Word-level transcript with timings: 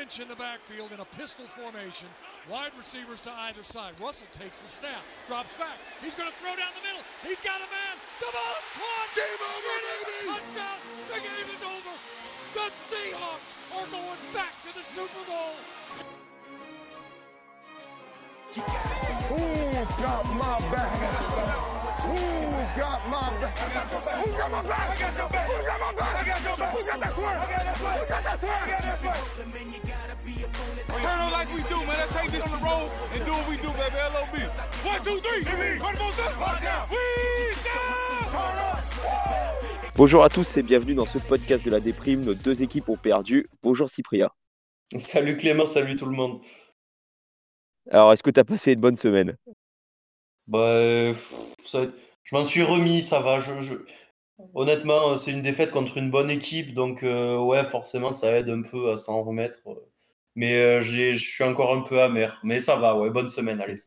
Lynch 0.00 0.18
in 0.18 0.28
the 0.28 0.36
backfield 0.36 0.92
in 0.92 1.00
a 1.00 1.04
pistol 1.20 1.44
formation. 1.44 2.08
Wide 2.48 2.72
receivers 2.78 3.20
to 3.20 3.30
either 3.52 3.62
side. 3.62 3.92
Russell 4.00 4.26
takes 4.32 4.62
the 4.62 4.68
snap, 4.68 5.04
drops 5.28 5.54
back. 5.58 5.76
He's 6.00 6.14
going 6.14 6.30
to 6.30 6.34
throw 6.40 6.56
down 6.56 6.72
the 6.72 6.80
middle. 6.80 7.04
He's 7.20 7.42
got 7.44 7.60
a 7.60 7.68
man. 7.68 8.00
The 8.16 8.32
ball 8.32 8.54
is 8.56 8.68
caught. 8.80 9.08
Game 9.12 9.42
over, 9.44 9.72
It 9.76 9.84
is 9.84 10.04
baby. 10.08 10.24
touchdown. 10.32 10.78
The 11.04 11.20
game 11.20 11.48
is 11.52 11.62
over. 11.68 11.92
The 12.56 12.66
Seahawks 12.88 13.50
are 13.76 13.88
going 13.92 14.22
back 14.32 14.56
to 14.64 14.70
the 14.72 14.84
Super 14.96 15.22
Bowl. 15.28 15.60
Who's 18.56 19.92
got 20.00 20.24
my 20.40 20.60
back? 20.72 21.69
Bonjour 39.96 40.24
à 40.24 40.28
tous 40.30 40.56
et 40.56 40.62
bienvenue 40.62 40.94
dans 40.94 41.04
ce 41.04 41.18
podcast 41.18 41.64
de 41.64 41.70
la 41.70 41.80
déprime. 41.80 42.24
Nos 42.24 42.34
deux 42.34 42.62
équipes 42.62 42.88
ont 42.88 42.96
perdu. 42.96 43.46
Bonjour 43.62 43.90
Cyprien. 43.90 44.30
Salut 44.96 45.36
Clément, 45.36 45.66
salut 45.66 45.94
tout 45.94 46.06
le 46.06 46.16
monde. 46.16 46.40
Alors, 47.90 48.12
est-ce 48.12 48.22
que 48.22 48.30
tu 48.30 48.40
as 48.40 48.44
passé 48.44 48.72
une 48.72 48.80
bonne 48.80 48.96
semaine 48.96 49.36
Bah, 50.50 50.58
euh, 50.60 51.14
ça- 51.66 51.86
je 52.24 52.36
m'en 52.36 52.44
suis 52.46 52.62
remis, 52.64 53.02
ça 53.02 53.20
va. 53.20 53.42
Je, 53.42 53.62
je- 53.62 53.74
Honnêtement, 54.54 55.12
euh, 55.14 55.18
c'est 55.18 55.32
une 55.32 55.42
défaite 55.42 55.72
contre 55.72 55.98
une 55.98 56.10
bonne 56.10 56.30
équipe, 56.30 56.74
donc 56.74 57.04
euh, 57.04 57.38
ouais, 57.38 57.64
forcément, 57.64 58.12
ça 58.12 58.32
aide 58.38 58.50
un 58.50 58.62
peu 58.62 58.92
à 58.92 58.96
s'en 58.98 59.22
remettre. 59.24 59.60
Mais 60.36 60.54
euh, 60.56 60.82
je 60.82 61.14
suis 61.16 61.44
encore 61.44 61.74
un 61.74 61.82
peu 61.82 62.02
amer. 62.02 62.40
Mais 62.44 62.60
ça 62.60 62.76
va, 62.76 62.96
ouais, 62.98 63.10
bonne 63.10 63.28
semaine, 63.30 63.60
allez. 63.62 63.82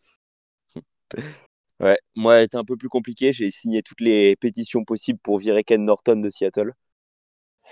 Ouais, 1.79 1.97
moi, 2.15 2.37
elle 2.37 2.45
était 2.45 2.57
un 2.57 2.63
peu 2.65 2.77
plus 2.77 2.89
compliqué. 2.89 3.31
J'ai 3.33 3.51
signé 3.51 3.83
toutes 3.83 4.01
les 4.01 4.35
pétitions 4.37 4.83
possibles 4.85 5.19
pour 5.19 5.37
virer 5.39 5.63
Ken 5.63 5.83
Norton 5.85 6.15
de 6.15 6.29
Seattle. 6.29 6.73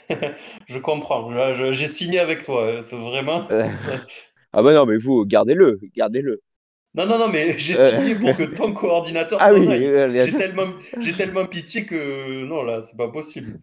Je 0.68 0.78
comprends, 0.80 1.32
j'ai 1.72 1.88
signé 1.88 2.20
avec 2.20 2.44
toi, 2.44 2.82
c'est 2.82 2.98
vraiment... 2.98 3.48
Ah 4.54 4.62
bah 4.64 4.74
non, 4.74 4.86
mais 4.86 4.98
vous, 4.98 5.26
gardez-le, 5.26 5.80
gardez-le. 5.96 6.42
Non, 6.94 7.06
non, 7.06 7.18
non, 7.18 7.30
mais 7.30 7.56
j'ai 7.58 7.78
Euh. 7.80 7.92
signé 7.98 8.16
pour 8.16 8.36
que 8.36 8.44
ton 8.44 8.74
coordinateur 8.74 9.40
Ah 9.42 9.50
s'en 9.50 9.56
oui, 9.60 9.72
aille. 9.72 9.86
euh, 9.86 10.26
J'ai 10.26 10.34
tellement, 10.38 10.68
j'ai 11.00 11.14
tellement 11.14 11.46
pitié 11.46 11.86
que 11.86 12.44
non, 12.46 12.64
là, 12.64 12.82
c'est 12.82 12.98
pas 12.98 13.08
possible. 13.10 13.60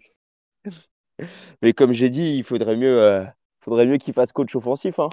mais 1.62 1.72
comme 1.72 1.92
j'ai 1.92 2.08
dit, 2.08 2.36
il 2.36 2.44
faudrait 2.44 2.76
mieux, 2.76 3.00
euh, 3.02 3.24
faudrait 3.60 3.86
mieux 3.86 3.98
qu'il 3.98 4.14
fasse 4.14 4.32
coach 4.32 4.54
offensif. 4.56 4.98
Hein. 4.98 5.10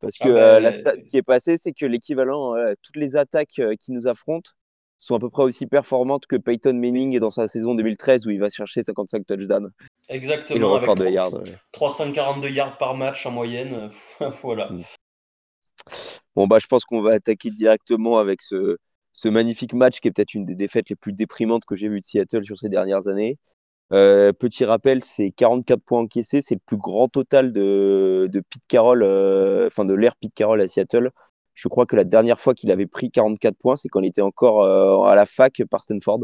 Parce 0.00 0.16
que 0.18 0.28
Ah 0.28 0.32
bah, 0.32 0.40
euh, 0.56 0.60
la 0.60 0.72
stat 0.72 0.96
qui 0.98 1.16
est 1.18 1.22
passée, 1.22 1.56
c'est 1.56 1.72
que 1.72 1.86
l'équivalent, 1.86 2.54
toutes 2.82 2.96
les 2.96 3.16
attaques 3.16 3.60
qui 3.80 3.92
nous 3.92 4.06
affrontent 4.06 4.50
sont 4.98 5.14
à 5.14 5.18
peu 5.18 5.30
près 5.30 5.42
aussi 5.44 5.66
performantes 5.66 6.26
que 6.26 6.36
Peyton 6.36 6.74
Manning 6.74 7.18
dans 7.20 7.30
sa 7.30 7.48
saison 7.48 7.74
2013 7.74 8.26
où 8.26 8.30
il 8.30 8.38
va 8.40 8.50
chercher 8.50 8.82
55 8.82 9.26
touchdowns 9.26 9.70
Exactement, 10.10 10.74
avec 10.74 10.82
record 10.82 10.94
de 10.96 11.00
trois- 11.04 11.10
yards. 11.12 11.32
ouais. 11.34 11.56
342 11.72 12.48
yards 12.50 12.76
par 12.76 12.94
match 12.94 13.24
en 13.24 13.30
moyenne. 13.30 13.90
voilà. 14.42 14.68
Mm. 14.70 14.82
Bon, 16.40 16.46
bah, 16.46 16.58
je 16.58 16.66
pense 16.66 16.86
qu'on 16.86 17.02
va 17.02 17.12
attaquer 17.12 17.50
directement 17.50 18.16
avec 18.16 18.40
ce, 18.40 18.78
magnifique 19.26 19.74
match 19.74 20.00
qui 20.00 20.08
est 20.08 20.10
peut-être 20.10 20.32
une 20.32 20.46
des 20.46 20.54
défaites 20.54 20.88
les 20.88 20.96
plus 20.96 21.12
déprimantes 21.12 21.66
que 21.66 21.76
j'ai 21.76 21.88
vues 21.90 22.00
de 22.00 22.04
Seattle 22.06 22.44
sur 22.44 22.56
ces 22.58 22.70
dernières 22.70 23.08
années. 23.08 23.38
Euh, 23.92 24.32
petit 24.32 24.64
rappel, 24.64 25.04
c'est 25.04 25.32
44 25.32 25.82
points 25.82 26.00
encaissés, 26.00 26.40
c'est 26.40 26.54
le 26.54 26.62
plus 26.64 26.78
grand 26.78 27.08
total 27.08 27.52
de, 27.52 28.26
de 28.32 28.40
Pete 28.40 28.66
Carroll, 28.68 29.02
euh, 29.02 29.66
enfin 29.66 29.84
de 29.84 29.92
l'ère 29.92 30.16
Pete 30.16 30.32
Carroll 30.34 30.62
à 30.62 30.66
Seattle. 30.68 31.10
Je 31.52 31.68
crois 31.68 31.84
que 31.84 31.94
la 31.94 32.04
dernière 32.04 32.40
fois 32.40 32.54
qu'il 32.54 32.70
avait 32.70 32.86
pris 32.86 33.10
44 33.10 33.58
points, 33.58 33.76
c'est 33.76 33.88
quand 33.90 34.00
il 34.00 34.08
était 34.08 34.22
encore 34.22 34.62
euh, 34.62 35.10
à 35.10 35.14
la 35.16 35.26
fac 35.26 35.62
par 35.70 35.82
Stanford. 35.82 36.20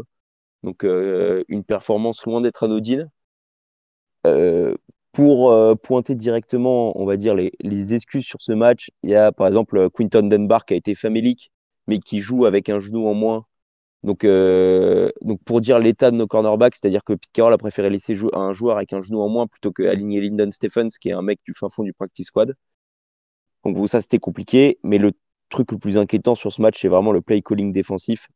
Donc 0.63 0.83
une 0.83 1.63
performance 1.63 2.25
loin 2.25 2.41
d'être 2.41 2.63
anodine. 2.63 3.07
Pour 5.17 5.51
euh, 5.51 5.73
pointer 5.73 6.13
directement, 6.13 6.95
on 7.01 7.03
va 7.03 7.17
dire, 7.17 7.33
les, 7.33 7.93
excuses 7.93 8.23
sur 8.23 8.39
ce 8.39 8.51
match, 8.51 8.91
il 9.01 9.09
y 9.09 9.15
a 9.15 9.31
par 9.31 9.47
exemple 9.47 9.89
Quinton 9.89 10.21
Dunbar 10.27 10.63
qui 10.63 10.75
a 10.75 10.77
été 10.77 10.93
famélique, 10.93 11.51
mais 11.87 11.97
qui 11.97 12.19
joue 12.19 12.45
avec 12.45 12.69
un 12.69 12.79
genou 12.79 13.07
en 13.07 13.15
moins. 13.15 13.47
Donc, 14.03 14.23
euh, 14.25 15.09
donc 15.21 15.41
pour 15.43 15.59
dire 15.59 15.79
l'état 15.79 16.11
de 16.11 16.17
nos 16.17 16.27
cornerbacks, 16.27 16.75
c'est-à-dire 16.75 17.03
que 17.03 17.13
Pete 17.13 17.31
Carroll 17.33 17.53
a 17.53 17.57
préféré 17.57 17.89
laisser 17.89 18.13
jouer 18.15 18.29
un 18.35 18.53
joueur 18.53 18.77
avec 18.77 18.93
un 18.93 19.01
genou 19.01 19.21
en 19.21 19.27
moins 19.27 19.47
plutôt 19.47 19.71
qu'aligner 19.71 20.21
Lyndon 20.21 20.51
Stephens, 20.51 20.89
qui 21.01 21.09
est 21.09 21.13
un 21.13 21.23
mec 21.23 21.39
du 21.45 21.53
fin 21.55 21.69
fond 21.69 21.81
du 21.83 21.93
practice 21.93 22.27
squad. 22.27 22.53
Donc 23.65 23.89
ça, 23.89 24.01
c'était 24.01 24.19
compliqué. 24.19 24.77
Mais 24.83 24.99
le 24.99 25.13
truc 25.49 25.71
le 25.71 25.79
plus 25.79 25.97
inquiétant 25.97 26.35
sur 26.35 26.51
ce 26.53 26.61
match, 26.61 26.79
c'est 26.79 26.89
vraiment 26.89 27.11
le 27.11 27.21
play 27.21 27.41
calling 27.41 27.71
défensif. 27.71 28.27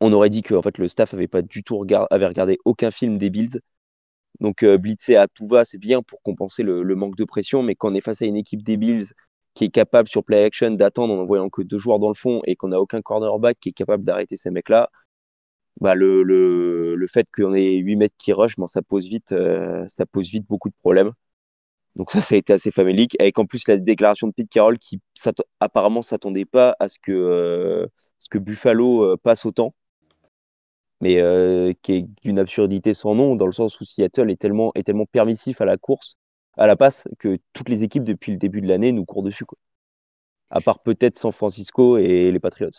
On 0.00 0.12
aurait 0.12 0.28
dit 0.28 0.42
que 0.42 0.54
en 0.54 0.60
fait, 0.60 0.76
le 0.76 0.88
staff 0.88 1.14
avait 1.14 1.28
pas 1.28 1.40
du 1.40 1.62
tout 1.64 1.82
avait 2.10 2.26
regardé 2.26 2.58
aucun 2.66 2.90
film 2.90 3.16
des 3.16 3.30
Bills. 3.30 3.60
Donc 4.40 4.62
euh, 4.62 4.78
blitzer 4.78 5.16
à 5.16 5.28
tout 5.28 5.46
va, 5.46 5.64
c'est 5.64 5.78
bien 5.78 6.02
pour 6.02 6.22
compenser 6.22 6.62
le, 6.62 6.82
manque 6.94 7.16
de 7.16 7.24
pression, 7.24 7.62
mais 7.62 7.74
quand 7.74 7.92
on 7.92 7.94
est 7.94 8.00
face 8.00 8.22
à 8.22 8.26
une 8.26 8.36
équipe 8.36 8.62
des 8.62 8.76
Bills 8.76 9.12
qui 9.54 9.64
est 9.64 9.70
capable 9.70 10.08
sur 10.08 10.24
play 10.24 10.44
action 10.44 10.70
d'attendre 10.72 11.14
en 11.14 11.18
envoyant 11.18 11.50
que 11.50 11.62
deux 11.62 11.78
joueurs 11.78 11.98
dans 11.98 12.08
le 12.08 12.14
fond 12.14 12.40
et 12.46 12.56
qu'on 12.56 12.68
n'a 12.68 12.80
aucun 12.80 13.02
cornerback 13.02 13.58
qui 13.60 13.70
est 13.70 13.72
capable 13.72 14.04
d'arrêter 14.04 14.36
ces 14.36 14.50
mecs-là, 14.50 14.90
bah 15.80 15.94
le, 15.94 16.22
le, 16.22 16.94
le 16.96 17.06
fait 17.06 17.26
qu'on 17.34 17.54
ait 17.54 17.76
8 17.76 17.96
mecs 17.96 18.16
qui 18.18 18.32
rush, 18.32 18.56
bon, 18.56 18.66
ça, 18.66 18.82
pose 18.82 19.06
vite, 19.08 19.32
euh, 19.32 19.84
ça 19.88 20.06
pose 20.06 20.30
vite 20.30 20.46
beaucoup 20.48 20.68
de 20.68 20.74
problèmes. 20.80 21.12
Donc 21.96 22.10
ça, 22.10 22.22
ça 22.22 22.34
a 22.34 22.38
été 22.38 22.52
assez 22.54 22.70
famélique, 22.70 23.16
avec 23.20 23.38
en 23.38 23.46
plus 23.46 23.68
la 23.68 23.76
déclaration 23.78 24.26
de 24.28 24.32
Pete 24.32 24.48
Carroll 24.50 24.78
qui 24.78 25.00
apparemment 25.60 26.02
s'attendait 26.02 26.46
pas 26.46 26.74
à 26.80 26.88
ce 26.88 26.98
que, 27.02 27.12
euh, 27.12 27.86
ce 28.18 28.28
que 28.30 28.38
Buffalo 28.38 29.16
passe 29.18 29.44
autant 29.44 29.74
mais 31.02 31.20
euh, 31.20 31.72
qui 31.82 31.94
est 31.94 32.06
d'une 32.22 32.38
absurdité 32.38 32.94
sans 32.94 33.16
nom, 33.16 33.34
dans 33.34 33.46
le 33.46 33.52
sens 33.52 33.80
où 33.80 33.84
Seattle 33.84 34.30
est 34.30 34.40
tellement, 34.40 34.70
est 34.76 34.84
tellement 34.84 35.04
permissif 35.04 35.60
à 35.60 35.64
la 35.64 35.76
course, 35.76 36.14
à 36.56 36.68
la 36.68 36.76
passe, 36.76 37.08
que 37.18 37.38
toutes 37.52 37.68
les 37.68 37.82
équipes 37.82 38.04
depuis 38.04 38.30
le 38.30 38.38
début 38.38 38.60
de 38.60 38.68
l'année 38.68 38.92
nous 38.92 39.04
courent 39.04 39.24
dessus. 39.24 39.44
Quoi. 39.44 39.58
À 40.50 40.60
part 40.60 40.78
peut-être 40.78 41.18
San 41.18 41.32
Francisco 41.32 41.98
et 41.98 42.30
les 42.30 42.38
Patriots. 42.38 42.70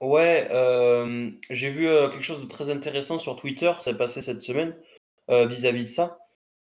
Ouais, 0.00 0.46
euh, 0.52 1.30
j'ai 1.50 1.70
vu 1.70 1.88
euh, 1.88 2.08
quelque 2.08 2.22
chose 2.22 2.40
de 2.40 2.46
très 2.46 2.70
intéressant 2.70 3.18
sur 3.18 3.34
Twitter, 3.34 3.72
ça 3.78 3.90
s'est 3.90 3.98
passé 3.98 4.22
cette 4.22 4.42
semaine 4.42 4.74
vis-à-vis 5.28 5.84
de 5.84 5.88
ça. 5.88 6.18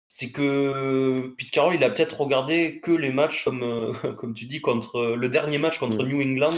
C'est 0.07 0.31
que 0.31 1.33
Pete 1.37 1.51
Carroll, 1.51 1.75
il 1.75 1.83
a 1.83 1.89
peut-être 1.89 2.21
regardé 2.21 2.79
que 2.79 2.91
les 2.91 3.11
matchs 3.11 3.43
comme, 3.43 3.93
comme 4.17 4.33
tu 4.33 4.45
dis 4.45 4.61
contre 4.61 5.15
le 5.17 5.27
dernier 5.27 5.57
match 5.57 5.77
contre 5.77 6.05
Mm. 6.05 6.07
New 6.07 6.21
England, 6.21 6.55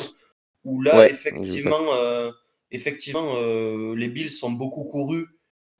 où 0.64 0.82
là 0.82 0.98
Ouais, 0.98 1.10
effectivement, 1.12 1.80
effectivement 2.74 3.36
euh, 3.38 3.96
les 3.96 4.10
Bills 4.10 4.30
sont 4.30 4.52
beaucoup 4.52 4.84
courus 4.84 5.28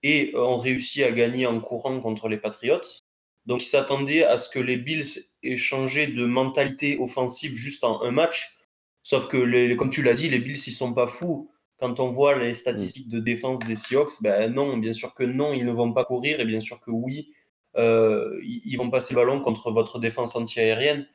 et 0.04 0.32
euh, 0.36 0.46
ont 0.46 0.58
réussi 0.58 1.04
à 1.04 1.12
gagner 1.12 1.46
en 1.46 1.60
courant 1.60 2.00
contre 2.00 2.30
les 2.30 2.38
Patriots. 2.38 3.02
Donc 3.46 3.62
il 3.64 3.68
s'attendait 3.68 4.24
à 4.24 4.38
ce 4.38 4.50
que 4.50 4.60
les 4.60 4.78
Bills 4.78 5.26
aient 5.44 5.58
changé 5.58 6.08
de 6.08 6.26
mentalité 6.26 6.98
offensive 7.00 7.56
juste 7.56 7.84
en 7.84 8.02
un 8.04 8.12
match. 8.12 8.56
Sauf 9.02 9.28
que, 9.28 9.74
comme 9.76 9.90
tu 9.90 10.02
l'as 10.02 10.14
dit, 10.14 10.30
les 10.30 10.40
Bills, 10.40 10.62
ils 10.66 10.72
sont 10.72 10.94
pas 10.94 11.08
fous. 11.08 11.52
Quand 11.78 12.00
on 12.00 12.10
voit 12.10 12.38
les 12.38 12.54
statistiques 12.54 13.10
de 13.10 13.20
défense 13.20 13.60
des 13.60 13.76
Seahawks, 13.76 14.22
ben 14.22 14.54
non, 14.54 14.78
bien 14.78 14.94
sûr 14.94 15.14
que 15.14 15.24
non, 15.24 15.52
ils 15.54 15.66
ne 15.66 15.74
vont 15.74 15.92
pas 15.92 16.06
courir, 16.06 16.40
et 16.40 16.46
bien 16.46 16.62
sûr 16.62 16.80
que 16.80 16.92
oui, 16.92 17.34
euh, 17.76 18.40
ils 18.44 18.62
ils 18.64 18.78
vont 18.78 18.90
passer 18.90 19.14
le 19.14 19.20
ballon 19.20 19.42
contre 19.42 19.72
votre 19.72 20.00
défense 20.00 20.38
anti-aérienne. 20.38 21.06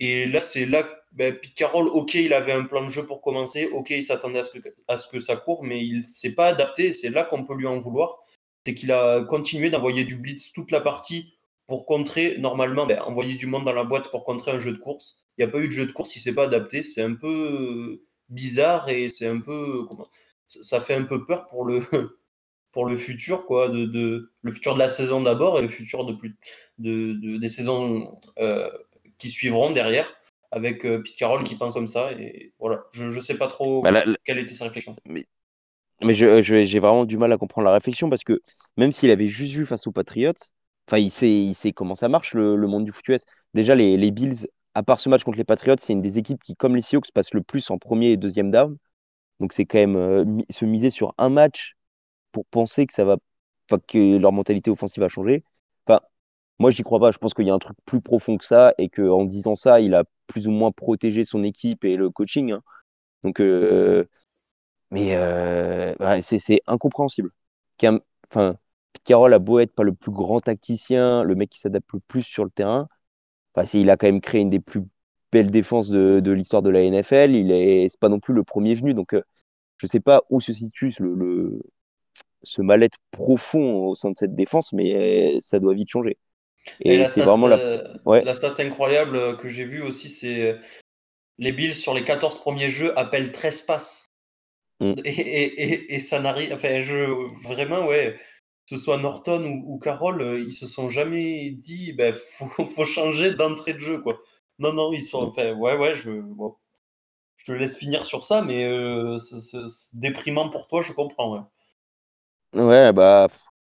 Et 0.00 0.26
là, 0.26 0.40
c'est 0.40 0.66
là, 0.66 0.88
ben, 1.14 1.34
Pete 1.38 1.54
Carroll, 1.54 1.88
ok, 1.88 2.14
il 2.14 2.32
avait 2.34 2.52
un 2.52 2.64
plan 2.64 2.84
de 2.84 2.90
jeu 2.90 3.06
pour 3.06 3.22
commencer, 3.22 3.66
ok, 3.72 3.90
il 3.90 4.04
s'attendait 4.04 4.40
à, 4.88 4.96
ce 4.96 5.08
que- 5.08 5.20
ça 5.20 5.36
court, 5.36 5.62
mais 5.64 5.84
il 5.84 6.06
s'est 6.06 6.34
pas 6.34 6.46
adapté, 6.46 6.92
c'est 6.92 7.10
là 7.10 7.24
qu'on 7.24 7.44
peut 7.44 7.54
lui 7.54 7.66
en 7.66 7.78
vouloir. 7.78 8.18
C'est 8.66 8.74
qu'il 8.74 8.92
a 8.92 9.22
continué 9.24 9.70
d'envoyer 9.70 10.04
du 10.04 10.16
blitz 10.16 10.52
toute 10.52 10.70
la 10.70 10.80
partie 10.80 11.34
pour 11.66 11.86
contrer, 11.86 12.36
normalement, 12.38 12.84
ben, 12.86 13.00
envoyer 13.02 13.34
du 13.34 13.46
monde 13.46 13.64
dans 13.64 13.72
la 13.72 13.84
boîte 13.84 14.10
pour 14.10 14.24
contrer 14.24 14.50
un 14.52 14.60
jeu 14.60 14.72
de 14.72 14.78
course. 14.78 15.18
Il 15.38 15.44
n'y 15.44 15.48
a 15.48 15.52
pas 15.52 15.58
eu 15.60 15.66
de 15.68 15.72
jeu 15.72 15.86
de 15.86 15.92
course, 15.92 16.14
il 16.16 16.20
s'est 16.20 16.34
pas 16.34 16.44
adapté. 16.44 16.82
C'est 16.82 17.02
un 17.02 17.14
peu 17.14 17.28
euh, 18.00 18.06
bizarre 18.28 18.88
et 18.88 19.08
c'est 19.08 19.26
un 19.26 19.40
peu. 19.40 19.84
Comment, 19.88 20.08
ça, 20.46 20.80
fait 20.80 20.94
un 20.94 21.04
peu 21.04 21.24
peur 21.24 21.46
pour 21.46 21.64
le, 21.64 21.80
pour 22.72 22.86
le 22.86 22.96
futur, 22.96 23.46
quoi. 23.46 23.68
De, 23.68 24.30
le 24.42 24.52
futur 24.52 24.74
de 24.74 24.78
la 24.80 24.88
saison 24.90 25.20
d'abord 25.22 25.58
et 25.58 25.62
le 25.62 25.68
futur 25.68 26.04
de 26.04 26.12
plus, 26.12 26.36
de- 26.78 27.38
des 27.38 27.48
saisons 27.48 28.14
euh, 28.38 28.70
qui 29.18 29.28
suivront 29.28 29.70
derrière. 29.70 30.12
Avec 30.54 30.84
euh, 30.86 31.02
Pete 31.02 31.16
Carroll 31.16 31.44
qui 31.44 31.56
pense 31.56 31.74
comme 31.74 31.88
ça. 31.88 32.12
Et 32.12 32.52
voilà, 32.58 32.84
je 32.92 33.04
ne 33.06 33.20
sais 33.20 33.36
pas 33.38 33.48
trop 33.48 33.82
Bah, 33.82 34.04
quelle 34.24 34.38
était 34.38 34.54
sa 34.54 34.64
réflexion. 34.64 34.96
Mais 36.02 36.14
je- 36.14 36.42
je- 36.42 36.64
j'ai 36.64 36.78
vraiment 36.80 37.04
du 37.04 37.16
mal 37.18 37.32
à 37.32 37.38
comprendre 37.38 37.64
la 37.66 37.72
réflexion 37.74 38.10
parce 38.10 38.24
que 38.24 38.40
même 38.76 38.92
s'il 38.92 39.10
avait 39.10 39.28
juste 39.28 39.54
vu 39.54 39.64
face 39.66 39.86
aux 39.86 39.92
Patriots, 39.92 40.32
enfin, 40.88 40.98
il 40.98 41.10
sait, 41.10 41.30
il 41.30 41.54
sait 41.54 41.72
comment 41.72 41.94
ça 41.94 42.08
marche 42.08 42.34
le, 42.34 42.56
le 42.56 42.66
monde 42.66 42.84
du 42.84 42.92
foot 42.92 43.08
US. 43.08 43.24
Déjà, 43.54 43.74
les, 43.74 43.96
les 43.96 44.10
Bills, 44.10 44.46
à 44.74 44.82
part 44.82 45.00
ce 45.00 45.08
match 45.08 45.24
contre 45.24 45.38
les 45.38 45.44
Patriots, 45.44 45.76
c'est 45.80 45.92
une 45.92 46.02
des 46.02 46.18
équipes 46.18 46.42
qui, 46.42 46.56
comme 46.56 46.76
les 46.76 46.82
Seahawks, 46.82 47.10
passent 47.12 47.32
le 47.34 47.42
plus 47.42 47.70
en 47.70 47.78
premier 47.78 48.10
et 48.12 48.16
deuxième 48.16 48.50
down. 48.50 48.76
Donc, 49.40 49.52
c'est 49.52 49.66
quand 49.66 49.78
même 49.78 49.96
euh, 49.96 50.24
se 50.50 50.64
miser 50.66 50.90
sur 50.90 51.14
un 51.18 51.30
match 51.30 51.74
pour 52.32 52.46
penser 52.46 52.86
que 52.86 52.94
ça 52.94 53.04
va, 53.04 53.16
que 53.88 54.18
leur 54.18 54.32
mentalité 54.32 54.70
offensive 54.70 55.02
va 55.02 55.08
changer. 55.10 55.44
Moi, 56.58 56.70
j'y 56.70 56.82
crois 56.82 57.00
pas. 57.00 57.12
Je 57.12 57.18
pense 57.18 57.34
qu'il 57.34 57.46
y 57.46 57.50
a 57.50 57.54
un 57.54 57.58
truc 57.58 57.76
plus 57.84 58.00
profond 58.00 58.36
que 58.38 58.44
ça 58.44 58.74
et 58.78 58.88
qu'en 58.88 59.24
disant 59.24 59.54
ça, 59.56 59.80
il 59.80 59.94
a 59.94 60.04
plus 60.26 60.46
ou 60.48 60.50
moins 60.52 60.72
protégé 60.72 61.24
son 61.24 61.42
équipe 61.42 61.84
et 61.84 61.96
le 61.96 62.10
coaching. 62.10 62.52
hein. 62.52 62.62
Donc, 63.22 63.40
euh, 63.40 64.04
mais 64.90 65.16
euh, 65.16 65.94
c'est 66.22 66.60
incompréhensible. 66.66 67.30
Enfin, 68.30 68.56
a 69.10 69.38
beau 69.38 69.58
être 69.60 69.74
pas 69.74 69.82
le 69.84 69.94
plus 69.94 70.12
grand 70.12 70.40
tacticien, 70.40 71.22
le 71.24 71.34
mec 71.34 71.50
qui 71.50 71.60
s'adapte 71.60 71.92
le 71.92 72.00
plus 72.00 72.22
sur 72.22 72.44
le 72.44 72.50
terrain. 72.50 72.88
Enfin, 73.54 73.68
il 73.78 73.90
a 73.90 73.96
quand 73.96 74.06
même 74.06 74.20
créé 74.20 74.40
une 74.42 74.50
des 74.50 74.60
plus 74.60 74.82
belles 75.32 75.50
défenses 75.50 75.90
de, 75.90 76.30
l'histoire 76.32 76.62
de 76.62 76.70
la 76.70 76.82
NFL. 76.82 77.34
Il 77.36 77.52
est, 77.52 77.88
c'est 77.88 78.00
pas 78.00 78.08
non 78.08 78.20
plus 78.20 78.34
le 78.34 78.44
premier 78.44 78.74
venu. 78.74 78.94
Donc, 78.94 79.14
euh, 79.14 79.22
je 79.78 79.86
sais 79.86 80.00
pas 80.00 80.22
où 80.30 80.40
se 80.40 80.52
situe 80.52 80.92
ce 80.92 82.62
mal-être 82.62 82.98
profond 83.10 83.86
au 83.86 83.94
sein 83.94 84.10
de 84.10 84.16
cette 84.18 84.34
défense, 84.34 84.72
mais 84.72 85.36
euh, 85.36 85.40
ça 85.40 85.58
doit 85.60 85.74
vite 85.74 85.90
changer. 85.90 86.18
Et 86.80 86.94
Et 86.94 87.04
c'est 87.06 87.22
vraiment 87.22 87.46
la. 87.46 87.56
euh, 87.58 87.98
Ouais. 88.04 88.22
la 88.24 88.34
stat 88.34 88.54
incroyable 88.58 89.16
euh, 89.16 89.34
que 89.36 89.48
j'ai 89.48 89.64
vue 89.64 89.82
aussi, 89.82 90.08
c'est 90.08 90.52
euh, 90.52 90.58
les 91.38 91.52
Bills 91.52 91.74
sur 91.74 91.94
les 91.94 92.04
14 92.04 92.38
premiers 92.40 92.70
jeux 92.70 92.98
appellent 92.98 93.32
13 93.32 93.62
passes. 93.62 94.06
Mm. 94.80 94.94
Et, 95.04 95.94
et, 95.94 96.00
ça 96.00 96.20
n'arrive. 96.20 96.52
Enfin, 96.54 96.80
je, 96.80 97.06
vraiment, 97.46 97.86
ouais. 97.86 98.18
Que 98.68 98.76
ce 98.76 98.82
soit 98.82 98.96
Norton 98.98 99.44
ou, 99.44 99.74
ou 99.74 99.78
Carroll, 99.78 100.22
ils 100.46 100.52
se 100.54 100.66
sont 100.66 100.88
jamais 100.90 101.50
dit, 101.50 101.92
ben, 101.92 102.14
faut, 102.14 102.48
faut 102.68 102.84
changer 102.86 103.34
d'entrée 103.34 103.74
de 103.74 103.78
jeu, 103.80 104.00
quoi. 104.00 104.20
Non, 104.58 104.72
non, 104.72 104.92
ils 104.92 105.02
sont. 105.02 105.26
Mm. 105.26 105.28
Enfin, 105.28 105.52
ouais, 105.54 105.76
ouais, 105.76 105.94
je, 105.94 106.10
bon, 106.12 106.56
je 107.36 107.52
te 107.52 107.52
laisse 107.52 107.76
finir 107.76 108.04
sur 108.04 108.24
ça, 108.24 108.42
mais 108.42 108.64
euh, 108.64 109.18
c'est 109.18 109.58
déprimant 109.94 110.48
pour 110.50 110.66
toi, 110.66 110.82
je 110.82 110.92
comprends, 110.92 111.34
ouais. 111.34 112.62
Ouais, 112.62 112.92
bah 112.92 113.28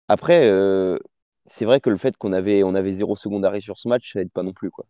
après, 0.07 0.47
euh, 0.47 0.99
c'est 1.45 1.65
vrai 1.65 1.79
que 1.81 1.89
le 1.89 1.97
fait 1.97 2.17
qu'on 2.17 2.33
avait 2.33 2.63
on 2.63 2.75
avait 2.75 2.93
zéro 2.93 3.15
seconde 3.15 3.45
arrêt 3.45 3.61
sur 3.61 3.77
ce 3.77 3.87
match, 3.89 4.13
ça 4.13 4.21
aide 4.21 4.31
pas 4.31 4.43
non 4.43 4.53
plus 4.53 4.71
quoi. 4.71 4.85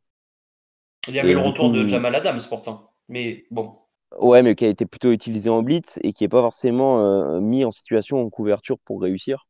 Il 1.07 1.15
y 1.15 1.19
avait 1.19 1.33
Et 1.33 1.33
le 1.33 1.39
retour 1.39 1.71
de 1.71 1.87
Jamal 1.87 2.13
Adams, 2.13 2.39
pourtant. 2.47 2.93
Mais 3.09 3.45
bon. 3.49 3.75
ouais, 4.19 4.43
mais 4.43 4.55
qui 4.55 4.65
a 4.65 4.67
été 4.69 4.85
plutôt 4.85 5.11
utilisé 5.11 5.49
en 5.49 5.61
blitz 5.63 5.99
et 6.03 6.11
qui 6.13 6.23
est 6.23 6.27
pas 6.29 6.41
forcément 6.41 6.99
euh, 7.01 7.39
mis 7.39 7.63
en 7.65 7.71
situation 7.71 8.21
en 8.21 8.29
couverture 8.29 8.77
pour 8.79 9.01
réussir. 9.01 9.45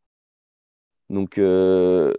Donc, 1.10 1.38
euh, 1.38 2.14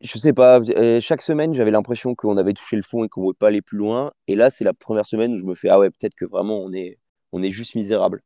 je 0.00 0.18
sais 0.18 0.32
pas. 0.32 0.60
euh, 0.60 1.00
Chaque 1.00 1.22
semaine, 1.22 1.54
j'avais 1.54 1.70
l'impression 1.70 2.14
qu'on 2.14 2.36
avait 2.36 2.52
touché 2.54 2.76
le 2.76 2.82
fond 2.82 3.04
et 3.04 3.08
qu'on 3.08 3.20
ne 3.22 3.26
pouvait 3.26 3.36
pas 3.38 3.48
aller 3.48 3.62
plus 3.62 3.78
loin. 3.78 4.12
Et 4.26 4.36
là, 4.36 4.50
c'est 4.50 4.64
la 4.64 4.74
première 4.74 5.06
semaine 5.06 5.34
où 5.34 5.38
je 5.38 5.44
me 5.44 5.54
fais 5.54 5.68
ah 5.68 5.78
ouais, 5.78 5.90
peut-être 5.90 6.14
que 6.14 6.24
vraiment 6.26 6.58
on 6.60 6.72
est 6.72 6.98
on 7.32 7.42
est 7.42 7.50
juste 7.50 7.74
misérable. 7.74 8.22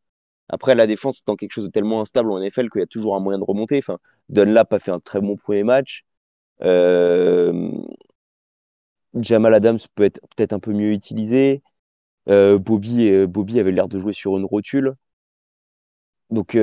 Après, 0.48 0.74
la 0.74 0.86
défense 0.86 1.20
étant 1.20 1.36
quelque 1.36 1.52
chose 1.52 1.64
de 1.64 1.70
tellement 1.70 2.00
instable 2.00 2.30
en 2.30 2.40
NFL 2.40 2.70
qu'il 2.70 2.80
y 2.80 2.84
a 2.84 2.86
toujours 2.86 3.16
un 3.16 3.20
moyen 3.20 3.38
de 3.38 3.44
remonter. 3.44 3.78
Enfin, 3.78 3.98
Dunlap 4.30 4.72
a 4.72 4.78
fait 4.78 4.90
un 4.90 5.00
très 5.00 5.20
bon 5.20 5.36
premier 5.36 5.62
match. 5.64 6.04
Euh, 6.62 7.70
Jamal 9.14 9.54
Adams 9.54 9.78
peut 9.94 10.04
être 10.04 10.20
peut-être 10.36 10.52
un 10.52 10.60
peu 10.60 10.72
mieux 10.72 10.92
utilisé. 10.92 11.62
Euh, 12.28 12.58
Bobby, 12.58 13.10
euh, 13.10 13.26
Bobby 13.26 13.60
avait 13.60 13.72
l'air 13.72 13.88
de 13.88 13.98
jouer 13.98 14.12
sur 14.12 14.36
une 14.38 14.44
rotule. 14.44 14.94
Donc 16.30 16.56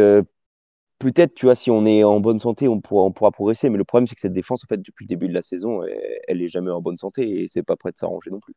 peut-être, 1.00 1.34
tu 1.36 1.46
vois, 1.46 1.56
si 1.56 1.72
on 1.72 1.86
est 1.86 2.04
en 2.04 2.20
bonne 2.20 2.40
santé, 2.40 2.68
on 2.68 2.82
pourra, 2.82 3.32
progresser. 3.32 3.70
Mais 3.70 3.78
le 3.78 3.84
problème, 3.84 4.08
c'est 4.08 4.16
que 4.16 4.22
cette 4.22 4.34
défense, 4.34 4.64
en 4.64 4.68
fait, 4.68 4.78
depuis 4.82 5.06
le 5.06 5.10
début 5.10 5.28
de 5.28 5.34
la 5.34 5.42
saison, 5.42 5.84
elle, 5.84 6.20
elle 6.28 6.42
est 6.42 6.48
jamais 6.48 6.72
en 6.72 6.82
bonne 6.82 6.98
santé 6.98 7.44
et 7.44 7.48
c'est 7.48 7.64
pas 7.64 7.76
prêt 7.76 7.92
de 7.92 7.98
s'arranger 7.98 8.32
non 8.32 8.40
plus. 8.40 8.56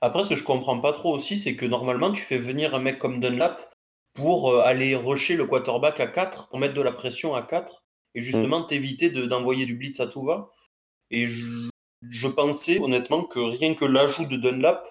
Après, 0.00 0.24
ce 0.24 0.30
que 0.30 0.34
je 0.34 0.44
comprends 0.44 0.80
pas 0.80 0.92
trop 0.92 1.14
aussi, 1.14 1.36
c'est 1.36 1.54
que 1.54 1.66
normalement, 1.66 2.12
tu 2.12 2.22
fais 2.22 2.38
venir 2.38 2.74
un 2.74 2.80
mec 2.80 2.98
comme 2.98 3.20
Dunlap 3.20 3.77
pour 4.18 4.52
euh, 4.52 4.62
aller 4.62 4.96
rusher 4.96 5.36
le 5.36 5.46
quarterback 5.46 6.00
à 6.00 6.08
4, 6.08 6.48
pour 6.48 6.60
mettre 6.60 6.74
de 6.74 6.82
la 6.82 6.92
pression 6.92 7.34
à 7.36 7.42
4, 7.42 7.84
et 8.14 8.22
justement 8.22 8.64
t'éviter 8.64 9.10
de- 9.10 9.26
d'envoyer 9.26 9.66
du 9.66 9.76
blitz 9.76 10.00
à 10.00 10.08
tout 10.08 10.24
va. 10.24 10.50
Et 11.10 11.26
je, 11.26 11.70
je 12.10 12.28
pensais 12.28 12.80
honnêtement 12.80 13.24
que 13.24 13.40
rien 13.40 13.74
que 13.74 13.84
l'ajout 13.86 14.26
de 14.26 14.36
Dunlap, 14.38 14.88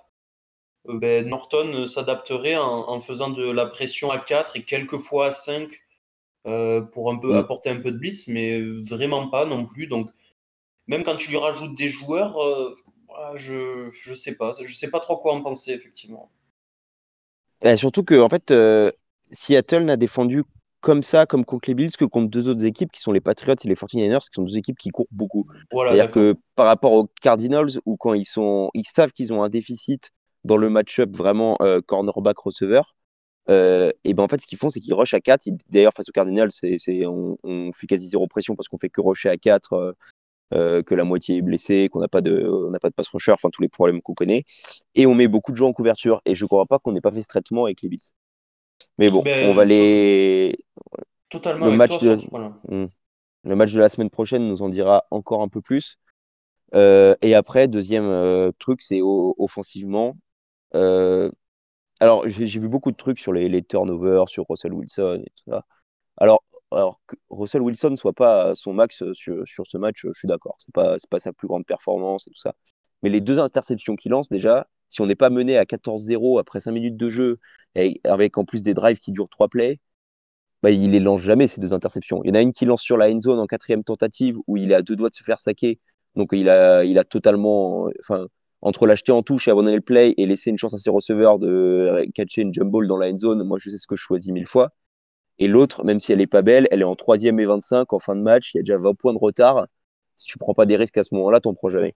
euh, 0.89 0.99
ben, 0.99 1.27
Norton 1.27 1.71
euh, 1.73 1.87
s'adapterait 1.87 2.57
en, 2.57 2.89
en 2.89 3.01
faisant 3.01 3.29
de 3.29 3.49
la 3.51 3.65
pression 3.67 4.11
à 4.11 4.19
4 4.19 4.57
et 4.57 4.63
quelquefois 4.65 5.27
à 5.27 5.31
5 5.31 5.69
euh, 6.47 6.81
pour 6.81 7.11
un 7.11 7.17
peu 7.17 7.35
Mm. 7.35 7.37
apporter 7.37 7.69
un 7.71 7.81
peu 7.81 7.91
de 7.93 7.97
blitz, 7.99 8.27
mais 8.29 8.61
vraiment 8.61 9.29
pas 9.29 9.45
non 9.45 9.65
plus. 9.65 9.87
Donc, 9.87 10.09
même 10.87 11.03
quand 11.05 11.17
tu 11.17 11.29
lui 11.31 11.37
rajoutes 11.37 11.75
des 11.77 11.89
joueurs, 11.89 12.37
euh, 12.43 12.75
ah, 13.17 13.33
je, 13.35 13.89
je 13.91 14.15
sais 14.15 14.35
pas. 14.35 14.53
Je 14.61 14.73
sais 14.75 14.91
pas 14.91 14.99
trop 15.01 15.17
quoi 15.17 15.33
en 15.33 15.41
penser, 15.43 15.73
effectivement. 15.73 16.31
Et 17.61 17.77
surtout 17.77 18.03
que, 18.03 18.19
en 18.19 18.29
fait, 18.29 18.51
Seattle 19.31 19.83
n'a 19.85 19.97
défendu 19.97 20.43
comme 20.81 21.03
ça, 21.03 21.25
comme 21.25 21.43
contre 21.43 21.69
les 21.69 21.75
Bills, 21.75 21.91
que 21.97 22.05
contre 22.05 22.29
deux 22.29 22.47
autres 22.47 22.63
équipes 22.63 22.91
qui 22.91 23.01
sont 23.01 23.11
les 23.11 23.19
Patriots 23.21 23.55
et 23.63 23.67
les 23.67 23.75
49ers, 23.75 24.19
qui 24.29 24.35
sont 24.35 24.43
deux 24.43 24.57
équipes 24.57 24.77
qui 24.77 24.89
courent 24.89 25.07
beaucoup. 25.11 25.47
Voilà, 25.71 25.91
C'est-à-dire 25.91 26.11
que 26.11 26.35
par 26.55 26.67
rapport 26.67 26.93
aux 26.93 27.09
Cardinals, 27.21 27.69
où 27.85 27.97
quand 27.97 28.13
ils 28.13 28.25
sont, 28.25 28.69
ils 28.73 28.85
savent 28.85 29.11
qu'ils 29.11 29.33
ont 29.33 29.43
un 29.43 29.49
déficit 29.49 30.11
dans 30.43 30.57
le 30.57 30.69
match-up 30.69 31.15
vraiment 31.15 31.57
euh, 31.61 31.81
cornerback-receveur, 31.81 32.95
euh, 33.49 33.91
et 34.03 34.13
ben 34.13 34.23
en 34.23 34.27
fait, 34.27 34.41
ce 34.41 34.47
qu'ils 34.47 34.57
font, 34.57 34.69
c'est 34.69 34.79
qu'ils 34.81 34.93
rushent 34.93 35.13
à 35.13 35.21
4. 35.21 35.45
Ils- 35.47 35.57
D'ailleurs, 35.69 35.93
face 35.93 36.09
aux 36.09 36.11
Cardinals, 36.11 36.51
c'est, 36.51 36.77
on, 37.05 37.37
on 37.43 37.71
fait 37.73 37.87
quasi 37.87 38.07
zéro 38.09 38.27
pression 38.27 38.55
parce 38.55 38.67
qu'on 38.69 38.77
fait 38.77 38.89
que 38.89 39.01
rusher 39.01 39.29
à 39.29 39.37
4, 39.37 39.73
euh, 39.73 39.93
euh, 40.53 40.83
que 40.83 40.95
la 40.95 41.03
moitié 41.05 41.37
est 41.37 41.41
blessée, 41.41 41.89
qu'on 41.91 41.99
n'a 42.01 42.07
pas 42.07 42.21
de, 42.21 42.47
on 42.47 42.71
n'a 42.71 42.79
pas 42.79 42.89
de 42.89 42.95
pass 42.95 43.07
rusher, 43.09 43.31
enfin 43.33 43.49
tous 43.51 43.61
les 43.61 43.69
problèmes 43.69 44.01
qu'on 44.01 44.13
connaît. 44.15 44.43
Et 44.95 45.05
on 45.07 45.15
met 45.15 45.27
beaucoup 45.27 45.51
de 45.51 45.57
gens 45.57 45.67
en 45.69 45.73
couverture. 45.73 46.21
Et 46.25 46.35
je 46.35 46.43
ne 46.45 46.47
crois 46.47 46.65
pas 46.67 46.79
qu'on 46.79 46.91
n'ait 46.93 47.01
pas 47.01 47.11
fait 47.11 47.23
ce 47.23 47.27
traitement 47.27 47.65
avec 47.65 47.81
les 47.81 47.89
Bills. 47.89 48.01
Mais 48.97 49.09
bon, 49.09 49.23
on 49.25 49.53
va 49.53 49.65
les. 49.65 50.57
Totalement 51.29 51.65
Le 51.65 51.71
avec 51.73 51.77
match 51.77 51.99
toi 51.99 52.15
de- 52.15 52.17
sur 52.17 52.29
ce. 52.31 52.73
Hmm. 52.73 52.87
Le 53.43 53.55
match 53.55 53.73
de 53.73 53.79
la 53.79 53.89
semaine 53.89 54.09
prochaine 54.09 54.47
nous 54.47 54.61
en 54.61 54.69
dira 54.69 55.05
encore 55.11 55.41
un 55.41 55.47
peu 55.47 55.61
plus. 55.61 55.99
Euh, 56.75 57.15
et 57.21 57.35
après, 57.35 57.67
deuxième 57.67 58.05
euh, 58.05 58.51
truc, 58.59 58.81
c'est 58.81 58.99
offensivement. 59.01 60.17
Euh, 60.75 61.31
alors, 61.99 62.27
j'ai 62.27 62.45
vu 62.59 62.67
beaucoup 62.67 62.91
de 62.91 62.97
trucs 62.97 63.19
sur 63.19 63.33
les, 63.33 63.49
les 63.49 63.63
turnovers, 63.63 64.29
sur 64.29 64.45
Russell 64.49 64.73
Wilson 64.73 65.21
et 65.25 65.29
tout 65.35 65.51
ça. 65.51 65.65
Alors, 66.17 66.43
alors 66.71 66.99
que 67.07 67.15
Russell 67.29 67.61
Wilson 67.61 67.95
soit 67.95 68.13
pas 68.13 68.51
à 68.51 68.55
son 68.55 68.73
max 68.73 69.03
sur, 69.13 69.47
sur 69.47 69.65
ce 69.65 69.77
match, 69.77 70.01
je 70.03 70.13
suis 70.13 70.27
d'accord. 70.27 70.55
C'est 70.59 70.73
pas, 70.73 70.97
c'est 70.97 71.09
pas 71.09 71.19
sa 71.19 71.33
plus 71.33 71.47
grande 71.47 71.65
performance 71.65 72.27
et 72.27 72.31
tout 72.31 72.39
ça. 72.39 72.53
Mais 73.03 73.09
les 73.09 73.21
deux 73.21 73.39
interceptions 73.39 73.95
qu'il 73.95 74.11
lance, 74.11 74.29
déjà, 74.29 74.67
si 74.89 75.01
on 75.01 75.05
n'est 75.05 75.15
pas 75.15 75.29
mené 75.29 75.57
à 75.57 75.65
14-0 75.65 76.39
après 76.39 76.59
5 76.59 76.71
minutes 76.71 76.97
de 76.97 77.09
jeu, 77.09 77.39
avec 78.03 78.37
en 78.37 78.45
plus 78.45 78.63
des 78.63 78.73
drives 78.73 78.99
qui 78.99 79.11
durent 79.11 79.29
3 79.29 79.47
plays, 79.49 79.79
bah, 80.63 80.71
il 80.71 80.91
les 80.91 80.99
lance 80.99 81.21
jamais, 81.21 81.47
ces 81.47 81.61
deux 81.61 81.73
interceptions. 81.73 82.21
Il 82.23 82.29
y 82.29 82.31
en 82.31 82.35
a 82.35 82.41
une 82.41 82.53
qui 82.53 82.65
lance 82.65 82.81
sur 82.81 82.97
la 82.97 83.09
end 83.09 83.19
zone 83.19 83.39
en 83.39 83.47
quatrième 83.47 83.83
tentative, 83.83 84.37
où 84.47 84.57
il 84.57 84.71
est 84.71 84.75
à 84.75 84.81
deux 84.81 84.95
doigts 84.95 85.09
de 85.09 85.15
se 85.15 85.23
faire 85.23 85.39
saquer. 85.39 85.79
Donc 86.15 86.29
il 86.33 86.49
a, 86.49 86.83
il 86.83 86.97
a 86.97 87.03
totalement, 87.03 87.89
enfin, 88.01 88.27
entre 88.61 88.87
l'acheter 88.87 89.11
en 89.11 89.21
touche 89.23 89.47
et 89.47 89.51
abandonner 89.51 89.75
le 89.75 89.81
play 89.81 90.13
et 90.17 90.25
laisser 90.25 90.49
une 90.49 90.57
chance 90.57 90.73
à 90.73 90.77
ses 90.77 90.89
receveurs 90.89 91.39
de 91.39 92.05
catcher 92.15 92.41
une 92.41 92.53
jump 92.53 92.71
ball 92.71 92.87
dans 92.87 92.97
la 92.97 93.09
end 93.09 93.17
zone, 93.17 93.43
moi 93.43 93.57
je 93.61 93.69
sais 93.69 93.77
ce 93.77 93.87
que 93.87 93.95
je 93.95 94.01
choisis 94.01 94.31
mille 94.31 94.47
fois. 94.47 94.71
Et 95.39 95.47
l'autre, 95.47 95.83
même 95.83 95.99
si 95.99 96.11
elle 96.11 96.21
est 96.21 96.27
pas 96.27 96.41
belle, 96.41 96.67
elle 96.71 96.81
est 96.81 96.85
en 96.85 96.95
troisième 96.95 97.39
et 97.39 97.45
25 97.45 97.93
en 97.93 97.99
fin 97.99 98.15
de 98.15 98.21
match, 98.21 98.53
il 98.53 98.57
y 98.57 98.59
a 98.59 98.63
déjà 98.63 98.77
20 98.77 98.95
points 98.95 99.13
de 99.13 99.19
retard. 99.19 99.67
Si 100.15 100.27
tu 100.27 100.39
prends 100.39 100.55
pas 100.55 100.65
des 100.65 100.75
risques 100.75 100.97
à 100.97 101.03
ce 101.03 101.13
moment-là, 101.13 101.39
t'en 101.39 101.53
prends 101.53 101.69
jamais. 101.69 101.95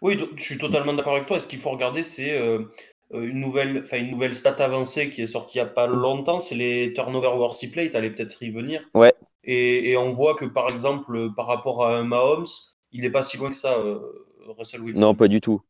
Oui, 0.00 0.18
je 0.34 0.42
suis 0.42 0.58
totalement 0.58 0.92
d'accord 0.92 1.14
avec 1.14 1.26
toi. 1.26 1.36
Et 1.36 1.40
ce 1.40 1.46
qu'il 1.46 1.60
faut 1.60 1.70
regarder, 1.70 2.02
c'est 2.02 2.36
euh, 2.36 2.64
une 3.12 3.40
nouvelle, 3.40 3.82
enfin 3.84 3.98
une 3.98 4.10
nouvelle 4.10 4.34
stat 4.34 4.56
avancée 4.58 5.10
qui 5.10 5.22
est 5.22 5.26
sortie 5.26 5.58
il 5.58 5.62
n'y 5.62 5.68
a 5.68 5.70
pas 5.70 5.86
longtemps. 5.86 6.38
C'est 6.38 6.54
les 6.54 6.92
turnover 6.94 7.28
worthy 7.36 7.68
play. 7.68 7.90
Tu 7.90 7.96
allais 7.96 8.10
peut-être 8.10 8.42
y 8.42 8.50
venir. 8.50 8.88
Ouais. 8.94 9.12
Et, 9.44 9.90
et 9.90 9.96
on 9.96 10.10
voit 10.10 10.34
que 10.34 10.44
par 10.44 10.68
exemple, 10.68 11.14
euh, 11.16 11.30
par 11.30 11.46
rapport 11.46 11.86
à 11.86 12.02
Mahomes, 12.02 12.46
il 12.92 13.00
n'est 13.00 13.10
pas 13.10 13.22
si 13.22 13.36
loin 13.36 13.50
que 13.50 13.56
ça, 13.56 13.74
euh, 13.78 13.98
Russell 14.46 14.80
Wilson. 14.80 15.00
Non, 15.00 15.14
pas 15.14 15.28
du 15.28 15.40
tout. 15.40 15.60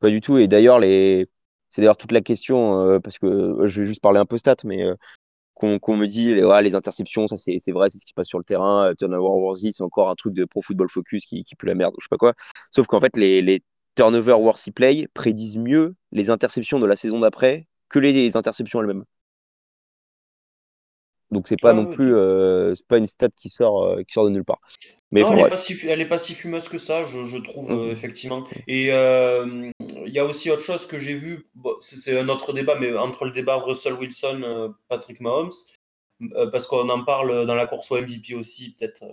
Pas 0.00 0.10
du 0.10 0.20
tout. 0.20 0.38
Et 0.38 0.48
d'ailleurs, 0.48 0.78
les... 0.80 1.28
c'est 1.70 1.80
d'ailleurs 1.80 1.96
toute 1.96 2.12
la 2.12 2.20
question, 2.20 2.80
euh, 2.80 2.98
parce 3.00 3.18
que 3.18 3.26
euh, 3.26 3.66
je 3.66 3.80
vais 3.80 3.86
juste 3.86 4.02
parler 4.02 4.20
un 4.20 4.26
peu 4.26 4.38
stats, 4.38 4.56
mais 4.64 4.82
euh, 4.82 4.94
qu'on 5.54 5.96
me 5.96 6.06
dit, 6.06 6.34
les, 6.34 6.44
ouais, 6.44 6.62
les 6.62 6.74
interceptions, 6.74 7.26
ça 7.26 7.36
c'est 7.36 7.72
vrai, 7.72 7.88
c'est 7.88 7.98
ce 7.98 8.04
qui 8.04 8.10
se 8.10 8.14
passe 8.14 8.28
sur 8.28 8.38
le 8.38 8.44
terrain. 8.44 8.90
euh, 8.90 8.94
Turnover 8.94 9.40
worthy, 9.40 9.72
c'est 9.72 9.82
encore 9.82 10.10
un 10.10 10.14
truc 10.14 10.34
de 10.34 10.44
Pro 10.44 10.62
Football 10.62 10.88
Focus 10.90 11.24
qui, 11.24 11.42
qui 11.44 11.54
pue 11.54 11.66
la 11.66 11.74
merde, 11.74 11.94
je 11.98 12.04
sais 12.04 12.08
pas 12.10 12.16
quoi. 12.16 12.34
Sauf 12.70 12.86
qu'en 12.86 13.00
fait, 13.00 13.16
les, 13.16 13.42
les 13.42 13.62
turnover 13.94 14.34
worthy 14.34 14.70
play 14.70 15.08
prédisent 15.14 15.58
mieux 15.58 15.94
les 16.12 16.30
interceptions 16.30 16.78
de 16.78 16.86
la 16.86 16.96
saison 16.96 17.18
d'après 17.20 17.66
que 17.88 17.98
les, 17.98 18.36
interceptions 18.36 18.80
elles-mêmes. 18.80 19.04
Donc 21.30 21.48
c'est 21.48 21.60
pas 21.60 21.70
Ah, 21.70 21.74
non 21.74 21.86
plus, 21.86 22.14
euh, 22.14 22.74
c'est 22.74 22.86
pas 22.86 22.98
une 22.98 23.06
stat 23.06 23.28
qui 23.36 23.48
sort, 23.48 23.82
euh, 23.82 24.02
qui 24.02 24.12
sort 24.12 24.24
de 24.24 24.30
nulle 24.30 24.44
part. 24.44 24.60
Mais 25.10 25.22
non, 25.22 25.32
elle 25.32 25.44
n'est 25.44 25.48
pas, 25.48 25.58
si, 25.58 25.76
elle 25.86 26.00
est 26.00 26.08
pas 26.08 26.18
si 26.18 26.34
fumeuse 26.34 26.68
que 26.68 26.78
ça, 26.78 27.04
je, 27.04 27.24
je 27.24 27.36
trouve, 27.38 27.70
Mhm. 27.70 27.78
euh, 27.78 27.92
effectivement. 27.92 28.44
Et 28.66 28.86
il 28.86 30.12
y 30.12 30.18
a 30.18 30.24
aussi 30.24 30.50
autre 30.50 30.62
chose 30.62 30.86
que 30.86 30.98
j'ai 30.98 31.14
vu, 31.14 31.46
bon, 31.54 31.74
c'est 31.80 32.18
un 32.18 32.28
autre 32.28 32.52
débat, 32.52 32.76
mais 32.78 32.94
entre 32.96 33.24
le 33.24 33.30
débat 33.30 33.56
Russell 33.56 33.94
Wilson, 33.94 34.74
Patrick 34.88 35.20
Mahomes, 35.20 35.52
parce 36.52 36.66
qu'on 36.66 36.88
en 36.88 37.04
parle 37.04 37.46
dans 37.46 37.54
la 37.54 37.66
course 37.66 37.90
au 37.90 37.96
MVP 37.96 38.34
aussi, 38.34 38.74
peut-être 38.74 39.04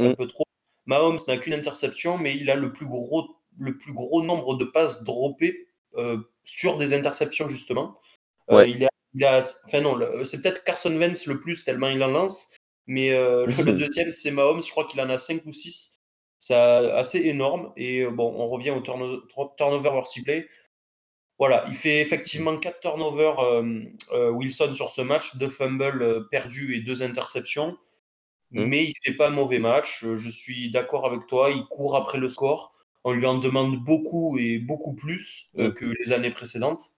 un 0.00 0.08
Mhm. 0.08 0.16
peu 0.16 0.26
trop. 0.26 0.44
Mahomes 0.86 1.18
n'a 1.28 1.36
qu'une 1.38 1.54
interception, 1.54 2.18
mais 2.18 2.36
il 2.36 2.50
a 2.50 2.56
le 2.56 2.72
plus 2.72 2.86
gros, 2.86 3.36
le 3.58 3.76
plus 3.78 3.92
gros 3.92 4.22
nombre 4.22 4.56
de 4.56 4.64
passes 4.64 5.04
droppées 5.04 5.68
euh, 5.96 6.18
sur 6.44 6.76
des 6.76 6.94
interceptions, 6.94 7.48
justement. 7.48 8.00
Euh, 8.50 8.56
Ouais. 8.56 8.70
il 8.70 8.84
a, 8.84 8.88
il 9.14 9.24
a, 9.24 9.38
enfin 9.66 9.80
non, 9.80 9.98
c'est 10.24 10.42
peut-être 10.42 10.64
Carson 10.64 10.94
Wentz 10.94 11.26
le 11.26 11.40
plus, 11.40 11.64
tellement 11.64 11.88
il 11.88 12.02
en 12.02 12.08
lance. 12.08 12.52
Mais 12.86 13.10
euh, 13.10 13.46
le, 13.64 13.72
deuxième, 13.72 14.10
c'est 14.10 14.30
Mahomes. 14.30 14.60
Je 14.60 14.70
crois 14.70 14.84
qu'il 14.84 15.00
en 15.00 15.08
a 15.08 15.16
5 15.16 15.46
ou 15.46 15.52
6. 15.52 16.02
C'est 16.38 16.54
assez 16.54 17.20
énorme. 17.20 17.72
Et 17.76 18.04
bon, 18.04 18.34
on 18.36 18.48
revient 18.48 18.70
au 18.70 18.80
turnover 18.80 19.88
worst 19.88 20.22
play. 20.24 20.46
Voilà, 21.38 21.64
il 21.68 21.74
fait 21.74 22.00
effectivement 22.00 22.56
4 22.58 22.80
turnovers 22.80 23.62
Wilson 24.12 24.74
sur 24.74 24.90
ce 24.90 25.00
match, 25.00 25.36
2 25.36 25.48
fumbles 25.48 26.28
perdus 26.28 26.76
et 26.76 26.80
2 26.80 27.02
interceptions. 27.02 27.78
Mmh. 28.50 28.64
Mais 28.64 28.84
il 28.84 28.88
ne 28.88 29.10
fait 29.10 29.16
pas 29.16 29.28
un 29.28 29.30
mauvais 29.30 29.58
match. 29.58 30.04
Je 30.04 30.28
suis 30.28 30.70
d'accord 30.70 31.06
avec 31.06 31.26
toi. 31.26 31.50
Il 31.50 31.64
court 31.64 31.96
après 31.96 32.18
le 32.18 32.28
score. 32.28 32.73
On 33.04 33.12
lui 33.12 33.26
en 33.26 33.38
demande 33.38 33.76
beaucoup 33.84 34.38
et 34.38 34.58
beaucoup 34.58 34.94
plus 34.94 35.50
mmh. 35.54 35.70
que 35.70 35.84
les 36.02 36.12
années 36.12 36.30
précédentes. 36.30 36.94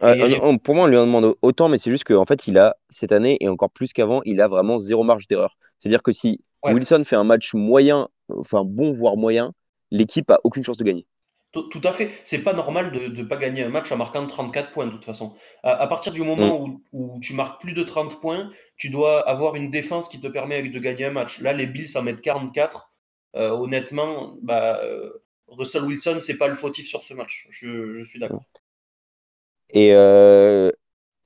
Ah, 0.00 0.14
ah, 0.20 0.58
pour 0.62 0.74
moi, 0.74 0.84
on 0.84 0.88
lui 0.88 0.96
en 0.96 1.06
demande 1.06 1.36
autant, 1.42 1.68
mais 1.68 1.78
c'est 1.78 1.90
juste 1.90 2.04
qu'en 2.04 2.26
fait, 2.26 2.48
il 2.48 2.58
a, 2.58 2.76
cette 2.90 3.12
année, 3.12 3.36
et 3.40 3.48
encore 3.48 3.70
plus 3.70 3.92
qu'avant, 3.92 4.20
il 4.24 4.40
a 4.40 4.48
vraiment 4.48 4.78
zéro 4.78 5.04
marge 5.04 5.28
d'erreur. 5.28 5.56
C'est-à-dire 5.78 6.02
que 6.02 6.10
si 6.10 6.40
Wilson 6.64 7.04
fait 7.04 7.14
un 7.14 7.22
match 7.22 7.54
moyen, 7.54 8.08
enfin 8.36 8.64
bon, 8.64 8.90
voire 8.90 9.16
moyen, 9.16 9.52
l'équipe 9.92 10.28
a 10.30 10.40
aucune 10.42 10.64
chance 10.64 10.76
de 10.76 10.84
gagner. 10.84 11.06
Tout, 11.52 11.82
à 11.84 11.92
fait. 11.92 12.10
C'est 12.24 12.38
pas 12.38 12.54
normal 12.54 12.92
de 12.92 13.08
ne 13.08 13.22
pas 13.24 13.36
gagner 13.36 13.62
un 13.62 13.68
match 13.68 13.92
en 13.92 13.98
marquant 13.98 14.26
34 14.26 14.70
points, 14.70 14.86
de 14.86 14.92
toute 14.92 15.04
façon. 15.04 15.34
À, 15.62 15.86
partir 15.86 16.12
du 16.12 16.22
moment 16.22 16.66
mm. 16.66 16.78
où, 16.94 17.20
tu 17.20 17.34
marques 17.34 17.60
plus 17.60 17.74
de 17.74 17.82
30 17.82 18.22
points, 18.22 18.50
tu 18.78 18.88
dois 18.88 19.20
avoir 19.28 19.54
une 19.54 19.70
défense 19.70 20.08
qui 20.08 20.18
te 20.18 20.28
permet 20.28 20.62
de 20.62 20.78
gagner 20.78 21.04
un 21.04 21.10
match. 21.10 21.40
Là, 21.40 21.52
les 21.52 21.66
Bills 21.66 21.94
en 21.94 22.02
mettent 22.02 22.22
44. 22.22 22.91
Euh, 23.36 23.50
honnêtement, 23.50 24.36
bah, 24.42 24.80
euh, 24.82 25.10
Russell 25.48 25.84
Wilson, 25.84 26.18
c'est 26.20 26.38
pas 26.38 26.48
le 26.48 26.54
fautif 26.54 26.86
sur 26.86 27.02
ce 27.02 27.14
match. 27.14 27.46
Je, 27.50 28.04
suis 28.04 28.18
d'accord. 28.18 28.44
Et, 29.70 29.94
euh, 29.94 30.70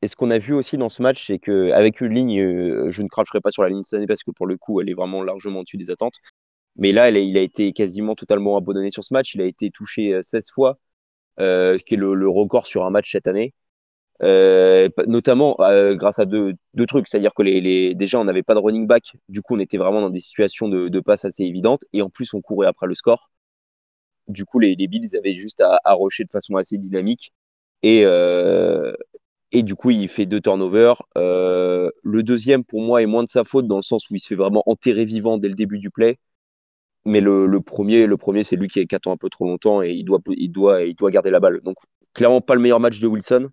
et, 0.02 0.08
ce 0.08 0.14
qu'on 0.14 0.30
a 0.30 0.38
vu 0.38 0.54
aussi 0.54 0.78
dans 0.78 0.88
ce 0.88 1.02
match, 1.02 1.26
c'est 1.26 1.38
qu'avec 1.38 2.00
une 2.00 2.14
ligne, 2.14 2.90
je 2.90 3.02
ne 3.02 3.08
cracherai 3.08 3.40
pas 3.40 3.50
sur 3.50 3.62
la 3.62 3.68
ligne 3.68 3.82
cette 3.82 3.98
année 3.98 4.06
parce 4.06 4.22
que 4.22 4.30
pour 4.30 4.46
le 4.46 4.56
coup, 4.56 4.80
elle 4.80 4.88
est 4.88 4.94
vraiment 4.94 5.22
largement 5.22 5.60
au-dessus 5.60 5.78
des 5.78 5.90
attentes. 5.90 6.16
Mais 6.76 6.92
là, 6.92 7.10
il 7.10 7.38
a 7.38 7.40
été 7.40 7.72
quasiment 7.72 8.14
totalement 8.14 8.56
abandonné 8.56 8.90
sur 8.90 9.04
ce 9.04 9.14
match. 9.14 9.34
Il 9.34 9.40
a 9.40 9.46
été 9.46 9.70
touché 9.70 10.22
16 10.22 10.34
euh, 10.34 10.52
fois, 10.54 10.78
euh, 11.40 11.78
qui 11.78 11.94
est 11.94 11.96
le, 11.96 12.28
record 12.28 12.66
sur 12.66 12.84
un 12.84 12.90
match 12.90 13.12
cette 13.12 13.26
année. 13.26 13.54
Euh, 14.22 14.88
notamment 15.06 15.56
euh, 15.60 15.94
grâce 15.94 16.18
à 16.18 16.24
deux, 16.24 16.54
deux 16.74 16.86
trucs, 16.86 17.06
c'est-à-dire 17.08 17.34
que 17.34 17.42
les, 17.42 17.60
les, 17.60 17.94
déjà 17.94 18.18
on 18.18 18.24
n'avait 18.24 18.42
pas 18.42 18.54
de 18.54 18.60
running 18.60 18.86
back, 18.86 19.16
du 19.28 19.42
coup 19.42 19.56
on 19.56 19.58
était 19.58 19.76
vraiment 19.76 20.00
dans 20.00 20.08
des 20.10 20.20
situations 20.20 20.68
de, 20.68 20.88
de 20.88 21.00
passe 21.00 21.26
assez 21.26 21.44
évidentes, 21.44 21.84
et 21.92 22.00
en 22.02 22.08
plus 22.08 22.32
on 22.32 22.40
courait 22.40 22.66
après 22.66 22.86
le 22.86 22.94
score. 22.94 23.30
Du 24.28 24.44
coup 24.46 24.58
les, 24.58 24.74
les 24.74 24.88
Bills 24.88 25.16
avaient 25.16 25.38
juste 25.38 25.60
à, 25.60 25.80
à 25.84 25.94
rusher 25.94 26.24
de 26.24 26.30
façon 26.30 26.56
assez 26.56 26.78
dynamique, 26.78 27.32
et, 27.82 28.02
euh, 28.04 28.92
et 29.52 29.62
du 29.62 29.74
coup, 29.74 29.90
il 29.90 30.08
fait 30.08 30.26
deux 30.26 30.40
turnovers. 30.40 31.02
Le 31.14 32.22
deuxième, 32.22 32.64
pour 32.64 32.82
moi, 32.82 33.02
est 33.02 33.06
moins 33.06 33.24
de 33.24 33.28
sa 33.28 33.44
faute 33.44 33.66
dans 33.66 33.76
le 33.76 33.82
sens 33.82 34.10
où 34.10 34.14
il 34.14 34.20
se 34.20 34.28
fait 34.28 34.34
vraiment 34.34 34.62
enterrer 34.66 35.04
vivant 35.04 35.38
dès 35.38 35.48
le 35.48 35.54
début 35.54 35.78
du 35.78 35.90
play. 35.90 36.18
Mais 37.04 37.20
le, 37.20 37.46
le 37.46 37.60
premier, 37.60 38.06
le 38.06 38.16
premier 38.16 38.42
c'est 38.44 38.56
lui 38.56 38.68
qui, 38.68 38.86
attend 38.94 39.12
un 39.12 39.16
peu 39.16 39.30
trop 39.30 39.46
longtemps 39.46 39.82
et 39.82 39.92
il 39.92 40.04
doit, 40.04 40.20
il, 40.28 40.50
doit, 40.50 40.82
il 40.82 40.94
doit 40.96 41.10
garder 41.10 41.30
la 41.30 41.40
balle. 41.40 41.60
Donc, 41.62 41.76
clairement, 42.14 42.40
pas 42.40 42.54
le 42.56 42.60
meilleur 42.60 42.80
match 42.80 43.00
de 43.00 43.06
Wilson. 43.06 43.50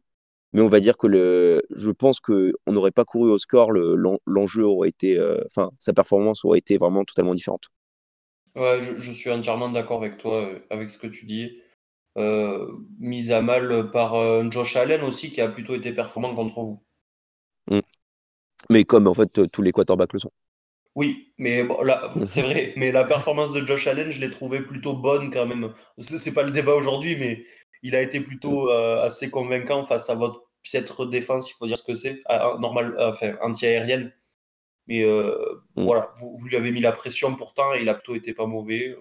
Mais 0.53 0.61
on 0.61 0.69
va 0.69 0.79
dire 0.79 0.97
que 0.97 1.07
le, 1.07 1.63
je 1.75 1.89
pense 1.89 2.19
qu'on 2.19 2.53
n'aurait 2.67 2.91
pas 2.91 3.05
couru 3.05 3.31
au 3.31 3.37
score. 3.39 3.71
L'enjeu 3.71 4.63
aurait 4.63 4.89
été, 4.89 5.17
euh, 5.17 5.41
enfin, 5.47 5.71
sa 5.79 5.93
performance 5.93 6.45
aurait 6.45 6.59
été 6.59 6.77
vraiment 6.77 7.03
totalement 7.03 7.33
différente. 7.33 7.69
Ouais, 8.55 8.79
je, 8.81 8.97
je 8.97 9.11
suis 9.11 9.31
entièrement 9.31 9.69
d'accord 9.69 9.97
avec 9.97 10.17
toi, 10.17 10.45
euh, 10.45 10.59
avec 10.69 10.91
ce 10.91 10.99
que 10.99 11.07
tu 11.07 11.25
dis. 11.25 11.59
Euh, 12.19 12.67
mise 12.99 13.31
à 13.31 13.41
mal 13.41 13.89
par 13.89 14.51
Josh 14.51 14.75
Allen 14.75 15.01
aussi, 15.01 15.31
qui 15.31 15.41
a 15.41 15.47
plutôt 15.47 15.73
été 15.73 15.91
performant 15.91 16.35
contre 16.35 16.61
vous. 16.61 16.83
Mm. 17.71 17.79
Mais 18.69 18.83
comme 18.83 19.07
en 19.07 19.15
fait 19.15 19.49
tous 19.51 19.61
les 19.63 19.71
quarterbacks 19.71 20.13
le 20.13 20.19
sont. 20.19 20.31
Oui, 20.95 21.33
mais 21.39 21.63
bon, 21.63 21.81
là, 21.81 22.11
mm. 22.15 22.25
c'est 22.25 22.43
vrai. 22.43 22.73
Mais 22.77 22.91
la 22.91 23.03
performance 23.03 23.51
de 23.51 23.65
Josh 23.65 23.87
Allen, 23.87 24.11
je 24.11 24.19
l'ai 24.19 24.29
trouvé 24.29 24.61
plutôt 24.61 24.93
bonne 24.93 25.31
quand 25.31 25.47
même. 25.47 25.73
C'est 25.97 26.33
pas 26.33 26.43
le 26.43 26.51
débat 26.51 26.75
aujourd'hui, 26.75 27.15
mais 27.15 27.43
il 27.83 27.95
a 27.95 28.01
été 28.01 28.19
plutôt 28.19 28.65
mm. 28.65 28.69
euh, 28.69 29.03
assez 29.03 29.29
convaincant 29.29 29.85
face 29.85 30.09
à 30.09 30.15
votre 30.15 30.43
piètre 30.63 31.05
défense, 31.05 31.49
il 31.51 31.53
faut 31.53 31.67
dire 31.67 31.77
ce 31.77 31.83
que 31.83 31.95
c'est, 31.95 32.21
normal, 32.59 32.95
enfin 32.99 33.35
anti-aérienne. 33.41 34.13
Mais 34.87 35.05
voilà, 35.75 36.11
vous, 36.19 36.35
vous, 36.37 36.47
lui 36.47 36.55
avez 36.55 36.71
mis 36.71 36.81
la 36.81 36.91
pression 36.91 37.35
pourtant 37.35 37.73
et 37.73 37.81
il 37.81 37.89
a 37.89 37.93
plutôt 37.93 38.15
été 38.15 38.33
pas 38.33 38.45
mauvais. 38.45 38.95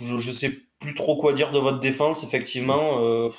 Je, 0.00 0.16
je 0.18 0.30
sais 0.30 0.50
plus 0.78 0.94
trop 0.94 1.16
quoi 1.16 1.32
dire 1.32 1.52
de 1.52 1.58
votre 1.58 1.80
défense, 1.80 2.24
effectivement. 2.24 3.02
Euh, 3.02 3.30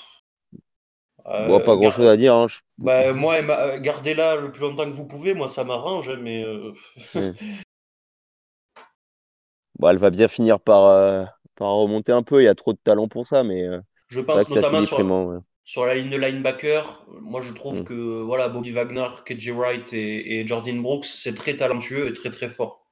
euh, 1.28 1.60
pas 1.60 1.76
grand 1.76 1.92
chose 1.92 2.08
à 2.08 2.18
dire. 2.18 2.34
Hein, 2.34 2.48
bah, 2.78 3.14
moi, 3.14 3.36
euh, 3.36 3.80
gardez-la 3.80 4.38
le 4.38 4.52
plus 4.52 4.62
longtemps 4.62 4.86
que 4.86 4.96
vous 4.96 5.06
pouvez, 5.06 5.34
moi 5.34 5.48
ça 5.48 5.64
m'arrange, 5.64 6.12
mais. 6.22 6.44
Hmm. 7.14 7.34
bon, 9.80 9.90
elle 9.90 9.98
va 9.98 10.10
bien 10.10 10.28
finir 10.28 10.60
par, 10.60 11.30
par 11.58 11.70
remonter 11.70 12.12
un 12.12 12.24
peu, 12.24 12.42
il 12.42 12.46
y 12.46 12.50
a 12.50 12.56
trop 12.56 12.74
de 12.74 12.80
talent 12.84 13.08
pour 13.08 13.28
ça, 13.28 13.44
mais. 13.44 13.68
je 14.08 14.20
pense 14.20 14.50
notamment 14.50 14.82
sur, 14.82 15.42
sur, 15.64 15.86
la 15.86 15.96
ligne 15.96 16.10
de 16.10 16.18
linebacker. 16.18 17.06
Moi 17.22 17.42
je 17.42 17.54
trouve 17.54 17.82
hmm. 17.82 17.84
que 17.84 18.22
voilà, 18.22 18.48
Bobby 18.50 18.72
Wagner, 18.72 19.08
KJ 19.26 19.50
Wright 19.50 19.94
et, 19.94 20.40
et 20.40 20.48
Jordan 20.48 20.82
Brooks, 20.82 21.06
c'est 21.06 21.36
très 21.36 21.58
talentueux 21.58 22.08
et 22.08 22.14
très 22.14 22.32
très 22.32 22.50
fort 22.50 22.88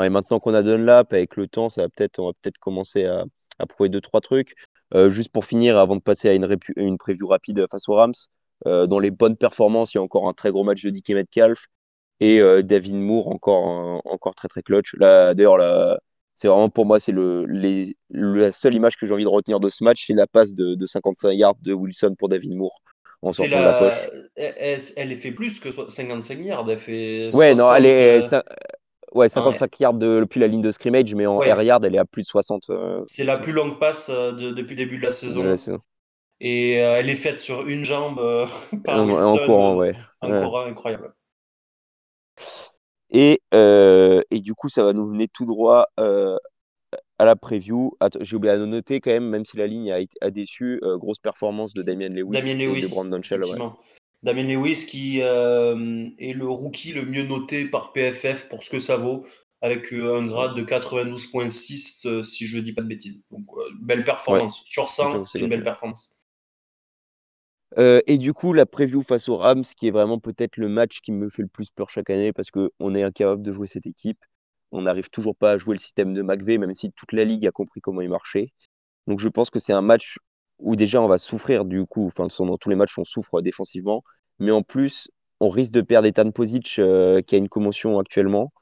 et 0.00 0.08
maintenant 0.08 0.38
qu'on 0.40 0.54
a 0.54 0.62
Dunlap, 0.62 1.12
avec 1.12 1.36
le 1.36 1.48
temps, 1.48 1.68
ça 1.68 1.82
va 1.82 1.88
peut-être, 1.88 2.18
on 2.18 2.26
va 2.26 2.32
peut-être 2.40 2.58
commencer 2.58 3.04
à, 3.04 3.24
à, 3.58 3.66
prouver 3.66 3.88
deux, 3.90 4.00
trois 4.00 4.20
trucs. 4.20 4.54
Euh, 4.94 5.10
juste 5.10 5.30
pour 5.30 5.44
finir, 5.44 5.78
avant 5.78 5.96
de 5.96 6.00
passer 6.02 6.28
à 6.28 6.34
une, 6.34 6.56
une 6.76 6.98
preview 6.98 7.26
rapide 7.26 7.66
face 7.70 7.88
aux 7.88 7.94
Rams, 7.94 8.14
euh, 8.66 8.86
dans 8.86 8.98
les 8.98 9.10
bonnes 9.10 9.36
performances, 9.36 9.94
il 9.94 9.98
y 9.98 10.00
a 10.00 10.02
encore 10.02 10.28
un 10.28 10.32
très 10.32 10.50
gros 10.50 10.64
match 10.64 10.82
de 10.82 10.90
Dickie 10.90 11.14
Metcalf 11.14 11.66
et 12.20 12.40
euh, 12.40 12.62
David 12.62 12.96
Moore, 12.96 13.28
encore, 13.28 14.00
encore 14.06 14.34
très 14.34 14.48
très 14.48 14.62
clutch. 14.62 14.94
Là, 14.98 15.34
d'ailleurs, 15.34 15.58
là, 15.58 15.98
c'est 16.34 16.48
vraiment 16.48 16.68
pour 16.68 16.86
moi, 16.86 17.00
c'est 17.00 17.12
le, 17.12 17.46
les, 17.46 17.96
la 18.10 18.52
seule 18.52 18.74
image 18.74 18.96
que 18.96 19.06
j'ai 19.06 19.12
envie 19.12 19.24
de 19.24 19.28
retenir 19.28 19.60
de 19.60 19.68
ce 19.68 19.84
match, 19.84 20.04
c'est 20.06 20.14
la 20.14 20.26
passe 20.26 20.54
de, 20.54 20.74
de 20.74 20.86
55 20.86 21.32
yards 21.32 21.56
de 21.62 21.72
Wilson 21.72 22.14
pour 22.18 22.28
David 22.28 22.54
Moore 22.54 22.78
en 23.22 23.30
sortant 23.30 23.52
la... 23.52 23.58
de 23.58 23.64
la 23.64 23.78
poche. 23.78 24.10
Elle, 24.36 24.80
elle, 24.96 25.16
fait 25.16 25.32
plus 25.32 25.60
que 25.60 25.70
55 25.70 26.38
yards, 26.44 26.70
elle 26.70 26.78
fait. 26.78 27.30
Ouais, 27.34 27.54
non, 27.54 27.72
elle 27.74 27.86
est. 27.86 28.22
Ça, 28.22 28.42
Ouais, 29.14 29.28
55 29.28 29.80
yards 29.80 29.94
depuis 29.94 30.40
la 30.40 30.46
ligne 30.46 30.62
de 30.62 30.70
scrimmage, 30.70 31.14
mais 31.14 31.26
en 31.26 31.42
air 31.42 31.60
yard, 31.62 31.84
elle 31.84 31.94
est 31.94 31.98
à 31.98 32.04
plus 32.04 32.22
de 32.22 32.26
60. 32.26 32.70
Euh, 32.70 33.02
c'est 33.06 33.24
la 33.24 33.38
plus 33.38 33.52
longue 33.52 33.78
passe 33.78 34.08
euh, 34.08 34.32
depuis 34.32 34.74
le 34.74 34.84
début 34.84 34.98
de 34.98 35.02
la 35.02 35.12
saison. 35.12 35.44
Et 36.40 36.82
euh, 36.82 36.96
elle 36.96 37.08
est 37.08 37.14
faite 37.14 37.38
sur 37.38 37.68
une 37.68 37.84
jambe 37.84 38.16
par 38.84 39.00
en, 39.00 39.10
en 39.10 39.36
courant, 39.38 39.76
ouais. 39.76 39.94
Un 40.22 40.42
courant 40.42 40.64
incroyable. 40.64 41.14
Et, 43.12 43.40
et, 43.52 44.40
du 44.40 44.54
coup, 44.54 44.68
ça 44.68 44.82
va 44.82 44.92
nous 44.92 45.06
mener 45.06 45.28
tout 45.28 45.44
droit 45.44 45.86
à 45.96 47.24
la 47.24 47.36
preview. 47.36 47.96
J'ai 48.20 48.36
oublié 48.36 48.56
de 48.56 48.66
noter 48.66 49.00
quand 49.00 49.10
même, 49.10 49.28
même 49.28 49.44
si 49.44 49.56
la 49.56 49.66
ligne 49.66 49.92
a, 49.92 49.98
a 50.20 50.30
déçu, 50.30 50.80
grosse 50.96 51.18
performance 51.18 51.74
de 51.74 51.82
Damien 51.82 52.08
Lewis, 52.08 52.40
Damien 52.40 52.54
Lewis 52.54 52.78
et 52.78 52.82
de 52.82 52.88
Brandon 52.88 53.22
Shell. 53.22 53.42
Damien 54.22 54.44
Lewis 54.44 54.86
qui 54.88 55.20
euh, 55.20 56.08
est 56.18 56.32
le 56.32 56.48
rookie 56.48 56.92
le 56.92 57.04
mieux 57.04 57.24
noté 57.24 57.64
par 57.64 57.92
PFF 57.92 58.48
pour 58.48 58.62
ce 58.62 58.70
que 58.70 58.78
ça 58.78 58.96
vaut, 58.96 59.26
avec 59.60 59.92
euh, 59.92 60.18
un 60.18 60.26
grade 60.26 60.54
de 60.54 60.62
92.6 60.62 62.06
euh, 62.06 62.22
si 62.22 62.46
je 62.46 62.56
ne 62.56 62.62
dis 62.62 62.72
pas 62.72 62.82
de 62.82 62.88
bêtises. 62.88 63.20
Donc 63.30 63.46
belle 63.80 64.04
performance. 64.04 64.62
Sur 64.64 64.88
100, 64.88 65.24
c'est 65.24 65.40
une 65.40 65.48
belle 65.48 65.64
performance. 65.64 66.11
Et 67.76 68.18
du 68.18 68.32
coup, 68.34 68.52
la 68.52 68.66
preview 68.66 69.02
face 69.02 69.28
aux 69.28 69.36
Rams, 69.36 69.62
qui 69.62 69.88
est 69.88 69.90
vraiment 69.90 70.18
peut-être 70.18 70.56
le 70.56 70.68
match 70.68 71.00
qui 71.00 71.12
me 71.12 71.28
fait 71.30 71.42
le 71.42 71.48
plus 71.48 71.70
peur 71.70 71.90
chaque 71.90 72.10
année 72.10 72.32
parce 72.32 72.50
qu'on 72.50 72.94
est 72.94 73.02
incapable 73.02 73.42
de 73.42 73.52
jouer 73.52 73.66
cette 73.66 73.86
équipe. 73.86 74.18
On 74.72 74.82
n'arrive 74.82 75.10
toujours 75.10 75.36
pas 75.36 75.52
à 75.52 75.58
jouer 75.58 75.74
le 75.74 75.80
système 75.80 76.14
de 76.14 76.22
McVeigh, 76.22 76.58
même 76.58 76.74
si 76.74 76.90
toute 76.92 77.12
la 77.12 77.24
ligue 77.24 77.46
a 77.46 77.50
compris 77.50 77.80
comment 77.80 78.00
il 78.00 78.08
marchait. 78.08 78.52
Donc 79.06 79.20
je 79.20 79.28
pense 79.28 79.50
que 79.50 79.58
c'est 79.58 79.72
un 79.72 79.82
match 79.82 80.18
où 80.58 80.76
déjà 80.76 81.02
on 81.02 81.08
va 81.08 81.18
souffrir 81.18 81.64
du 81.64 81.84
coup, 81.86 82.06
enfin 82.06 82.28
dans 82.44 82.58
tous 82.58 82.70
les 82.70 82.76
matchs 82.76 82.98
on 82.98 83.04
souffre 83.04 83.40
défensivement, 83.42 84.02
mais 84.38 84.50
en 84.52 84.62
plus 84.62 85.10
on 85.40 85.48
risque 85.48 85.72
de 85.72 85.80
perdre 85.80 86.06
Ethan 86.06 86.30
Posic 86.30 86.78
euh, 86.78 87.20
qui 87.20 87.34
a 87.34 87.38
une 87.38 87.48
commotion 87.48 87.98
actuellement 87.98 88.52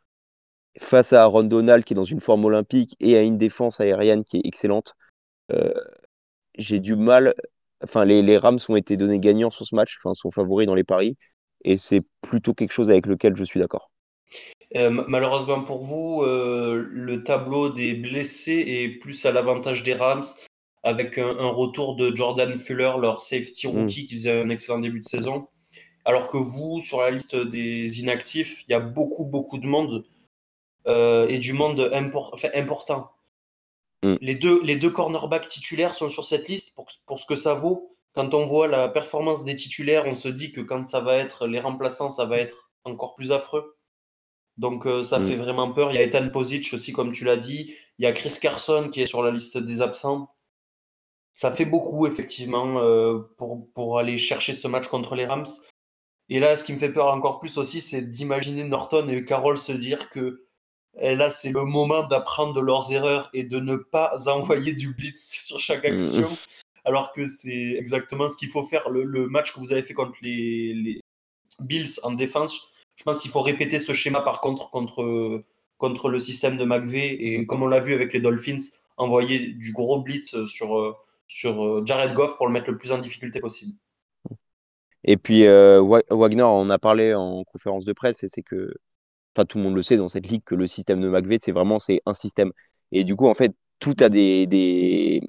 face 0.79 1.12
à 1.12 1.23
Aaron 1.23 1.45
Donald 1.45 1.85
qui 1.85 1.95
est 1.95 1.97
dans 1.97 2.05
une 2.05 2.21
forme 2.21 2.45
olympique 2.45 2.97
et 3.00 3.17
à 3.17 3.23
une 3.23 3.38
défense 3.38 3.81
aérienne 3.81 4.25
qui 4.25 4.38
est 4.38 4.47
excellente. 4.47 4.95
Euh, 5.52 5.75
j'ai 6.57 6.81
du 6.81 6.97
mal, 6.97 7.35
enfin 7.82 8.04
les, 8.04 8.22
les, 8.22 8.38
Rams 8.38 8.58
ont 8.68 8.76
été 8.76 8.96
donnés 8.96 9.20
gagnants 9.20 9.50
sur 9.50 9.66
ce 9.66 9.75
match, 9.75 9.99
enfin 9.99 10.14
sont 10.14 10.30
favoris 10.30 10.66
dans 10.66 10.75
les 10.75 10.84
paris 10.84 11.16
et 11.64 11.76
c'est 11.76 12.02
plutôt 12.22 12.54
quelque 12.54 12.72
chose 12.72 12.90
avec 12.90 13.06
lequel 13.06 13.37
je 13.37 13.44
suis 13.44 13.60
d'accord. 13.60 13.90
Euh, 14.76 14.90
malheureusement 15.08 15.62
pour 15.62 15.82
vous, 15.82 16.22
le 16.25 17.22
tableau 17.22 17.70
des 17.70 17.94
blessés 17.94 18.64
est 18.66 18.88
plus 19.00 19.26
à 19.26 19.32
l'avantage 19.32 19.82
des 19.82 19.94
Rams 19.94 20.25
avec 20.82 21.18
un, 21.18 21.49
retour 21.49 21.96
de 21.96 22.14
Jordan 22.14 22.56
Fuller, 22.56 22.92
leur 23.00 23.22
safety 23.22 23.68
mm. 23.68 23.70
rookie, 23.70 24.06
qui 24.06 24.16
faisait 24.16 24.42
un 24.42 24.49
excellent 24.49 24.78
début 24.78 25.00
de 25.00 25.04
saison. 25.04 25.49
Alors 26.04 26.28
que 26.28 26.38
vous, 26.38 26.80
sur 26.80 27.00
la 27.00 27.10
liste 27.10 27.37
des 27.37 28.00
inactifs, 28.00 28.64
il 28.66 28.72
y 28.72 28.75
a 28.75 28.80
beaucoup, 28.80 29.26
beaucoup 29.26 29.58
de 29.58 29.66
monde 29.66 30.04
euh, 30.87 31.28
et 31.28 31.38
du 31.38 31.52
monde 31.52 31.90
important. 32.54 33.10
Mm. 34.02 34.14
Les, 34.21 34.35
deux, 34.35 34.62
les 34.62 34.76
deux 34.76 34.90
cornerbacks 34.90 35.49
titulaires 35.49 35.95
sont 35.95 36.09
sur 36.09 36.25
cette 36.25 36.49
liste 36.49 36.75
pour, 36.75 36.88
pour 37.07 37.21
ce 37.21 37.26
que 37.26 37.37
ça 37.37 37.54
vaut. 37.54 37.90
Quand 38.14 38.35
on 38.35 38.47
voit 38.47 38.66
la 38.66 38.88
performance 38.88 39.45
des 39.45 39.54
titulaires, 39.57 40.04
on 40.07 40.14
se 40.14 40.28
dit 40.28 40.52
que 40.52 40.61
quand 40.61 40.87
ça 40.88 41.00
va 41.00 41.16
être 41.16 41.47
les 41.47 41.61
remplaçants, 41.61 42.11
ça 42.11 42.25
va 42.25 42.38
être 42.38 42.71
encore 42.85 43.14
plus 43.14 43.30
affreux. 43.33 43.76
Donc 44.57 44.87
euh, 44.87 45.02
ça 45.02 45.19
Mm. 45.19 45.28
fait 45.28 45.37
vraiment 45.37 45.73
peur. 45.73 45.92
Il 45.92 45.95
y 45.97 45.99
a 45.99 46.02
Ethan 46.02 46.28
Posic 46.30 46.69
aussi, 46.73 46.92
comme 46.92 47.12
tu 47.12 47.25
l'as 47.25 47.37
dit. 47.37 47.75
Il 47.99 48.04
y 48.04 48.07
a 48.07 48.12
Chris 48.12 48.37
Carson 48.40 48.88
qui 48.92 49.00
est 49.02 49.07
sur 49.07 49.23
la 49.23 49.30
liste 49.30 49.59
des 49.59 49.80
absents. 49.83 50.35
Ça 51.33 51.52
fait 51.52 51.64
beaucoup, 51.64 52.07
effectivement, 52.07 52.78
euh, 52.80 53.21
pour, 53.38 53.71
pour 53.73 53.99
aller 53.99 54.19
chercher 54.19 54.52
ce 54.52 54.66
match 54.69 54.88
contre 54.88 55.14
les 55.14 55.26
Rams. 55.26 55.47
Et 56.28 56.40
là, 56.40 56.57
ce 56.57 56.64
qui 56.64 56.73
me 56.73 56.78
fait 56.78 56.92
peur 56.92 57.09
encore 57.09 57.38
plus 57.38 57.57
aussi, 57.59 57.80
c'est 57.80 58.02
d'imaginer 58.02 58.64
Norton 58.64 59.09
et 59.09 59.25
Carroll 59.25 59.59
se 59.59 59.73
dire 59.73 60.11
que 60.11 60.47
là, 60.94 61.30
c'est 61.30 61.50
le 61.50 61.64
moment 61.64 62.02
d'apprendre 62.06 62.52
de 62.54 62.61
leurs 62.61 62.90
erreurs 62.92 63.30
et 63.32 63.44
de 63.44 63.59
ne 63.59 63.76
pas 63.76 64.16
envoyer 64.28 64.73
du 64.73 64.94
blitz 64.94 65.30
sur 65.47 65.61
chaque 65.61 65.85
Mm. 65.85 65.94
action, 65.94 66.28
alors 66.85 67.12
que 67.12 67.25
c'est 67.25 67.75
exactement 67.78 68.28
ce 68.28 68.37
qu'il 68.37 68.49
faut 68.49 68.62
faire. 68.64 68.88
Le, 68.90 69.04
le 69.04 69.28
match 69.28 69.52
que 69.52 69.61
vous 69.61 69.73
avez 69.73 69.82
fait 69.82 69.94
contre 69.94 70.14
les, 70.23 70.75
les 70.75 71.00
Bills 71.61 72.00
en 72.02 72.12
défense, 72.12 72.73
je 72.97 73.04
pense 73.04 73.20
qu'il 73.20 73.30
faut 73.30 73.42
répéter 73.42 73.78
ce 73.78 73.92
schéma 73.92 74.20
par 74.20 74.40
contre 74.40 74.70
contre, 74.70 75.42
contre 75.78 76.09
le 76.11 76.18
système 76.18 76.56
de 76.59 76.64
McVay 76.64 77.09
et 77.18 77.47
comme 77.47 77.62
on 77.62 77.66
l'a 77.68 77.80
vu 77.80 77.94
avec 77.94 78.12
les 78.12 78.20
Dolphins, 78.20 78.59
envoyer 78.97 79.38
du 79.38 79.73
gros 79.73 80.02
blitz 80.02 80.44
sur, 80.44 80.99
sur 81.28 81.64
euh, 81.64 81.82
Jared 81.87 82.12
Goff 82.14 82.37
pour 82.37 82.47
le 82.47 82.52
mettre 82.52 82.70
le 82.70 82.76
plus 82.76 82.92
en 82.92 82.99
difficulté 82.99 83.40
possible. 83.40 83.73
Et 85.04 85.16
puis 85.16 85.47
euh, 85.47 85.80
Wa- 85.80 86.02
Wagner 86.11 86.42
en 86.42 86.68
a 86.68 86.78
parlé 86.78 87.14
en 87.14 87.42
conférence 87.44 87.85
de 87.87 87.92
presse, 87.94 88.23
et 88.23 88.28
c'est 88.28 88.42
que, 88.42 88.75
enfin 89.34 89.44
tout 89.46 89.58
le 89.58 89.64
monde 89.64 89.76
le 89.76 89.82
sait 89.82 89.96
dans 89.96 90.08
cette 90.08 90.26
ligue, 90.28 90.42
que 90.44 90.54
le 90.54 90.66
système 90.66 91.00
de 91.00 91.08
McVay, 91.08 91.38
c'est 91.40 91.52
vraiment 91.52 91.78
c'est 91.78 92.00
un 92.06 92.14
système. 92.14 92.52
Et 92.92 93.04
du 93.04 93.16
coup, 93.16 93.28
en 93.28 93.34
fait, 93.34 93.52
tout 93.78 93.94
a 94.00 94.08
des, 94.08 94.46
des, 94.46 95.22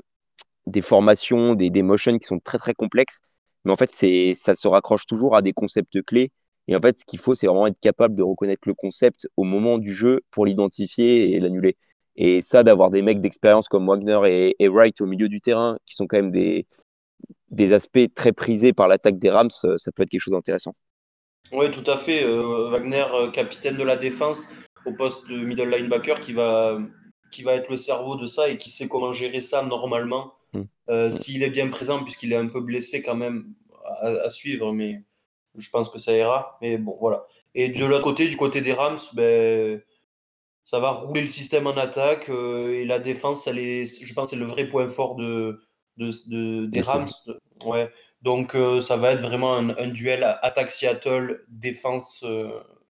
des 0.67 0.81
formations, 0.81 1.55
des, 1.55 1.69
des 1.69 1.83
motions 1.83 2.17
qui 2.19 2.27
sont 2.27 2.39
très 2.39 2.57
très 2.57 2.73
complexes, 2.73 3.19
mais 3.65 3.71
en 3.71 3.77
fait, 3.77 3.91
c'est, 3.91 4.33
ça 4.35 4.55
se 4.55 4.67
raccroche 4.67 5.05
toujours 5.05 5.35
à 5.35 5.41
des 5.41 5.53
concepts 5.53 6.01
clés. 6.03 6.31
Et 6.67 6.75
en 6.75 6.81
fait, 6.81 6.99
ce 6.99 7.05
qu'il 7.05 7.19
faut, 7.19 7.35
c'est 7.35 7.47
vraiment 7.47 7.67
être 7.67 7.79
capable 7.81 8.15
de 8.15 8.23
reconnaître 8.23 8.63
le 8.67 8.73
concept 8.73 9.27
au 9.37 9.43
moment 9.43 9.77
du 9.77 9.93
jeu 9.93 10.21
pour 10.31 10.45
l'identifier 10.45 11.31
et 11.33 11.39
l'annuler. 11.39 11.75
Et 12.15 12.41
ça, 12.41 12.63
d'avoir 12.63 12.91
des 12.91 13.01
mecs 13.01 13.21
d'expérience 13.21 13.67
comme 13.67 13.87
Wagner 13.87 14.19
et, 14.27 14.55
et 14.63 14.67
Wright 14.69 14.99
au 15.01 15.05
milieu 15.07 15.29
du 15.29 15.41
terrain, 15.41 15.77
qui 15.85 15.95
sont 15.95 16.07
quand 16.07 16.17
même 16.17 16.31
des, 16.31 16.67
des 17.51 17.73
aspects 17.73 18.13
très 18.15 18.33
prisés 18.33 18.73
par 18.73 18.87
l'attaque 18.87 19.19
des 19.19 19.29
Rams, 19.29 19.49
euh, 19.65 19.77
ça 19.77 19.91
peut 19.91 20.03
être 20.03 20.09
quelque 20.09 20.21
chose 20.21 20.33
d'intéressant. 20.33 20.75
Oui, 21.51 21.69
tout 21.71 21.89
à 21.89 21.97
fait. 21.97 22.23
Euh, 22.23 22.69
Wagner, 22.69 23.05
euh, 23.13 23.29
capitaine 23.31 23.75
de 23.77 23.83
la 23.83 23.97
défense, 23.97 24.49
au 24.85 24.93
poste 24.93 25.27
de 25.29 25.37
middle 25.37 25.69
linebacker, 25.69 26.19
qui 26.21 26.33
va, 26.33 26.79
qui 27.31 27.43
va 27.43 27.55
être 27.55 27.69
le 27.69 27.77
cerveau 27.77 28.15
de 28.15 28.25
ça 28.25 28.49
et 28.49 28.57
qui 28.57 28.69
sait 28.69 28.87
comment 28.87 29.13
gérer 29.13 29.41
ça 29.41 29.63
normalement. 29.63 30.33
Mm. 30.53 30.61
Euh, 30.89 31.07
Mm. 31.07 31.11
S'il 31.11 31.43
est 31.43 31.49
bien 31.49 31.67
présent, 31.69 32.03
puisqu'il 32.03 32.31
est 32.33 32.37
un 32.37 32.47
peu 32.47 32.61
blessé 32.61 33.01
quand 33.01 33.15
même 33.15 33.53
à, 34.01 34.07
à 34.07 34.29
suivre, 34.29 34.71
mais 34.73 35.01
je 35.57 35.69
pense 35.69 35.89
que 35.89 35.99
ça 35.99 36.13
ira. 36.15 36.57
Mais 36.61 36.77
bon, 36.77 36.97
voilà. 36.99 37.25
Et 37.53 37.69
de 37.69 37.85
l'autre 37.85 38.03
côté, 38.03 38.27
du 38.27 38.37
côté 38.37 38.61
des 38.61 38.73
Rams, 38.73 38.99
ben, 39.13 39.81
ça 40.63 40.79
va 40.79 40.91
rouler 40.91 41.21
le 41.21 41.27
système 41.27 41.67
en 41.67 41.75
attaque 41.75 42.29
et 42.29 42.85
la 42.85 42.99
défense, 42.99 43.45
elle 43.47 43.59
est, 43.59 43.83
je 44.05 44.13
pense, 44.13 44.29
c'est 44.29 44.37
le 44.37 44.45
vrai 44.45 44.65
point 44.69 44.87
fort 44.87 45.15
de, 45.15 45.61
de, 45.97 46.11
de- 46.29 46.65
des 46.67 46.79
Rams. 46.81 47.07
Ouais. 47.65 47.91
Donc 48.21 48.55
euh, 48.55 48.81
ça 48.81 48.97
va 48.97 49.11
être 49.13 49.21
vraiment 49.21 49.55
un, 49.55 49.69
un 49.77 49.87
duel 49.87 50.23
attaque 50.43 50.71
Seattle, 50.71 51.43
défense, 51.49 52.23
euh, 52.23 52.49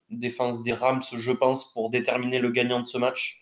défense 0.09 0.63
des 0.63 0.73
Rams, 0.73 1.01
je 1.17 1.31
pense, 1.31 1.71
pour 1.73 1.89
déterminer 1.89 2.39
le 2.39 2.51
gagnant 2.51 2.79
de 2.81 2.87
ce 2.87 2.97
match. 2.97 3.41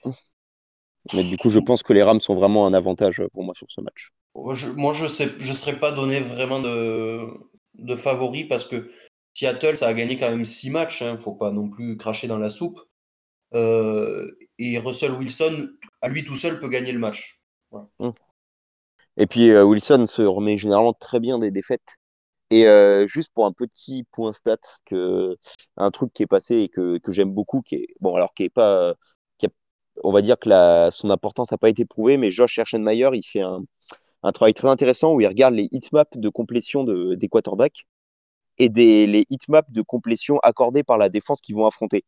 Mais 1.11 1.25
du 1.25 1.37
coup, 1.37 1.49
je 1.49 1.59
pense 1.59 1.83
que 1.83 1.91
les 1.91 2.01
Rams 2.01 2.21
sont 2.21 2.35
vraiment 2.35 2.65
un 2.65 2.73
avantage 2.73 3.21
pour 3.33 3.43
moi 3.43 3.53
sur 3.55 3.69
ce 3.69 3.81
match. 3.81 4.11
Je- 4.53 4.67
moi, 4.69 4.93
je 4.93 5.05
je 5.39 5.53
serais 5.53 5.79
pas 5.79 5.91
donné 5.91 6.19
vraiment 6.19 6.59
de, 6.61 7.27
de 7.75 7.95
favori 7.95 8.45
parce 8.45 8.65
que 8.67 8.91
Seattle, 9.33 9.77
ça 9.77 9.87
a 9.87 9.93
gagné 9.93 10.17
quand 10.17 10.29
même 10.29 10.45
six 10.45 10.69
matchs. 10.69 11.01
Hein, 11.01 11.17
faut 11.17 11.33
pas 11.33 11.51
non 11.51 11.69
plus 11.69 11.97
cracher 11.97 12.27
dans 12.27 12.37
la 12.37 12.49
soupe. 12.49 12.79
Euh, 13.55 14.31
et 14.59 14.79
Russell 14.79 15.13
Wilson, 15.13 15.69
à 16.01 16.09
lui 16.09 16.23
tout 16.25 16.35
seul, 16.37 16.59
peut 16.59 16.69
gagner 16.69 16.91
le 16.93 16.99
match. 16.99 17.41
Et 19.17 19.27
puis 19.27 19.49
euh, 19.49 19.63
Wilson 19.65 20.05
se 20.07 20.21
remet 20.21 20.57
généralement 20.57 20.93
très 20.93 21.19
bien 21.19 21.39
des 21.39 21.51
défaites. 21.51 21.97
Et 22.51 22.67
euh, 22.67 23.07
juste 23.07 23.31
pour 23.33 23.45
un 23.47 23.53
petit 23.53 24.05
point 24.11 24.33
stat, 24.33 24.57
un 25.77 25.91
truc 25.91 26.13
qui 26.13 26.23
est 26.23 26.27
passé 26.27 26.55
et 26.57 26.69
que, 26.69 26.97
que 26.99 27.11
j'aime 27.11 27.31
beaucoup, 27.33 27.61
qui 27.61 27.75
est 27.75 27.87
bon 28.01 28.15
alors 28.15 28.33
qui 28.33 28.43
est 28.43 28.49
pas, 28.49 28.93
qui 29.37 29.45
a- 29.47 29.49
on 30.03 30.11
va 30.11 30.21
dire 30.21 30.37
que 30.39 30.49
son 30.91 31.09
importance 31.09 31.51
n'a 31.51 31.57
pas 31.57 31.69
été 31.69 31.85
prouvée, 31.85 32.17
mais 32.17 32.31
Josh 32.31 32.57
Herschenmeyer, 32.57 33.09
il 33.13 33.23
fait 33.23 33.41
un, 33.41 33.61
un 34.23 34.33
travail 34.33 34.53
très 34.55 34.69
intéressant 34.69 35.13
où 35.15 35.21
il 35.21 35.27
regarde 35.27 35.55
les 35.55 35.69
hitmaps 35.71 36.17
de 36.17 36.29
complétion 36.29 36.83
de, 36.83 37.15
des 37.15 37.29
quarterbacks 37.29 37.87
et 38.57 38.69
des, 38.69 39.07
les 39.07 39.25
hitmaps 39.29 39.71
de 39.71 39.81
complétion 39.81 40.39
accordés 40.39 40.83
par 40.83 40.97
la 40.97 41.09
défense 41.09 41.41
qu'ils 41.41 41.55
vont 41.55 41.67
affronter. 41.67 42.05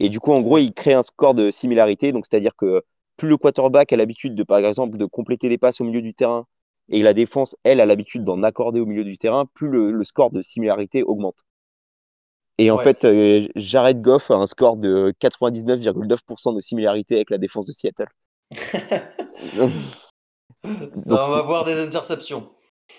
Et 0.00 0.08
du 0.08 0.20
coup, 0.20 0.32
en 0.32 0.40
gros, 0.42 0.58
il 0.58 0.72
crée 0.72 0.94
un 0.94 1.02
score 1.02 1.34
de 1.34 1.50
similarité, 1.50 2.12
donc 2.12 2.26
c'est-à-dire 2.30 2.56
que 2.56 2.82
plus 3.20 3.28
le 3.28 3.36
quarterback 3.36 3.92
a 3.92 3.96
l'habitude 3.96 4.34
de, 4.34 4.42
par 4.44 4.58
exemple, 4.58 4.96
de 4.96 5.04
compléter 5.04 5.48
des 5.50 5.58
passes 5.58 5.80
au 5.80 5.84
milieu 5.84 6.00
du 6.02 6.14
terrain 6.14 6.46
et 6.88 7.02
la 7.02 7.12
défense, 7.14 7.54
elle, 7.64 7.80
a 7.80 7.86
l'habitude 7.86 8.24
d'en 8.24 8.42
accorder 8.42 8.80
au 8.80 8.86
milieu 8.86 9.04
du 9.04 9.18
terrain, 9.18 9.46
plus 9.54 9.68
le, 9.68 9.92
le 9.92 10.04
score 10.04 10.30
de 10.30 10.40
similarité 10.42 11.02
augmente. 11.02 11.44
Et 12.58 12.70
en 12.70 12.76
Ouais. 12.76 12.84
fait, 12.84 13.04
euh, 13.04 13.48
Jared 13.56 14.00
Goff 14.02 14.30
a 14.30 14.34
un 14.36 14.46
score 14.46 14.76
de 14.76 15.12
99,9% 15.18 16.52
de 16.52 16.60
similarité 16.60 17.16
avec 17.16 17.30
la 17.30 17.38
défense 17.38 17.66
de 17.66 17.72
Seattle. 17.72 18.06
Donc, 21.06 21.20
on 21.24 21.30
va 21.30 21.42
voir 21.42 21.64
des 21.64 21.78
interceptions. 21.78 22.50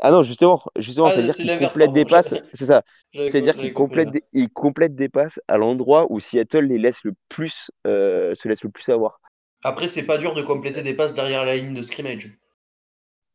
Ah 0.00 0.10
non, 0.10 0.22
justement, 0.22 0.62
justement, 0.76 1.10
Ah, 1.10 1.10
c'est-à-dire 1.10 1.34
c'est 1.34 1.42
qu'il 1.42 1.50
complète 1.52 1.92
des 1.92 2.04
passes, 2.04 2.34
c'est 2.52 2.66
ça, 2.66 2.82
c'est-à-dire 3.24 3.56
qu'il 3.56 3.72
complète, 3.72 4.10
des, 4.10 4.22
il 4.32 4.48
complète 4.50 4.94
des 4.94 5.08
passes 5.08 5.40
à 5.48 5.56
l'endroit 5.58 6.06
où 6.10 6.20
Seattle 6.20 6.66
les 6.66 6.78
laisse 6.78 7.02
le 7.04 7.14
plus, 7.28 7.70
euh, 7.86 8.34
se 8.34 8.48
laisse 8.48 8.62
le 8.62 8.70
plus 8.70 8.88
avoir. 8.90 9.20
Après, 9.62 9.86
c'est 9.86 10.04
pas 10.04 10.18
dur 10.18 10.34
de 10.34 10.42
compléter 10.42 10.82
des 10.82 10.94
passes 10.94 11.14
derrière 11.14 11.44
la 11.44 11.56
ligne 11.56 11.72
de 11.72 11.82
scrimmage. 11.82 12.32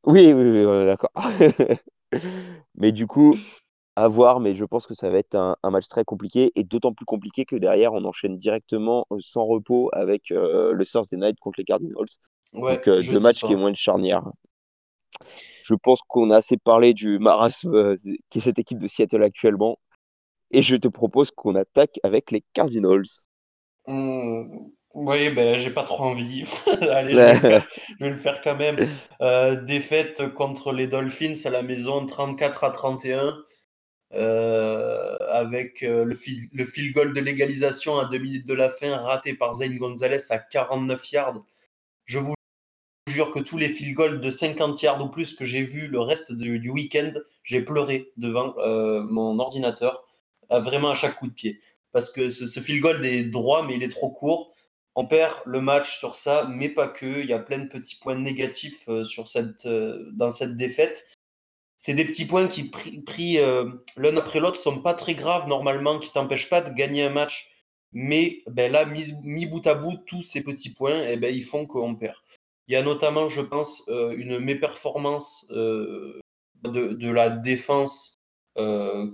Oui, 0.06 0.34
oui, 0.34 0.86
d'accord. 0.86 1.12
mais 2.76 2.92
du 2.92 3.08
coup, 3.08 3.38
à 3.96 4.08
voir, 4.08 4.40
mais 4.40 4.56
je 4.56 4.66
pense 4.66 4.88
que 4.88 4.94
ça 4.96 5.10
va 5.10 5.20
être 5.20 5.36
un, 5.36 5.58
un 5.64 5.70
match 5.72 5.88
très 5.88 6.04
compliqué 6.06 6.52
et 6.56 6.64
d'autant 6.64 6.94
plus 6.94 7.06
compliqué 7.06 7.46
que 7.46 7.56
derrière, 7.56 7.94
on 7.94 8.04
enchaîne 8.06 8.38
directement 8.38 9.06
euh, 9.12 9.18
sans 9.20 9.46
repos 9.46 9.90
avec 9.94 10.32
euh, 10.32 10.74
le 10.74 10.86
Thursday 10.86 11.18
Night 11.18 11.40
contre 11.40 11.60
les 11.60 11.66
Cardinals. 11.66 12.08
Ouais, 12.54 12.78
Donc, 12.78 12.88
euh, 12.88 13.04
deux 13.04 13.20
matchs 13.20 13.42
ça. 13.42 13.48
qui 13.48 13.54
est 13.54 13.58
moins 13.58 13.72
de 13.72 13.78
charnière. 13.78 14.24
Je 15.64 15.74
pense 15.74 16.02
qu'on 16.08 16.30
a 16.30 16.38
assez 16.38 16.58
parlé 16.58 16.94
du 16.94 17.18
marasme 17.20 17.74
euh, 17.74 17.98
qui 18.30 18.38
est 18.38 18.42
cette 18.42 18.60
équipe 18.60 18.78
de 18.78 18.88
Seattle 18.88 19.24
actuellement. 19.24 19.80
Et 20.52 20.62
je 20.64 20.76
te 20.78 20.88
propose 20.90 21.32
qu'on 21.32 21.56
attaque 21.56 22.00
avec 22.04 22.32
les 22.32 22.44
Cardinals. 22.54 23.04
Hmm, 23.86 24.74
oui, 24.94 25.30
ben, 25.32 25.58
j'ai 25.58 25.72
pas 25.72 25.84
trop 25.84 26.04
envie. 26.04 26.44
Allez, 26.92 27.14
je 27.14 27.20
vais 27.20 27.34
le 27.34 27.40
faire, 27.40 27.68
je 28.00 28.06
vais 28.06 28.12
le 28.12 28.18
faire 28.18 28.42
quand 28.44 28.56
même. 28.56 28.78
Euh, 29.22 29.60
défaite 29.62 30.34
contre 30.34 30.72
les 30.72 30.86
Dolphins 30.88 31.34
à 31.46 31.50
la 31.50 31.64
maison, 31.64 32.06
34 32.06 32.64
à 32.64 32.70
31, 32.70 33.44
euh, 34.14 35.18
avec 35.30 35.82
euh, 35.82 36.04
le, 36.06 36.14
field, 36.14 36.50
le 36.54 36.66
field 36.66 36.94
goal 36.94 37.14
de 37.14 37.20
l'égalisation 37.22 37.98
à 38.00 38.06
deux 38.06 38.20
minutes 38.20 38.46
de 38.48 38.54
la 38.54 38.70
fin, 38.70 38.96
raté 38.98 39.34
par 39.34 39.56
Zane 39.56 39.78
Gonzalez 39.78 40.32
à 40.32 40.38
49 40.38 41.12
yards. 41.12 41.44
Je 42.06 42.20
vous 42.20 42.36
jure 43.08 43.32
que 43.32 43.40
tous 43.40 43.58
les 43.58 43.70
field 43.70 43.96
goals 43.96 44.22
de 44.22 44.30
50 44.32 44.80
yards 44.84 45.02
ou 45.04 45.10
plus 45.10 45.34
que 45.36 45.46
j'ai 45.46 45.64
vu 45.64 45.88
le 45.88 46.02
reste 46.02 46.34
du, 46.34 46.60
du 46.60 46.70
week-end, 46.70 47.14
j'ai 47.44 47.62
pleuré 47.62 48.12
devant 48.18 48.54
mon 49.10 49.40
ordinateur, 49.40 50.06
à- 50.50 50.60
vraiment 50.60 50.92
à 50.92 50.96
chaque 50.96 51.16
coup 51.16 51.28
de 51.28 51.34
pied. 51.34 51.60
Parce 51.92 52.12
que 52.12 52.30
ce, 52.30 52.48
ce 52.48 52.60
field 52.60 52.82
goal 52.82 53.06
est 53.06 53.24
droit, 53.24 53.66
mais 53.66 53.76
il 53.76 53.84
est 53.84 53.90
trop 53.90 54.10
court. 54.10 54.53
On 54.96 55.06
perd 55.06 55.42
le 55.46 55.60
match 55.60 55.98
sur 55.98 56.16
ça, 56.16 56.48
mais 56.50 56.70
pas 56.70 56.88
que. 56.88 57.22
Il 57.22 57.26
y 57.26 57.34
a 57.34 57.40
plein 57.40 57.60
de 57.60 57.68
petits 57.68 57.96
points 57.96 58.16
négatifs 58.16 58.88
euh, 58.90 59.04
sur 59.04 59.28
cette, 59.28 59.66
euh, 59.66 60.10
dans 60.14 60.30
cette 60.30 60.56
défaite. 60.56 61.08
C'est 61.78 61.96
des 61.96 62.06
petits 62.06 62.26
points 62.26 62.48
qui, 62.48 62.70
pris, 62.70 63.02
pris 63.02 63.40
euh, 63.40 63.72
l'un 63.98 64.16
après 64.18 64.40
l'autre, 64.40 64.58
sont 64.58 64.80
pas 64.82 64.94
très 64.94 65.16
graves 65.16 65.48
normalement, 65.48 66.00
qui 66.00 66.12
t'empêchent 66.12 66.50
pas 66.50 66.62
de 66.62 66.74
gagner 66.74 67.04
un 67.04 67.10
match. 67.10 67.50
Mais 67.92 68.44
ben 68.48 68.72
là, 68.72 68.86
mis, 68.86 69.46
bout 69.46 69.66
à 69.68 69.76
bout, 69.76 69.98
tous 70.06 70.22
ces 70.22 70.44
petits 70.44 70.74
points, 70.74 71.08
eh 71.08 71.18
ben, 71.18 71.34
ils 71.34 71.44
font 71.44 71.66
qu'on 71.66 71.96
perd. 71.96 72.16
Il 72.68 72.74
y 72.74 72.78
a 72.78 72.84
notamment, 72.84 73.30
je 73.30 73.42
pense, 73.42 73.84
une 73.88 74.40
méperformance 74.40 75.46
de, 75.50 76.22
de 76.64 77.10
la 77.10 77.30
défense 77.30 78.16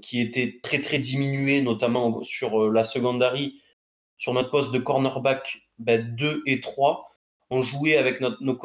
qui 0.01 0.21
était 0.21 0.59
très 0.63 0.79
très 0.79 0.99
diminuée, 0.99 1.61
notamment 1.61 2.23
sur 2.23 2.71
la 2.71 2.85
secondary, 2.85 3.61
sur 4.17 4.33
notre 4.33 4.51
poste 4.51 4.71
de 4.71 4.79
cornerback 4.79 5.68
ben, 5.79 6.15
2 6.15 6.43
et 6.45 6.59
3. 6.59 7.09
On 7.49 7.61
jouait 7.61 7.97
avec 7.97 8.21
nos, 8.21 8.55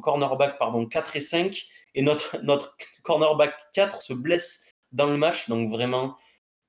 cornerbacks 0.00 0.58
pardon, 0.58 0.86
4 0.86 1.16
et 1.16 1.20
5 1.20 1.66
et 1.94 2.02
notre, 2.02 2.38
notre 2.42 2.76
cornerback 3.02 3.54
4 3.74 4.02
se 4.02 4.12
blesse 4.12 4.64
dans 4.92 5.06
le 5.06 5.16
match. 5.16 5.48
Donc 5.48 5.70
vraiment, 5.70 6.16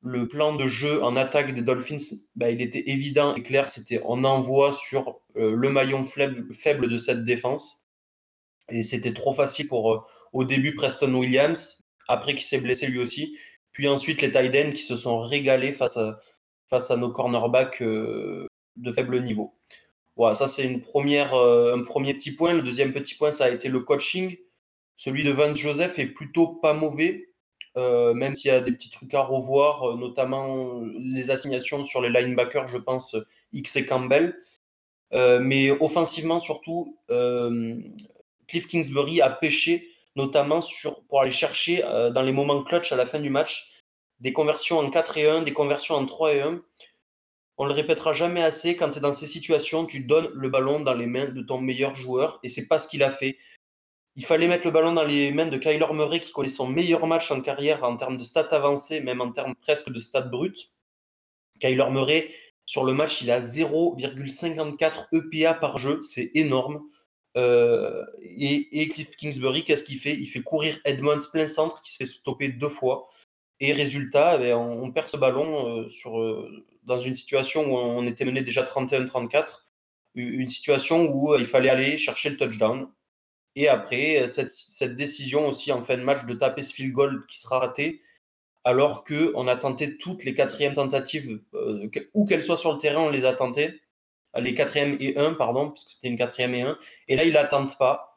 le 0.02 0.28
plan 0.28 0.56
de 0.56 0.67
jeu 0.67 1.04
en 1.04 1.15
attaque 1.15 1.54
des 1.54 1.62
Dolphins, 1.62 2.15
ben, 2.36 2.48
il 2.48 2.62
était 2.62 2.89
évident 2.89 3.36
et 3.36 3.43
clair. 3.43 3.69
C'était 3.69 4.02
on 4.06 4.24
envoie 4.24 4.74
sur 4.74 5.19
euh, 5.38 5.56
le 5.56 5.69
maillon 5.69 6.04
faible, 6.04 6.89
de 6.89 6.98
cette 6.98 7.24
défense. 7.24 7.88
Et 8.69 8.84
c'était 8.84 9.13
trop 9.13 9.34
facile 9.34 9.67
pour, 9.67 9.93
euh, 9.93 10.00
au 10.32 10.46
début, 10.46 10.74
Preston 10.74 11.13
Williams, 11.13 11.84
après 12.08 12.36
qui 12.36 12.43
s'est 12.43 12.62
blessé 12.62 12.88
lui 12.88 13.00
aussi. 13.00 13.38
Puis 13.72 13.88
ensuite, 13.88 14.22
les 14.22 14.32
Tiden 14.32 14.74
qui 14.74 14.84
se 14.84 14.96
sont 14.96 15.19
régalés 15.19 15.74
face 15.74 15.98
à, 15.98 16.19
face 16.69 16.91
à 16.91 16.98
nos 16.98 17.12
cornerbacks 17.12 17.82
de 18.75 18.91
faible 18.91 19.21
niveau. 19.21 19.53
Voilà, 20.15 20.36
ça 20.36 20.47
c'est 20.47 20.63
une 20.63 20.81
première, 20.81 21.33
un 21.33 21.83
premier 21.83 22.13
petit 22.13 22.36
point. 22.36 22.53
Le 22.53 22.62
deuxième 22.62 22.93
petit 22.93 23.15
point, 23.15 23.31
ça 23.31 23.45
a 23.45 23.49
été 23.49 23.69
le 23.69 23.79
coaching. 23.79 24.38
Celui 24.95 25.23
de 25.23 25.31
Vance 25.31 25.57
Joseph 25.57 25.97
est 25.99 26.07
plutôt 26.07 26.47
pas 26.47 26.73
mauvais, 26.73 27.29
même 27.75 28.36
s'il 28.36 28.49
y 28.49 28.53
a 28.53 28.59
des 28.59 28.71
petits 28.71 28.91
trucs 28.91 29.13
à 29.13 29.21
revoir, 29.21 29.97
notamment 29.97 30.81
les 30.99 31.31
assignations 31.31 31.83
sur 31.83 32.01
les 32.01 32.09
linebackers, 32.09 32.67
je 32.67 32.77
pense, 32.77 33.15
X 33.53 33.75
et 33.75 33.86
Campbell. 33.86 34.36
mais 35.13 35.71
offensivement, 35.71 36.39
surtout, 36.39 36.97
Cliff 38.47 38.67
Kingsbury 38.67 39.21
a 39.21 39.29
pêché, 39.29 39.89
notamment 40.15 40.59
pour 41.07 41.21
aller 41.21 41.31
chercher 41.31 41.81
dans 42.13 42.21
les 42.21 42.31
moments 42.31 42.63
clutch 42.63 42.91
à 42.91 42.95
la 42.95 43.05
fin 43.05 43.19
du 43.19 43.29
match 43.29 43.69
des 44.19 44.33
conversions 44.33 44.79
en 44.79 44.89
4 44.89 45.17
et 45.17 45.29
1, 45.29 45.41
des 45.41 45.53
conversions 45.53 45.95
en 45.95 46.05
3 46.05 46.33
et 46.33 46.41
1. 46.41 46.62
On 47.57 47.65
le 47.65 47.73
répétera 47.73 48.13
jamais 48.13 48.41
assez, 48.41 48.75
quand 48.75 48.89
tu 48.89 48.97
es 48.97 49.01
dans 49.01 49.11
ces 49.11 49.27
situations, 49.27 49.85
tu 49.85 50.01
donnes 50.01 50.31
le 50.33 50.49
ballon 50.49 50.79
dans 50.79 50.93
les 50.93 51.05
mains 51.05 51.27
de 51.27 51.41
ton 51.41 51.59
meilleur 51.61 51.95
joueur, 51.95 52.39
et 52.43 52.49
c'est 52.49 52.67
pas 52.67 52.79
ce 52.79 52.87
qu'il 52.87 53.03
a 53.03 53.11
fait. 53.11 53.37
Il 54.15 54.25
fallait 54.25 54.47
mettre 54.47 54.65
le 54.65 54.71
ballon 54.71 54.93
dans 54.93 55.03
les 55.03 55.31
mains 55.31 55.45
de 55.45 55.57
Kyler 55.57 55.93
Murray, 55.93 56.19
qui 56.19 56.31
connaît 56.31 56.47
son 56.47 56.67
meilleur 56.67 57.05
match 57.07 57.31
en 57.31 57.41
carrière 57.41 57.83
en 57.83 57.95
termes 57.97 58.17
de 58.17 58.23
stats 58.23 58.49
avancées, 58.51 59.01
même 59.01 59.21
en 59.21 59.31
termes 59.31 59.55
presque 59.55 59.89
de 59.89 59.99
stats 59.99 60.21
bruts. 60.21 60.71
Kyler 61.59 61.89
Murray, 61.91 62.31
sur 62.65 62.85
le 62.85 62.93
match, 62.93 63.21
il 63.21 63.31
a 63.31 63.41
0,54 63.41 65.07
EPA 65.11 65.53
par 65.53 65.77
jeu, 65.77 66.01
c'est 66.01 66.31
énorme. 66.35 66.81
Euh, 67.35 68.05
et, 68.21 68.87
Cliff 68.89 69.15
Kingsbury, 69.15 69.63
qu'est-ce 69.63 69.83
qu'il 69.85 69.97
fait? 69.97 70.13
Il 70.13 70.27
fait 70.27 70.41
courir 70.41 70.79
Edmonds 70.85 71.17
plein 71.31 71.47
centre, 71.47 71.81
qui 71.81 71.91
se 71.91 71.97
fait 71.97 72.05
stopper 72.05 72.49
deux 72.49 72.69
fois. 72.69 73.09
Et 73.59 73.73
résultat, 73.73 74.39
eh 74.41 74.53
on, 74.53 74.91
perd 74.91 75.09
ce 75.09 75.17
ballon 75.17 75.67
euh, 75.67 75.87
sur, 75.89 76.19
euh, 76.19 76.65
dans 76.86 76.98
une 76.98 77.15
situation 77.15 77.65
où 77.72 77.78
on 77.78 78.06
était 78.06 78.26
mené 78.26 78.41
déjà 78.41 78.63
31-34, 78.63 79.65
une 80.15 80.50
situation 80.50 81.10
où 81.12 81.34
euh, 81.34 81.39
il 81.39 81.46
fallait 81.46 81.69
aller 81.69 81.98
chercher 81.98 82.30
le 82.30 82.38
touchdown. 82.38 82.88
Et 83.56 83.67
après, 83.67 84.26
cette, 84.28 84.50
cette, 84.50 84.96
décision 84.96 85.48
aussi 85.48 85.72
en 85.72 85.84
fin 85.84 85.98
de 85.98 86.04
match 86.04 86.26
de 86.26 86.34
taper 86.34 86.62
ce 86.62 86.74
field 86.74 86.93
goal 86.93 87.26
qui 87.28 87.39
sera 87.39 87.60
raté, 87.60 88.02
alors 88.63 89.04
qu'on 89.04 89.48
a 89.48 89.56
tenté 89.56 89.98
toutes 89.98 90.24
les 90.24 90.34
quatrièmes 90.34 90.74
tentatives, 90.74 91.39
où 92.13 92.26
qu'elles 92.26 92.43
soient 92.43 92.58
sur 92.58 92.74
le 92.74 92.80
terrain, 92.80 93.02
on 93.02 93.10
les 93.10 93.26
a 93.26 93.34
tentées. 93.34 93.82
Les 94.36 94.56
quatrièmes 94.56 94.98
et 95.00 95.17
un, 95.17 95.34
pardon, 95.34 95.69
parce 95.69 95.86
que 95.86 95.91
c'était 95.91 96.08
une 96.08 96.17
quatrième 96.17 96.56
et 96.56 96.62
un. 96.63 96.78
Et 97.08 97.15
là, 97.15 97.24
il 97.26 97.34
n'attente 97.34 97.78
pas 97.78 98.13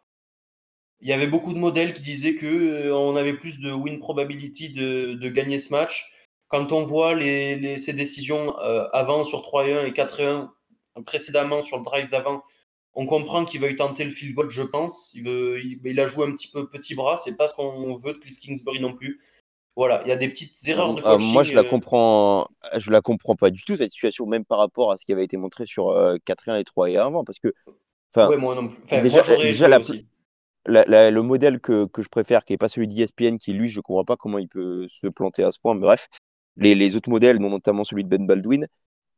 il 1.01 1.09
y 1.09 1.13
avait 1.13 1.27
beaucoup 1.27 1.53
de 1.53 1.59
modèles 1.59 1.93
qui 1.93 2.03
disaient 2.03 2.35
que 2.35 2.47
euh, 2.47 2.97
on 2.97 3.17
avait 3.17 3.35
plus 3.35 3.61
de 3.61 3.71
win 3.71 3.99
probability 3.99 4.71
de 4.71 5.29
gagner 5.29 5.59
ce 5.59 5.73
match. 5.73 6.11
Quand 6.49 6.73
on 6.73 6.85
voit 6.85 7.15
les, 7.15 7.57
les, 7.57 7.79
ces 7.79 7.93
décisions 7.93 8.59
euh, 8.61 8.87
avant 8.93 9.25
sur 9.25 9.41
3-1 9.41 9.87
et 9.87 9.91
4-1, 9.91 10.49
précédemment 11.05 11.63
sur 11.63 11.79
le 11.79 11.85
drive 11.85 12.09
d'avant, 12.09 12.43
on 12.95 13.05
comprend 13.05 13.45
qu'il 13.45 13.61
veut 13.61 13.75
tenter 13.77 14.05
le 14.05 14.11
field 14.11 14.35
goal, 14.35 14.51
je 14.51 14.63
pense. 14.63 15.13
Il, 15.15 15.25
veut, 15.25 15.61
il, 15.61 16.01
a 16.01 16.07
joué 16.07 16.27
un 16.27 16.33
petit 16.33 16.49
peu 16.49 16.69
petit 16.69 16.95
bras. 16.95 17.17
C'est 17.17 17.37
pas 17.37 17.47
ce 17.47 17.55
qu'on 17.55 17.95
veut 17.97 18.15
de 18.15 18.19
Cliff 18.19 18.39
Kingsbury 18.39 18.81
non 18.81 18.95
plus. 18.95 19.21
Voilà, 19.75 20.01
il 20.05 20.09
y 20.09 20.13
a 20.13 20.17
des 20.17 20.29
petites 20.29 20.57
erreurs 20.69 20.95
de 20.95 21.03
coaching. 21.03 21.29
Ah, 21.29 21.33
moi, 21.33 21.43
je 21.43 21.55
la 21.55 21.61
euh, 21.61 21.65
comprends, 21.65 22.49
je 22.79 22.91
la 22.91 23.03
comprends 23.03 23.37
pas 23.37 23.51
du 23.51 23.63
tout 23.63 23.77
cette 23.77 23.91
situation, 23.91 24.25
même 24.25 24.47
par 24.47 24.59
rapport 24.59 24.91
à 24.91 24.97
ce 24.97 25.05
qui 25.05 25.13
avait 25.13 25.25
été 25.25 25.37
montré 25.37 25.67
sur 25.67 25.89
4-1 26.27 26.61
et 26.61 26.65
3 26.65 26.89
1 26.89 26.95
avant, 26.95 27.25
parce 27.25 27.39
que. 27.39 27.53
Ouais, 28.17 28.39
moi 28.39 28.55
non 28.55 28.69
plus. 28.69 28.79
déjà, 29.03 29.23
moi, 29.23 29.37
déjà 29.37 29.69
la, 29.69 29.81
aussi 29.81 30.07
le 30.67 31.21
modèle 31.21 31.61
que, 31.61 31.89
je 31.97 32.09
préfère, 32.09 32.45
qui 32.45 32.53
n'est 32.53 32.59
pas 32.59 32.69
celui 32.69 32.89
d'ESPN, 32.89 33.37
qui 33.37 33.53
lui, 33.53 33.69
je 33.69 33.79
ne 33.79 33.83
comprends 33.83 34.05
pas 34.05 34.17
comment 34.17 34.39
il 34.39 34.49
peut 34.49 34.87
se 34.89 35.07
planter 35.07 35.43
à 35.43 35.51
ce 35.51 35.59
point, 35.59 35.75
mais 35.75 35.81
bref, 35.81 36.09
les, 36.57 36.97
autres 36.97 37.11
modèles, 37.11 37.39
notamment 37.39 37.85
celui 37.85 38.05
de 38.05 38.09
Ben 38.09 38.27
Baldwin, 38.27 38.67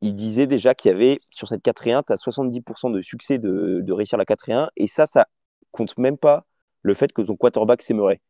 il 0.00 0.14
disait 0.14 0.46
déjà 0.46 0.74
qu'il 0.74 0.90
y 0.90 0.94
avait, 0.94 1.20
sur 1.30 1.48
cette 1.48 1.62
4 1.62 1.88
1, 1.88 2.02
tu 2.04 2.12
as 2.12 2.16
70% 2.16 2.92
de 2.92 3.02
succès 3.02 3.38
de, 3.38 3.92
réussir 3.92 4.18
la 4.18 4.24
4 4.24 4.50
1, 4.50 4.70
et 4.76 4.86
ça, 4.86 5.06
ça 5.06 5.26
compte 5.72 5.96
même 5.98 6.16
pas 6.16 6.46
le 6.82 6.94
fait 6.94 7.12
que 7.12 7.22
ton 7.22 7.36
quarterback 7.36 7.82
s'aimerait 7.82 8.20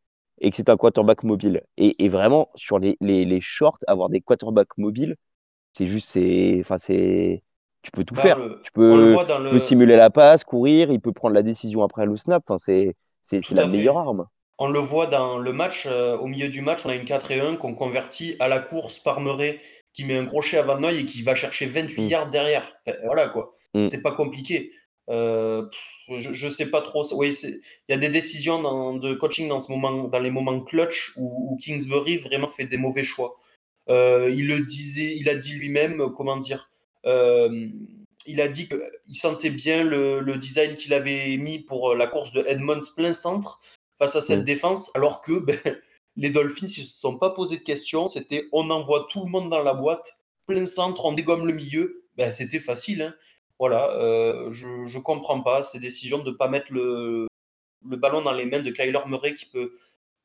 et 0.41 0.51
que 0.51 0.57
c'est 0.57 0.69
un 0.69 0.77
quarterback 0.77 1.23
mobile. 1.23 1.63
Et, 1.77 2.09
vraiment, 2.09 2.49
sur 2.55 2.79
les, 2.79 2.97
les, 3.01 3.41
shorts, 3.41 3.79
avoir 3.87 4.09
des 4.09 4.21
quarterbacks 4.21 4.77
mobiles, 4.77 5.15
c'est 5.73 5.85
juste, 5.85 6.09
c'est, 6.09 6.57
enfin, 6.61 6.77
c'est, 6.77 7.43
tu 7.81 7.91
peux 7.91 8.03
tout 8.03 8.15
bah, 8.15 8.21
faire. 8.21 8.37
tu 8.63 8.71
peux, 8.71 9.17
peux, 9.49 9.59
simuler 9.59 9.97
la 9.97 10.09
passe, 10.09 10.43
courir, 10.43 10.91
il 10.91 10.99
peut 10.99 11.11
prendre 11.11 11.35
la 11.35 11.43
décision 11.43 11.83
après 11.83 12.05
le 12.05 12.15
snap. 12.15 12.43
Enfin, 12.47 12.57
c'est, 12.57 12.95
c'est 13.21 13.51
la 13.51 13.67
meilleure 13.67 13.97
arme. 13.97 14.27
On 14.61 14.67
le 14.67 14.79
voit 14.79 15.07
dans 15.07 15.37
le 15.37 15.53
match, 15.53 15.85
euh, 15.85 16.17
au 16.17 16.27
milieu 16.27 16.49
du 16.49 16.61
match, 16.61 16.81
on 16.83 16.89
a 16.89 16.95
une 16.95 17.05
4 17.05 17.31
et 17.31 17.39
1 17.39 17.55
qu'on 17.55 17.73
convertit 17.75 18.35
à 18.39 18.49
la 18.49 18.59
course 18.59 18.99
par 18.99 19.21
Murray 19.21 19.61
qui 19.93 20.03
met 20.03 20.17
un 20.17 20.25
crochet 20.25 20.57
à 20.57 20.63
Van 20.63 20.77
Noy 20.77 20.99
et 20.99 21.05
qui 21.05 21.23
va 21.23 21.33
chercher 21.33 21.65
28 21.65 22.01
mm. 22.01 22.07
yards 22.09 22.29
derrière. 22.29 22.75
voilà 23.05 23.29
quoi. 23.29 23.53
Mm. 23.73 23.87
C'est 23.87 24.01
pas 24.01 24.11
compliqué. 24.11 24.71
Euh, 25.09 25.65
je, 26.09 26.49
sais 26.49 26.69
pas 26.69 26.81
trop. 26.81 27.05
Oui, 27.13 27.33
il 27.41 27.61
y 27.87 27.93
a 27.93 27.97
des 27.97 28.09
décisions 28.09 28.97
de 28.97 29.13
coaching 29.13 29.47
dans, 29.47 29.59
ce 29.59 29.71
moment, 29.71 30.03
dans 30.03 30.19
les 30.19 30.29
moments 30.29 30.59
clutch 30.59 31.13
où, 31.15 31.57
Kingsbury 31.63 32.17
vraiment 32.17 32.47
fait 32.47 32.65
des 32.65 32.77
mauvais 32.77 33.05
choix. 33.05 33.37
Euh, 33.89 34.29
il 34.29 34.47
le 34.47 34.59
disait, 34.59 35.15
il 35.15 35.29
a 35.29 35.35
dit 35.35 35.53
lui-même, 35.53 36.11
comment 36.15 36.37
dire, 36.37 36.69
il 37.05 38.41
a 38.41 38.47
dit 38.49 38.67
qu'il 38.67 39.15
sentait 39.15 39.49
bien 39.49 39.85
le, 39.85 40.35
design 40.35 40.75
qu'il 40.75 40.93
avait 40.93 41.37
mis 41.37 41.59
pour 41.59 41.95
la 41.95 42.07
course 42.07 42.33
de 42.33 42.43
Edmonds 42.45 42.81
plein 42.95 43.13
centre 43.13 43.61
face 43.99 44.15
à 44.15 44.21
cette 44.21 44.41
mm. 44.41 44.45
défense, 44.45 44.91
alors 44.95 45.21
que 45.21 45.33
ben, 45.39 45.59
les 46.15 46.29
Dolphins 46.31 46.65
ne 46.65 46.71
se 46.71 46.99
sont 46.99 47.17
pas 47.17 47.29
posé 47.29 47.57
de 47.57 47.63
questions. 47.63 48.07
C'était 48.07 48.47
on 48.51 48.69
envoie 48.69 49.07
tout 49.09 49.23
le 49.23 49.29
monde 49.29 49.49
dans 49.49 49.61
la 49.61 49.73
boîte, 49.73 50.17
plein 50.47 50.65
centre, 50.65 51.05
on 51.05 51.13
dégomme 51.13 51.45
le 51.45 51.53
milieu. 51.53 52.03
Ben, 52.17 52.31
C'était 52.31 52.59
facile. 52.59 53.01
Hein. 53.03 53.15
Voilà, 53.59 53.89
euh, 53.91 54.49
je 54.51 54.67
ne 54.67 55.01
comprends 55.01 55.41
pas 55.41 55.63
ces 55.63 55.79
décisions 55.79 56.19
de 56.19 56.31
ne 56.31 56.35
pas 56.35 56.47
mettre 56.47 56.71
le, 56.71 57.27
le 57.87 57.97
ballon 57.97 58.21
dans 58.21 58.31
les 58.31 58.45
mains 58.45 58.61
de 58.61 58.71
Kyler 58.71 58.99
Murray 59.05 59.35
qui 59.35 59.45
peut 59.45 59.73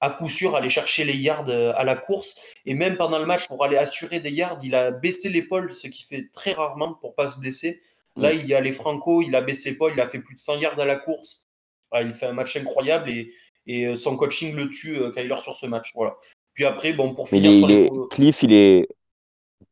à 0.00 0.10
coup 0.10 0.28
sûr 0.28 0.54
aller 0.54 0.70
chercher 0.70 1.04
les 1.04 1.16
yards 1.16 1.48
euh, 1.48 1.72
à 1.76 1.84
la 1.84 1.96
course. 1.96 2.38
Et 2.66 2.74
même 2.74 2.96
pendant 2.96 3.18
le 3.18 3.26
match, 3.26 3.48
pour 3.48 3.64
aller 3.64 3.76
assurer 3.76 4.20
des 4.20 4.30
yards, 4.30 4.58
il 4.62 4.74
a 4.74 4.90
baissé 4.90 5.30
l'épaule, 5.30 5.72
ce 5.72 5.88
qui 5.88 6.04
fait 6.04 6.28
très 6.32 6.52
rarement 6.52 6.94
pour 6.94 7.14
pas 7.14 7.28
se 7.28 7.40
blesser. 7.40 7.80
Là, 8.16 8.32
mm. 8.32 8.38
il 8.38 8.46
y 8.46 8.54
a 8.54 8.60
les 8.60 8.72
Franco, 8.72 9.22
il 9.22 9.34
a 9.34 9.40
baissé 9.40 9.70
l'épaule, 9.70 9.92
il 9.94 10.00
a 10.00 10.06
fait 10.06 10.18
plus 10.20 10.34
de 10.34 10.40
100 10.40 10.56
yards 10.58 10.78
à 10.78 10.84
la 10.84 10.96
course. 10.96 11.44
Ah, 11.90 12.02
il 12.02 12.12
fait 12.12 12.26
un 12.26 12.32
match 12.32 12.56
incroyable 12.56 13.08
et, 13.08 13.32
et 13.66 13.86
euh, 13.86 13.96
son 13.96 14.16
coaching 14.16 14.54
le 14.54 14.68
tue, 14.68 14.98
euh, 14.98 15.10
Kyler, 15.10 15.40
sur 15.40 15.54
ce 15.54 15.66
match. 15.66 15.92
Voilà. 15.94 16.16
Puis 16.52 16.64
après, 16.64 16.92
bon, 16.92 17.14
pour 17.14 17.28
finir 17.28 17.52
sur 17.54 17.66
les... 17.66 17.90
Cliff, 18.10 18.42
il 18.42 18.52
est... 18.52 18.88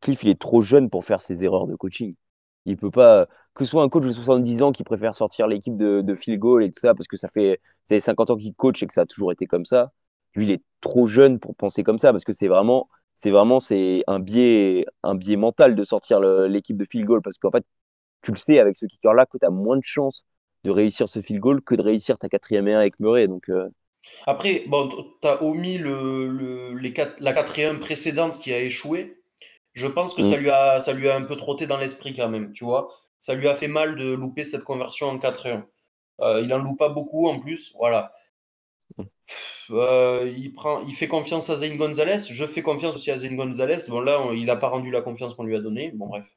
Cliff, 0.00 0.22
il 0.22 0.30
est 0.30 0.40
trop 0.40 0.62
jeune 0.62 0.90
pour 0.90 1.04
faire 1.04 1.20
ses 1.20 1.44
erreurs 1.44 1.66
de 1.66 1.76
coaching. 1.76 2.14
Il 2.64 2.76
peut 2.76 2.90
pas, 2.90 3.26
que 3.54 3.64
ce 3.64 3.70
soit 3.70 3.82
un 3.82 3.88
coach 3.88 4.04
de 4.04 4.12
70 4.12 4.62
ans 4.62 4.72
qui 4.72 4.84
préfère 4.84 5.14
sortir 5.14 5.46
l'équipe 5.46 5.76
de, 5.76 6.00
de 6.00 6.14
field 6.14 6.40
goal 6.40 6.64
et 6.64 6.70
tout 6.70 6.80
ça, 6.80 6.94
parce 6.94 7.06
que 7.06 7.16
ça 7.16 7.28
fait, 7.28 7.60
ça 7.84 7.94
fait 7.96 8.00
50 8.00 8.30
ans 8.30 8.36
qu'il 8.36 8.54
coach 8.54 8.82
et 8.82 8.86
que 8.86 8.94
ça 8.94 9.02
a 9.02 9.06
toujours 9.06 9.32
été 9.32 9.46
comme 9.46 9.64
ça. 9.64 9.92
Lui, 10.34 10.46
il 10.46 10.50
est 10.50 10.62
trop 10.80 11.06
jeune 11.06 11.38
pour 11.38 11.54
penser 11.54 11.82
comme 11.82 11.98
ça, 11.98 12.12
parce 12.12 12.24
que 12.24 12.32
c'est 12.32 12.48
vraiment, 12.48 12.88
c'est 13.14 13.30
vraiment, 13.30 13.60
c'est 13.60 14.02
un 14.06 14.18
biais, 14.18 14.86
un 15.02 15.14
biais 15.14 15.36
mental 15.36 15.74
de 15.74 15.84
sortir 15.84 16.20
l'équipe 16.20 16.76
de 16.76 16.84
field 16.84 17.06
goal, 17.06 17.22
parce 17.22 17.38
qu'en 17.38 17.50
fait, 17.50 17.64
tu 18.22 18.30
le 18.30 18.36
sais 18.36 18.58
avec 18.58 18.76
ce 18.76 18.86
kicker-là 18.86 19.26
que 19.26 19.38
tu 19.38 19.44
as 19.44 19.50
moins 19.50 19.76
de 19.76 19.84
chances 19.84 20.24
de 20.64 20.70
réussir 20.70 21.08
ce 21.08 21.20
field 21.20 21.40
goal 21.40 21.62
que 21.62 21.74
de 21.74 21.82
réussir 21.82 22.18
ta 22.18 22.28
quatrième 22.28 22.68
et 22.68 22.74
1 22.74 22.78
avec 22.78 23.00
Murray. 23.00 23.28
Donc, 23.28 23.48
euh. 23.48 23.68
Après, 24.26 24.64
bon, 24.66 24.88
tu 24.88 25.28
as 25.28 25.42
omis 25.42 25.78
le, 25.78 26.76
les 26.78 26.94
la 27.18 27.32
4 27.32 27.58
et 27.58 27.64
1 27.66 27.76
précédente 27.76 28.38
qui 28.40 28.52
a 28.52 28.60
échoué. 28.60 29.18
Je 29.74 29.86
pense 29.86 30.14
que 30.14 30.22
ça, 30.22 30.36
mm. 30.36 30.40
lui 30.40 30.50
a, 30.50 30.80
ça 30.80 30.92
lui 30.92 31.08
a 31.08 31.16
un 31.16 31.24
peu 31.24 31.36
trotté 31.36 31.66
dans 31.66 31.78
l'esprit 31.78 32.14
quand 32.14 32.28
même, 32.28 32.52
tu 32.52 32.64
vois. 32.64 32.90
Ça 33.20 33.34
lui 33.34 33.48
a 33.48 33.54
fait 33.54 33.68
mal 33.68 33.96
de 33.96 34.12
louper 34.12 34.44
cette 34.44 34.64
conversion 34.64 35.08
en 35.08 35.18
4 35.18 35.46
et 35.46 35.50
1. 35.52 35.66
Euh, 36.20 36.40
il 36.42 36.52
en 36.52 36.58
loupe 36.58 36.78
pas 36.78 36.88
beaucoup 36.88 37.28
en 37.28 37.40
plus, 37.40 37.74
voilà. 37.78 38.12
Mm. 38.98 39.04
Euh, 39.70 40.32
il, 40.36 40.52
prend, 40.52 40.82
il 40.82 40.94
fait 40.94 41.08
confiance 41.08 41.48
à 41.50 41.56
Zayn 41.56 41.76
Gonzalez. 41.76 42.18
Je 42.30 42.46
fais 42.46 42.62
confiance 42.62 42.94
aussi 42.96 43.10
à 43.10 43.18
Zayn 43.18 43.36
Gonzalez. 43.36 43.78
Bon, 43.88 44.00
là, 44.00 44.20
il 44.34 44.44
n'a 44.46 44.56
pas 44.56 44.68
rendu 44.68 44.90
la 44.90 45.02
confiance 45.02 45.34
qu'on 45.34 45.44
lui 45.44 45.56
a 45.56 45.60
donnée. 45.60 45.92
Bon, 45.92 46.06
bref. 46.06 46.36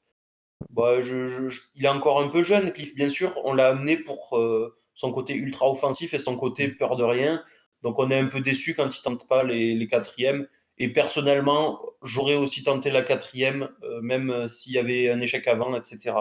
Bah, 0.69 1.01
je, 1.01 1.49
il 1.75 1.86
est 1.86 1.89
encore 1.89 2.21
un 2.21 2.30
peu 2.30 2.41
jeune, 2.41 2.71
Cliff, 2.71 2.95
bien 2.95 3.10
sûr. 3.10 3.34
On 3.43 3.54
l'a 3.54 3.67
amené 3.69 3.97
pour 3.97 4.38
euh, 4.38 4.78
son 4.93 5.12
côté 5.12 5.34
ultra 5.34 5.69
offensif 5.69 6.13
et 6.13 6.17
son 6.17 6.38
côté 6.38 6.69
peur 6.69 6.95
de 6.95 7.04
rien. 7.04 7.43
Donc 7.86 8.00
on 8.00 8.12
est 8.12 8.19
un 8.19 8.28
peu 8.28 8.41
déçu 8.41 8.76
quand 8.76 8.89
il 8.89 9.02
tente 9.02 9.28
pas 9.28 9.43
les, 9.43 9.76
les 9.76 9.88
quatrièmes. 9.88 10.48
Et 10.78 10.89
personnellement, 10.89 11.80
j'aurais 12.04 12.36
aussi 12.36 12.63
tenté 12.65 12.91
la 12.91 13.02
quatrième, 13.02 13.69
euh, 13.84 14.02
même 14.02 14.50
s'il 14.50 14.74
y 14.74 14.78
avait 14.78 15.10
un 15.10 15.21
échec 15.21 15.48
avant, 15.48 15.74
etc. 15.74 16.13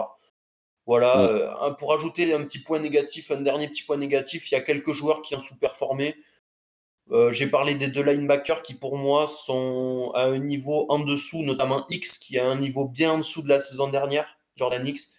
Voilà. 0.85 1.19
Euh, 1.19 1.71
pour 1.71 1.93
ajouter 1.93 2.33
un 2.33 2.43
petit 2.43 2.59
point 2.59 2.79
négatif, 2.79 3.31
un 3.31 3.41
dernier 3.41 3.67
petit 3.67 3.83
point 3.83 3.97
négatif, 3.97 4.49
il 4.51 4.55
y 4.55 4.57
a 4.57 4.61
quelques 4.61 4.91
joueurs 4.93 5.21
qui 5.21 5.35
ont 5.35 5.39
sous-performé. 5.39 6.15
Euh, 7.11 7.31
j'ai 7.31 7.47
parlé 7.47 7.75
des 7.75 7.87
deux 7.87 8.01
linebackers 8.01 8.63
qui 8.63 8.73
pour 8.73 8.97
moi 8.97 9.27
sont 9.27 10.11
à 10.15 10.23
un 10.23 10.39
niveau 10.39 10.85
en 10.89 10.99
dessous, 10.99 11.43
notamment 11.43 11.85
X 11.89 12.17
qui 12.17 12.39
a 12.39 12.47
un 12.47 12.57
niveau 12.57 12.87
bien 12.87 13.13
en 13.13 13.17
dessous 13.19 13.43
de 13.43 13.49
la 13.49 13.59
saison 13.59 13.89
dernière, 13.89 14.37
Jordan 14.55 14.85
X. 14.85 15.15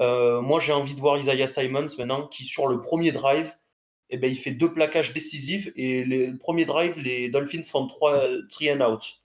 Euh, 0.00 0.40
moi 0.40 0.60
j'ai 0.60 0.72
envie 0.72 0.94
de 0.94 1.00
voir 1.00 1.16
Isaiah 1.18 1.46
Simons 1.46 1.86
maintenant 1.98 2.26
qui 2.26 2.44
sur 2.44 2.66
le 2.66 2.80
premier 2.80 3.12
drive, 3.12 3.54
eh 4.10 4.18
ben, 4.18 4.30
il 4.30 4.36
fait 4.36 4.52
deux 4.52 4.72
plaquages 4.72 5.12
décisifs 5.14 5.70
et 5.76 6.04
le 6.04 6.36
premier 6.38 6.64
drive, 6.64 6.98
les 7.00 7.28
Dolphins 7.30 7.62
font 7.64 7.86
trois 7.86 8.22
three 8.50 8.72
and 8.72 8.80
out. 8.80 9.20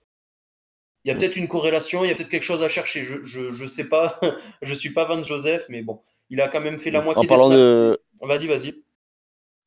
Il 1.04 1.08
y 1.08 1.10
a 1.12 1.14
peut-être 1.14 1.36
une 1.36 1.48
corrélation, 1.48 2.04
il 2.04 2.08
y 2.08 2.10
a 2.10 2.14
peut-être 2.14 2.28
quelque 2.30 2.42
chose 2.42 2.62
à 2.62 2.68
chercher. 2.68 3.04
Je, 3.04 3.22
je, 3.22 3.52
je 3.52 3.64
sais 3.66 3.88
pas, 3.88 4.18
je 4.62 4.74
suis 4.74 4.90
pas 4.92 5.04
Van 5.06 5.22
Joseph, 5.22 5.66
mais 5.68 5.82
bon, 5.82 6.00
il 6.30 6.40
a 6.40 6.48
quand 6.48 6.60
même 6.60 6.78
fait 6.78 6.90
la 6.90 7.00
moitié 7.02 7.20
En 7.20 7.24
parlant 7.24 7.48
des 7.48 7.56
snaps. 7.56 7.58
de, 7.58 8.00
Vas-y, 8.20 8.46
vas-y. 8.46 8.84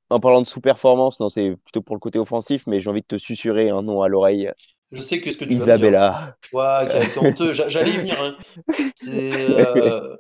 en 0.10 0.20
parlant 0.20 0.42
de 0.42 0.48
sous-performance, 0.48 1.20
non, 1.20 1.30
c'est 1.30 1.56
plutôt 1.58 1.82
pour 1.82 1.96
le 1.96 2.00
côté 2.00 2.20
offensif, 2.20 2.66
mais 2.68 2.80
j'ai 2.80 2.90
envie 2.90 3.02
de 3.02 3.08
te 3.08 3.18
susurrer 3.18 3.70
un 3.70 3.82
nom 3.82 4.02
à 4.02 4.08
l'oreille. 4.08 4.52
Je 4.92 5.02
sais 5.02 5.22
que 5.22 5.32
ce 5.32 5.38
que 5.38 5.46
tu 5.46 5.58
vas 5.58 5.68
me 5.68 5.74
dire. 5.74 5.90
Isabella. 5.90 6.38
Ouais, 6.54 7.06
été 7.06 7.20
honteux. 7.20 7.54
J'a- 7.54 7.70
J'allais 7.70 7.94
y 7.94 7.98
venir. 7.98 8.22
hein. 8.22 8.38
Euh, 9.08 10.16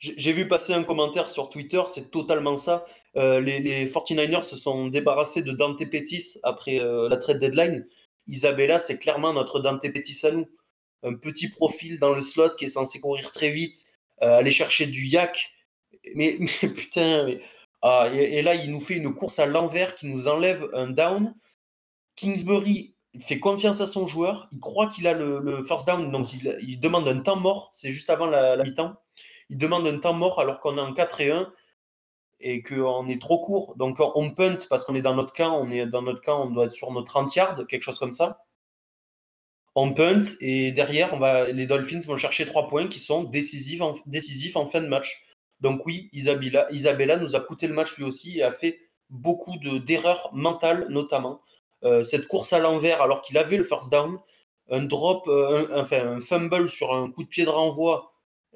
j'ai 0.00 0.32
vu 0.32 0.48
passer 0.48 0.74
un 0.74 0.84
commentaire 0.84 1.28
sur 1.28 1.50
Twitter, 1.50 1.82
c'est 1.88 2.10
totalement 2.10 2.56
ça. 2.56 2.84
Euh, 3.18 3.40
les, 3.40 3.58
les 3.58 3.86
49ers 3.86 4.42
se 4.42 4.56
sont 4.56 4.86
débarrassés 4.86 5.42
de 5.42 5.50
Dante 5.50 5.84
Pettis 5.90 6.38
après 6.44 6.80
euh, 6.80 7.08
la 7.08 7.16
trade 7.16 7.40
deadline. 7.40 7.86
Isabella, 8.28 8.78
c'est 8.78 8.98
clairement 8.98 9.32
notre 9.32 9.58
Dante 9.58 9.82
Pettis 9.82 10.24
à 10.24 10.30
nous. 10.30 10.48
Un 11.02 11.14
petit 11.14 11.48
profil 11.48 11.98
dans 11.98 12.14
le 12.14 12.22
slot 12.22 12.50
qui 12.56 12.66
est 12.66 12.68
censé 12.68 13.00
courir 13.00 13.32
très 13.32 13.50
vite, 13.50 13.84
euh, 14.22 14.38
aller 14.38 14.50
chercher 14.52 14.86
du 14.86 15.04
yak. 15.04 15.50
Mais, 16.14 16.38
putain, 16.60 17.26
ah, 17.82 18.08
et, 18.12 18.42
là, 18.42 18.54
il 18.54 18.70
nous 18.70 18.80
fait 18.80 18.94
une 18.94 19.12
course 19.12 19.40
à 19.40 19.46
l'envers 19.46 19.96
qui 19.96 20.06
nous 20.06 20.28
enlève 20.28 20.68
un 20.72 20.88
down. 20.88 21.34
Kingsbury 22.14 22.94
fait 23.20 23.40
confiance 23.40 23.80
à 23.80 23.86
son 23.86 24.06
joueur, 24.06 24.48
il 24.52 24.60
croit 24.60 24.88
qu'il 24.88 25.06
a 25.08 25.12
le, 25.12 25.40
le 25.40 25.62
first 25.64 25.86
down, 25.86 26.10
donc 26.12 26.28
il, 26.34 26.78
demande 26.78 27.08
un 27.08 27.18
temps 27.20 27.36
mort, 27.36 27.70
c'est 27.72 27.90
juste 27.90 28.10
avant 28.10 28.26
la, 28.26 28.54
la 28.54 28.64
mi-temps. 28.64 28.94
Il 29.50 29.56
demande 29.56 29.86
un 29.86 29.98
temps 29.98 30.12
mort 30.12 30.40
alors 30.40 30.60
qu'on 30.60 30.76
est 30.78 30.80
en 30.80 30.92
4 30.92 31.20
et 31.22 31.30
1 31.30 31.52
et 32.40 32.62
qu'on 32.62 33.08
est 33.08 33.20
trop 33.20 33.40
court. 33.40 33.74
Donc 33.76 33.98
on 34.00 34.30
punt 34.30 34.58
parce 34.68 34.84
qu'on 34.84 34.94
est 34.94 35.02
dans 35.02 35.14
notre 35.14 35.32
camp, 35.34 35.58
on 35.60 35.70
est 35.70 35.86
dans 35.86 36.02
notre 36.02 36.22
camp, 36.22 36.44
on 36.46 36.50
doit 36.50 36.66
être 36.66 36.72
sur 36.72 36.92
notre 36.92 37.06
30 37.08 37.34
yards, 37.34 37.66
quelque 37.66 37.82
chose 37.82 37.98
comme 37.98 38.12
ça. 38.12 38.44
On 39.74 39.92
punt 39.94 40.22
et 40.40 40.72
derrière, 40.72 41.18
les 41.52 41.66
Dolphins 41.66 42.00
vont 42.06 42.16
chercher 42.16 42.46
3 42.46 42.68
points 42.68 42.88
qui 42.88 42.98
sont 42.98 43.22
décisifs 43.24 43.80
en, 43.80 43.94
décisifs 44.06 44.56
en 44.56 44.66
fin 44.66 44.80
de 44.80 44.88
match. 44.88 45.24
Donc 45.60 45.84
oui, 45.86 46.08
Isabella, 46.12 46.66
Isabella 46.70 47.16
nous 47.16 47.36
a 47.36 47.40
coûté 47.40 47.66
le 47.66 47.74
match 47.74 47.96
lui 47.96 48.04
aussi 48.04 48.38
et 48.38 48.42
a 48.42 48.52
fait 48.52 48.78
beaucoup 49.10 49.56
de- 49.58 49.78
d'erreurs 49.78 50.30
mentales 50.32 50.86
notamment. 50.90 51.40
Euh, 51.84 52.02
cette 52.02 52.26
course 52.28 52.52
à 52.52 52.58
l'envers 52.58 53.02
alors 53.02 53.22
qu'il 53.22 53.38
avait 53.38 53.56
le 53.56 53.64
first 53.64 53.90
down, 53.92 54.18
un 54.70 54.82
drop, 54.82 55.28
euh, 55.28 55.66
enfin 55.80 56.06
un 56.16 56.20
fumble 56.20 56.68
sur 56.68 56.92
un 56.94 57.10
coup 57.10 57.22
de 57.22 57.28
pied 57.28 57.44
de 57.44 57.50
renvoi, 57.50 58.12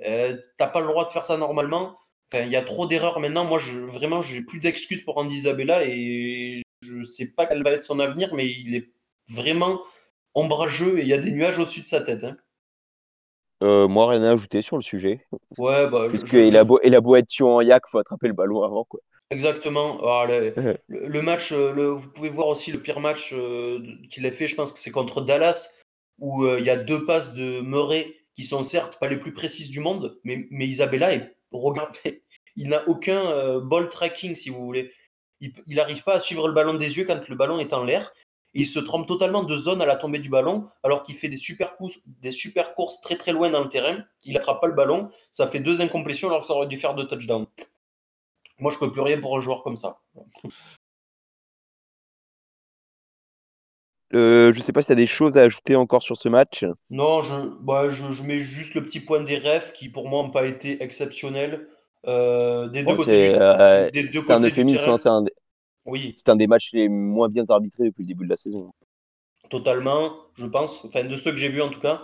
euh, 0.07 0.37
t'as 0.57 0.67
pas 0.67 0.81
le 0.81 0.87
droit 0.87 1.05
de 1.05 1.11
faire 1.11 1.25
ça 1.27 1.37
normalement. 1.37 1.97
Il 2.35 2.49
y 2.49 2.57
a 2.57 2.63
trop 2.63 2.87
d'erreurs 2.87 3.21
maintenant. 3.21 3.45
Moi, 3.45 3.59
je, 3.59 3.79
vraiment, 3.81 4.23
j'ai 4.23 4.43
plus 4.43 4.61
d'excuses 4.61 5.03
pour 5.05 5.19
Andy 5.19 5.37
Isabella 5.37 5.85
et 5.87 6.63
je 6.83 7.03
sais 7.05 7.33
pas 7.33 7.47
quel 7.47 7.63
va 7.63 7.71
être 7.73 7.83
son 7.83 8.01
avenir, 8.01 8.35
mais 8.35 8.49
il 8.51 8.75
est 8.75 8.91
vraiment 9.29 9.81
ombrageux 10.35 10.99
et 10.99 11.03
il 11.03 11.09
y 11.09 11.13
a 11.15 11.19
des 11.19 11.31
nuages 11.33 11.59
au-dessus 11.59 11.83
de 11.83 11.87
sa 11.87 12.01
tête. 12.01 12.25
hein. 12.25 12.37
Euh, 13.63 13.87
moi, 13.87 14.09
rien 14.11 14.23
à 14.25 14.33
ajouter 14.33 14.61
sur 14.63 14.77
le 14.77 14.83
sujet. 14.83 15.25
Ouais, 15.57 15.89
bah, 15.89 16.05
je- 16.07 16.11
Puisqu'il 16.11 16.51
je- 16.53 16.57
a 16.57 16.65
beau, 16.65 16.81
il 16.83 16.95
a 16.95 17.01
beau 17.01 17.15
être 17.17 17.29
tué 17.29 17.45
en 17.45 17.61
yak, 17.61 17.85
faut 17.89 17.99
attraper 17.99 18.27
le 18.27 18.35
ballon 18.35 18.63
avant. 18.65 18.85
Quoi. 18.85 19.01
Exactement. 19.31 20.01
Ah, 20.03 20.27
le, 20.89 21.21
match, 21.23 21.53
euh, 21.53 21.73
le- 21.73 21.91
vous 21.91 22.11
pouvez 22.11 22.29
voir 22.31 22.49
aussi 22.49 22.73
le 22.73 22.81
pire 22.83 22.99
match 22.99 23.33
euh, 23.33 23.81
qu'il 24.11 24.27
a 24.27 24.33
fait, 24.33 24.49
je 24.49 24.57
pense 24.57 24.73
que 24.73 24.79
c'est 24.81 24.91
contre 24.91 25.21
Dallas, 25.21 25.71
où 26.19 26.45
euh, 26.45 26.59
il 26.59 26.67
y 26.67 26.71
a 26.71 26.77
deux 26.77 27.05
passes 27.07 27.35
de 27.35 27.61
Murray 27.61 28.13
qui 28.37 28.45
sont 28.45 28.63
certes 28.65 28.99
pas 28.99 29.09
les 29.09 29.17
plus 29.17 29.33
précises 29.33 29.71
du 29.71 29.79
monde, 29.81 30.19
mais, 30.25 30.47
mais 30.51 30.67
Isabella, 30.67 31.13
est, 31.15 31.37
regardez, 31.53 32.23
il 32.57 32.69
n'a 32.69 32.87
aucun 32.89 33.27
euh, 33.27 33.61
ball 33.61 33.89
tracking, 33.89 34.35
si 34.35 34.51
vous 34.51 34.65
voulez. 34.65 34.93
Il 35.41 35.77
n'arrive 35.77 36.05
pas 36.05 36.15
à 36.15 36.21
suivre 36.21 36.47
le 36.47 36.55
ballon 36.55 36.75
des 36.75 36.97
yeux 36.97 37.05
quand 37.05 37.29
le 37.29 37.35
ballon 37.35 37.59
est 37.59 37.73
en 37.73 37.83
l'air. 37.83 38.13
Il 38.55 38.67
se 38.67 38.79
trompe 38.79 39.09
totalement 39.09 39.43
de 39.43 39.57
zone 39.57 39.81
à 39.83 39.87
la 39.87 39.97
tombée 39.97 40.19
du 40.19 40.29
ballon, 40.29 40.69
alors 40.83 41.03
qu'il 41.03 41.17
fait 41.17 41.29
des 41.29 41.37
super, 41.37 41.77
courses, 41.77 41.99
des 42.07 42.31
super 42.31 42.75
courses 42.75 43.01
très 43.01 43.17
très 43.17 43.33
loin 43.33 43.51
dans 43.51 43.63
le 43.63 43.69
terrain. 43.69 44.05
Il 44.25 44.37
attrape 44.37 44.61
pas 44.61 44.67
le 44.67 44.75
ballon, 44.75 45.11
ça 45.33 45.47
fait 45.47 45.61
deux 45.61 45.81
incomplétions 45.81 46.29
alors 46.29 46.43
que 46.43 46.47
ça 46.47 46.55
aurait 46.55 46.67
dû 46.67 46.79
faire 46.79 46.95
deux 46.95 47.07
touchdowns. 47.07 47.47
Moi, 48.59 48.71
je 48.71 48.79
peux 48.79 48.93
plus 48.93 49.01
rien 49.01 49.21
pour 49.21 49.37
un 49.37 49.41
joueur 49.41 49.63
comme 49.65 49.77
ça. 49.77 50.01
Euh, 54.15 54.53
je 54.53 54.61
sais 54.61 54.73
pas 54.73 54.83
si 54.83 54.87
tu 54.87 54.93
as 54.93 54.97
des 54.97 55.07
choses 55.07 55.37
à 55.39 55.43
ajouter 55.43 55.77
encore 55.77 56.03
sur 56.03 56.17
ce 56.17 56.29
match. 56.29 56.65
Non, 56.91 57.23
je, 57.23 57.49
bah, 57.61 57.89
je, 57.91 58.13
je 58.13 58.23
mets 58.23 58.39
juste 58.39 58.75
le 58.75 58.83
petit 58.83 59.01
point 59.01 59.23
des 59.23 59.39
refs 59.39 59.73
qui, 59.73 59.89
pour 59.89 60.09
moi, 60.09 60.23
n'ont 60.23 60.31
pas 60.31 60.47
été 60.47 60.83
exceptionnels. 60.83 61.69
Euh, 62.07 62.69
des 62.69 62.83
deux 62.83 62.95
Bon, 62.95 62.97
côtés 62.97 63.11
c'est 63.11 63.41
euh, 63.41 63.89
c'est 63.93 64.33
un 64.33 64.41
euphémisme, 64.43 64.97
c'est 64.97 65.09
un, 65.09 65.23
des- 65.23 65.33
Oui, 65.85 66.17
c'est 66.17 66.29
un 66.31 66.37
des 66.37 66.47
matchs 66.49 66.73
les 66.75 66.89
moins 66.89 67.29
bien 67.29 67.45
arbitrés 67.49 67.87
depuis 67.87 68.03
le 68.03 68.09
début 68.09 68.25
de 68.25 68.31
la 68.31 68.37
saison. 68.37 68.73
totalement, 69.51 70.13
je 70.37 70.47
pense. 70.47 70.85
Enfin, 70.85 71.05
de 71.05 71.17
ceux 71.17 71.31
que 71.33 71.37
j'ai 71.37 71.49
vus, 71.49 71.63
en 71.63 71.71
tout 71.71 71.81
cas. 71.81 72.03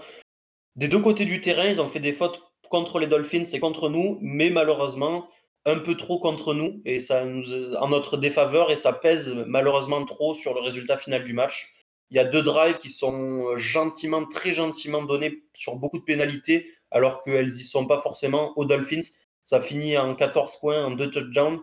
Des 0.76 0.88
deux 0.88 1.00
côtés 1.00 1.26
du 1.26 1.42
terrain, 1.42 1.66
ils 1.66 1.80
ont 1.80 1.88
fait 1.88 2.00
des 2.00 2.12
fautes 2.14 2.42
contre 2.70 2.98
les 3.00 3.08
Dolphins 3.08 3.44
et 3.52 3.60
contre 3.60 3.90
nous, 3.90 4.18
mais 4.22 4.50
malheureusement, 4.50 5.28
un 5.66 5.78
peu 5.78 5.96
trop 5.96 6.20
contre 6.20 6.54
nous, 6.54 6.82
et 6.86 7.00
ça 7.00 7.24
nous, 7.24 7.44
en 7.76 7.88
notre 7.88 8.18
défaveur, 8.18 8.70
et 8.70 8.76
ça 8.76 8.92
pèse 8.94 9.34
malheureusement 9.48 10.04
trop 10.06 10.34
sur 10.34 10.54
le 10.54 10.60
résultat 10.62 10.96
final 10.98 11.24
du 11.24 11.34
match. 11.34 11.74
Il 12.10 12.16
y 12.16 12.20
a 12.20 12.24
deux 12.24 12.42
drives 12.42 12.78
qui 12.78 12.88
sont 12.88 13.56
gentiment, 13.56 14.24
très 14.24 14.52
gentiment 14.52 15.02
donnés 15.02 15.42
sur 15.54 15.76
beaucoup 15.76 15.98
de 15.98 16.04
pénalités, 16.04 16.70
alors 16.90 17.22
qu'elles 17.22 17.48
y 17.48 17.64
sont 17.64 17.86
pas 17.86 17.98
forcément 17.98 18.52
aux 18.56 18.64
Dolphins. 18.64 19.00
Ça 19.44 19.60
finit 19.60 19.96
en 19.98 20.14
14 20.14 20.56
points, 20.60 20.84
en 20.86 20.90
deux 20.92 21.10
touchdowns. 21.10 21.60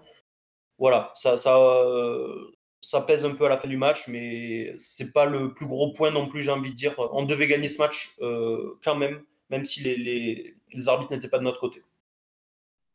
Voilà, 0.78 1.12
ça, 1.16 1.38
euh, 1.48 2.52
ça 2.82 3.02
pèse 3.02 3.26
un 3.26 3.32
peu 3.32 3.46
à 3.46 3.50
la 3.50 3.58
fin 3.58 3.68
du 3.68 3.78
match, 3.78 4.08
mais 4.08 4.76
c'est 4.78 5.14
pas 5.14 5.26
le 5.26 5.54
plus 5.54 5.68
gros 5.68 5.94
point 5.94 6.12
non 6.12 6.28
plus, 6.28 6.42
j'ai 6.44 6.52
envie 6.52 6.72
de 6.72 6.76
dire. 6.76 6.94
On 7.14 7.24
devait 7.24 7.48
gagner 7.48 7.68
ce 7.68 7.82
match 7.82 8.16
euh, 8.22 8.78
quand 8.84 8.96
même, 8.96 9.24
même 9.50 9.66
si 9.66 9.82
les, 9.82 9.96
les, 9.96 10.56
les 10.74 10.88
arbitres 10.90 11.12
n'étaient 11.12 11.30
pas 11.30 11.40
de 11.40 11.44
notre 11.44 11.60
côté. 11.60 11.82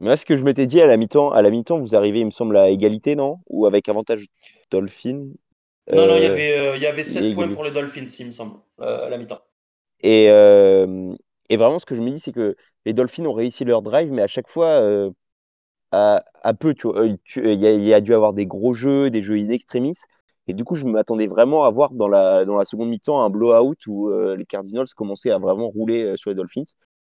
Mais 0.00 0.08
là, 0.08 0.16
ce 0.16 0.24
que 0.24 0.36
je 0.36 0.44
m'étais 0.44 0.66
dit 0.66 0.80
à 0.80 0.86
la 0.86 0.96
mi-temps, 0.96 1.30
à 1.30 1.42
la 1.42 1.50
mi-temps, 1.50 1.78
vous 1.78 1.94
arrivez, 1.94 2.20
il 2.20 2.26
me 2.26 2.30
semble, 2.30 2.56
à 2.56 2.70
égalité, 2.70 3.16
non? 3.16 3.40
Ou 3.48 3.66
avec 3.66 3.88
avantage 3.88 4.26
Dolphin 4.70 5.28
Non, 5.92 6.06
non, 6.06 6.16
il 6.16 6.22
y 6.22 6.26
Euh, 6.26 6.26
avait, 6.26 6.58
euh, 6.58 6.76
il 6.76 6.82
y 6.82 6.86
avait 6.86 7.04
7 7.04 7.32
et- 7.32 7.32
points 7.32 7.48
pour 7.48 7.64
les 7.64 7.70
Dolphins, 7.72 8.04
il 8.18 8.26
me 8.26 8.30
semble, 8.32 8.58
euh, 8.80 9.06
à 9.06 9.08
la 9.10 9.18
mi-temps. 9.18 9.42
Et, 10.02 10.26
et 11.48 11.56
vraiment, 11.56 11.78
ce 11.78 11.86
que 11.86 11.94
je 11.94 12.02
me 12.02 12.10
dis, 12.10 12.20
c'est 12.20 12.32
que 12.32 12.56
les 12.86 12.92
Dolphins 12.92 13.24
ont 13.26 13.32
réussi 13.32 13.64
leur 13.64 13.82
drive, 13.82 14.10
mais 14.12 14.22
à 14.22 14.26
chaque 14.28 14.48
fois, 14.48 15.10
à, 15.92 16.24
à 16.42 16.54
peu, 16.54 16.74
tu 16.74 16.88
vois. 16.88 17.06
Tu- 17.24 17.52
Il 17.52 17.60
y, 17.60 17.66
a, 17.66 17.72
il 17.72 17.84
y 17.84 17.94
a 17.94 18.00
dû 18.00 18.14
avoir 18.14 18.32
des 18.32 18.46
gros 18.46 18.74
jeux, 18.74 19.10
des 19.10 19.22
jeux 19.22 19.36
in 19.38 19.50
extremis. 19.50 19.94
Et 20.46 20.54
du 20.54 20.64
coup, 20.64 20.74
je 20.74 20.84
m'attendais 20.86 21.26
vraiment 21.26 21.64
à 21.64 21.70
voir 21.70 21.92
dans 21.92 22.08
la, 22.08 22.44
dans 22.44 22.56
la 22.56 22.64
seconde 22.64 22.88
mi-temps 22.90 23.22
un 23.22 23.30
blowout 23.30 23.76
où 23.86 24.10
euh, 24.10 24.36
les 24.36 24.46
Cardinals 24.46 24.86
commençaient 24.96 25.30
à 25.30 25.38
vraiment 25.38 25.68
rouler 25.68 26.02
euh, 26.04 26.16
sur 26.16 26.30
les 26.30 26.36
Dolphins. 26.36 26.64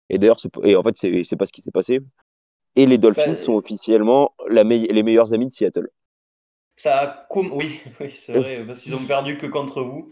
Et 0.10 0.18
d'ailleurs, 0.18 0.38
et 0.64 0.76
en 0.76 0.84
fait, 0.84 0.96
c'est 0.98 1.36
pas 1.38 1.46
ce 1.46 1.52
qui 1.52 1.62
s'est 1.62 1.72
passé. 1.72 2.00
Et 2.76 2.86
les 2.88 2.98
Dolphins 3.00 3.36
Bah, 3.36 3.36
sont 3.36 3.56
officiellement 3.56 4.36
la 4.50 4.64
les 4.64 5.04
meilleurs 5.04 5.34
amis 5.34 5.48
de 5.48 5.52
Seattle. 5.54 5.90
Ça 6.78 7.00
a 7.02 7.08
com- 7.30 7.52
Oui, 7.54 7.82
oui 8.00 8.12
c'est 8.14 8.38
vrai, 8.38 8.64
parce 8.66 8.82
qu'ils 8.82 8.96
ont 8.96 9.04
perdu 9.06 9.38
que 9.38 9.46
contre 9.48 9.82
vous. 9.82 10.10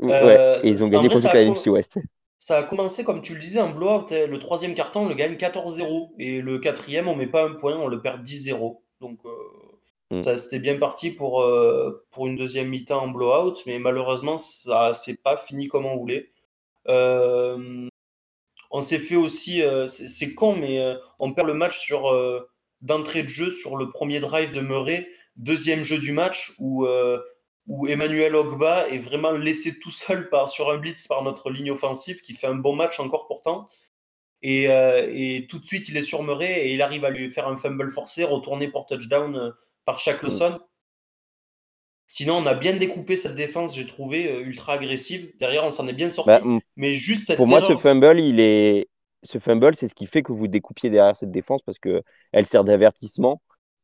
Ouais, 0.00 0.12
Euh, 0.14 0.58
et 0.62 0.68
ils 0.68 0.82
ont 0.82 0.88
gagné 0.88 1.06
vrai, 1.08 1.14
contre 1.20 1.34
la 1.34 1.42
NFC 1.42 1.70
West. 1.70 1.98
Ça 2.38 2.56
a 2.58 2.62
commencé, 2.62 3.04
comme 3.04 3.20
tu 3.20 3.34
le 3.34 3.40
disais, 3.40 3.60
en 3.60 3.70
blowout. 3.70 4.06
Le 4.10 4.38
troisième 4.38 4.74
carton, 4.74 5.02
on 5.02 5.08
le 5.08 5.14
gagne 5.14 5.36
14-0. 5.36 6.14
Et 6.18 6.40
le 6.40 6.58
quatrième, 6.58 7.06
on 7.06 7.14
met 7.14 7.26
pas 7.26 7.44
un 7.44 7.52
point, 7.52 7.76
on 7.76 7.86
le 7.86 8.00
perd 8.00 8.22
10-0. 8.24 8.82
Donc, 9.00 9.20
euh, 9.26 9.30
Mm. 10.12 10.22
ça 10.24 10.36
c'était 10.38 10.58
bien 10.58 10.76
parti 10.76 11.10
pour, 11.12 11.40
euh, 11.42 12.04
pour 12.10 12.26
une 12.26 12.34
deuxième 12.34 12.68
mi-temps 12.68 13.02
en 13.04 13.08
blowout. 13.08 13.54
Mais 13.66 13.78
malheureusement, 13.78 14.38
ça 14.38 14.92
c'est 14.92 15.22
pas 15.22 15.36
fini 15.36 15.68
comme 15.68 15.86
on 15.86 15.96
voulait. 15.96 16.32
Euh, 16.88 17.86
on 18.72 18.80
s'est 18.80 18.98
fait 18.98 19.14
aussi, 19.16 19.62
c'est 19.88 20.34
con, 20.34 20.56
mais 20.56 20.96
on 21.20 21.32
perd 21.32 21.46
le 21.46 21.54
match 21.54 21.78
sur 21.78 22.10
d'entrée 22.80 23.22
de 23.22 23.28
jeu 23.28 23.50
sur 23.52 23.76
le 23.76 23.88
premier 23.90 24.18
drive 24.20 24.50
de 24.52 24.60
Murray, 24.60 25.06
deuxième 25.40 25.82
jeu 25.82 25.98
du 25.98 26.12
match 26.12 26.52
où, 26.58 26.84
euh, 26.86 27.20
où 27.66 27.88
Emmanuel 27.88 28.36
Ogba 28.36 28.88
est 28.88 28.98
vraiment 28.98 29.32
laissé 29.32 29.78
tout 29.78 29.90
seul 29.90 30.28
par, 30.28 30.48
sur 30.48 30.70
un 30.70 30.76
blitz 30.76 31.06
par 31.08 31.22
notre 31.22 31.50
ligne 31.50 31.70
offensive 31.70 32.20
qui 32.20 32.34
fait 32.34 32.46
un 32.46 32.54
bon 32.54 32.74
match 32.74 33.00
encore 33.00 33.26
pourtant. 33.26 33.68
Et, 34.42 34.68
euh, 34.68 35.10
et 35.12 35.46
tout 35.48 35.58
de 35.58 35.66
suite, 35.66 35.88
il 35.88 35.96
est 35.96 36.02
sur 36.02 36.22
Murray 36.22 36.66
et 36.66 36.74
il 36.74 36.80
arrive 36.80 37.04
à 37.04 37.10
lui 37.10 37.30
faire 37.30 37.48
un 37.48 37.56
fumble 37.56 37.90
forcé, 37.90 38.24
retourné 38.24 38.68
pour 38.68 38.86
touchdown 38.86 39.36
euh, 39.36 39.50
par 39.84 39.98
Shaq 39.98 40.22
Lawson. 40.22 40.58
Sinon, 42.06 42.38
on 42.38 42.46
a 42.46 42.54
bien 42.54 42.74
découpé 42.76 43.16
cette 43.16 43.36
défense, 43.36 43.76
j'ai 43.76 43.86
trouvé 43.86 44.40
ultra 44.42 44.72
agressive. 44.72 45.32
Derrière, 45.38 45.64
on 45.64 45.70
s'en 45.70 45.86
est 45.86 45.92
bien 45.92 46.10
sorti. 46.10 46.30
Bah, 46.30 46.40
mm, 46.42 46.58
mais 46.76 46.94
juste 46.94 47.28
cette 47.28 47.36
Pour 47.36 47.46
moi, 47.46 47.60
ce 47.60 47.76
fumble, 47.76 48.18
il 48.18 48.40
est... 48.40 48.88
ce 49.22 49.38
fumble, 49.38 49.76
c'est 49.76 49.86
ce 49.86 49.94
qui 49.94 50.06
fait 50.06 50.22
que 50.22 50.32
vous 50.32 50.48
découpiez 50.48 50.90
derrière 50.90 51.14
cette 51.14 51.30
défense 51.30 51.62
parce 51.62 51.78
que 51.78 52.02
elle 52.32 52.46
sert 52.46 52.64
d'avertissement. 52.64 53.40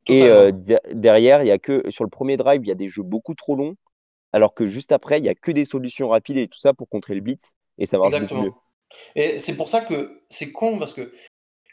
Et 0.08 0.22
euh, 0.24 0.52
de- 0.52 0.78
derrière, 0.92 1.42
il 1.42 1.48
y 1.48 1.50
a 1.52 1.58
que 1.58 1.82
sur 1.90 2.04
le 2.04 2.10
premier 2.10 2.36
drive, 2.36 2.60
il 2.64 2.68
y 2.68 2.72
a 2.72 2.76
des 2.76 2.88
jeux 2.88 3.02
beaucoup 3.02 3.34
trop 3.34 3.56
longs, 3.56 3.74
alors 4.32 4.54
que 4.54 4.66
juste 4.66 4.92
après, 4.92 5.18
il 5.18 5.24
y 5.24 5.28
a 5.28 5.34
que 5.34 5.50
des 5.50 5.64
solutions 5.64 6.08
rapides 6.08 6.38
et 6.38 6.48
tout 6.48 6.58
ça 6.58 6.74
pour 6.74 6.88
contrer 6.88 7.14
le 7.14 7.20
blitz, 7.20 7.54
et 7.78 7.86
ça 7.86 7.98
marche 7.98 8.12
mieux. 8.42 8.50
Et 9.14 9.38
c'est 9.38 9.56
pour 9.56 9.68
ça 9.68 9.80
que 9.80 10.22
c'est 10.28 10.52
con 10.52 10.78
parce 10.78 10.94
que 10.94 11.12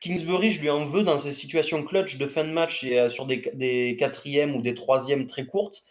Kingsbury, 0.02 0.52
je 0.52 0.62
lui 0.62 0.70
en 0.70 0.86
veux 0.86 1.04
dans 1.04 1.18
ces 1.18 1.32
situations 1.32 1.84
clutch 1.84 2.18
de 2.18 2.28
fin 2.28 2.44
de 2.44 2.52
match 2.52 2.84
et 2.84 3.00
euh, 3.00 3.10
sur 3.10 3.26
des, 3.26 3.50
des 3.54 3.96
quatrièmes 3.98 4.56
ou 4.56 4.62
des 4.62 4.74
troisièmes 4.74 5.28
très 5.28 5.46
courtes. 5.46 5.84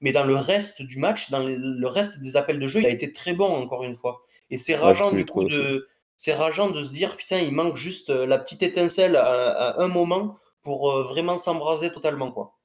Mais 0.00 0.12
dans 0.12 0.24
le 0.24 0.34
reste 0.34 0.82
du 0.82 0.98
match, 0.98 1.30
dans 1.30 1.46
le 1.46 1.86
reste 1.86 2.20
des 2.22 2.36
appels 2.36 2.58
de 2.58 2.66
jeu, 2.66 2.80
il 2.80 2.86
a 2.86 2.90
été 2.90 3.12
très 3.12 3.34
bon 3.34 3.48
encore 3.54 3.84
une 3.84 3.94
fois. 3.94 4.22
Et 4.50 4.56
c'est 4.56 4.74
rageant 4.74 5.10
du 5.12 5.26
coup 5.26 5.44
de, 5.44 5.88
c'est 6.16 6.32
rageant 6.32 6.70
de 6.70 6.82
se 6.82 6.92
dire 6.92 7.16
putain, 7.16 7.38
il 7.38 7.52
manque 7.52 7.76
juste 7.76 8.10
euh, 8.10 8.26
la 8.26 8.38
petite 8.38 8.62
étincelle 8.62 9.14
à, 9.16 9.50
à 9.50 9.82
un 9.82 9.88
moment 9.88 10.38
pour 10.62 10.90
euh, 10.90 11.04
vraiment 11.04 11.36
s'embraser 11.36 11.92
totalement 11.92 12.32
quoi. 12.32 12.58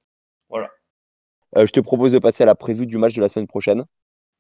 Voilà. 0.49 0.69
Euh, 1.58 1.65
je 1.65 1.71
te 1.71 1.79
propose 1.79 2.12
de 2.12 2.19
passer 2.19 2.43
à 2.43 2.45
la 2.45 2.55
prévue 2.55 2.86
du 2.86 2.97
match 2.97 3.13
de 3.13 3.21
la 3.21 3.29
semaine 3.29 3.47
prochaine. 3.47 3.86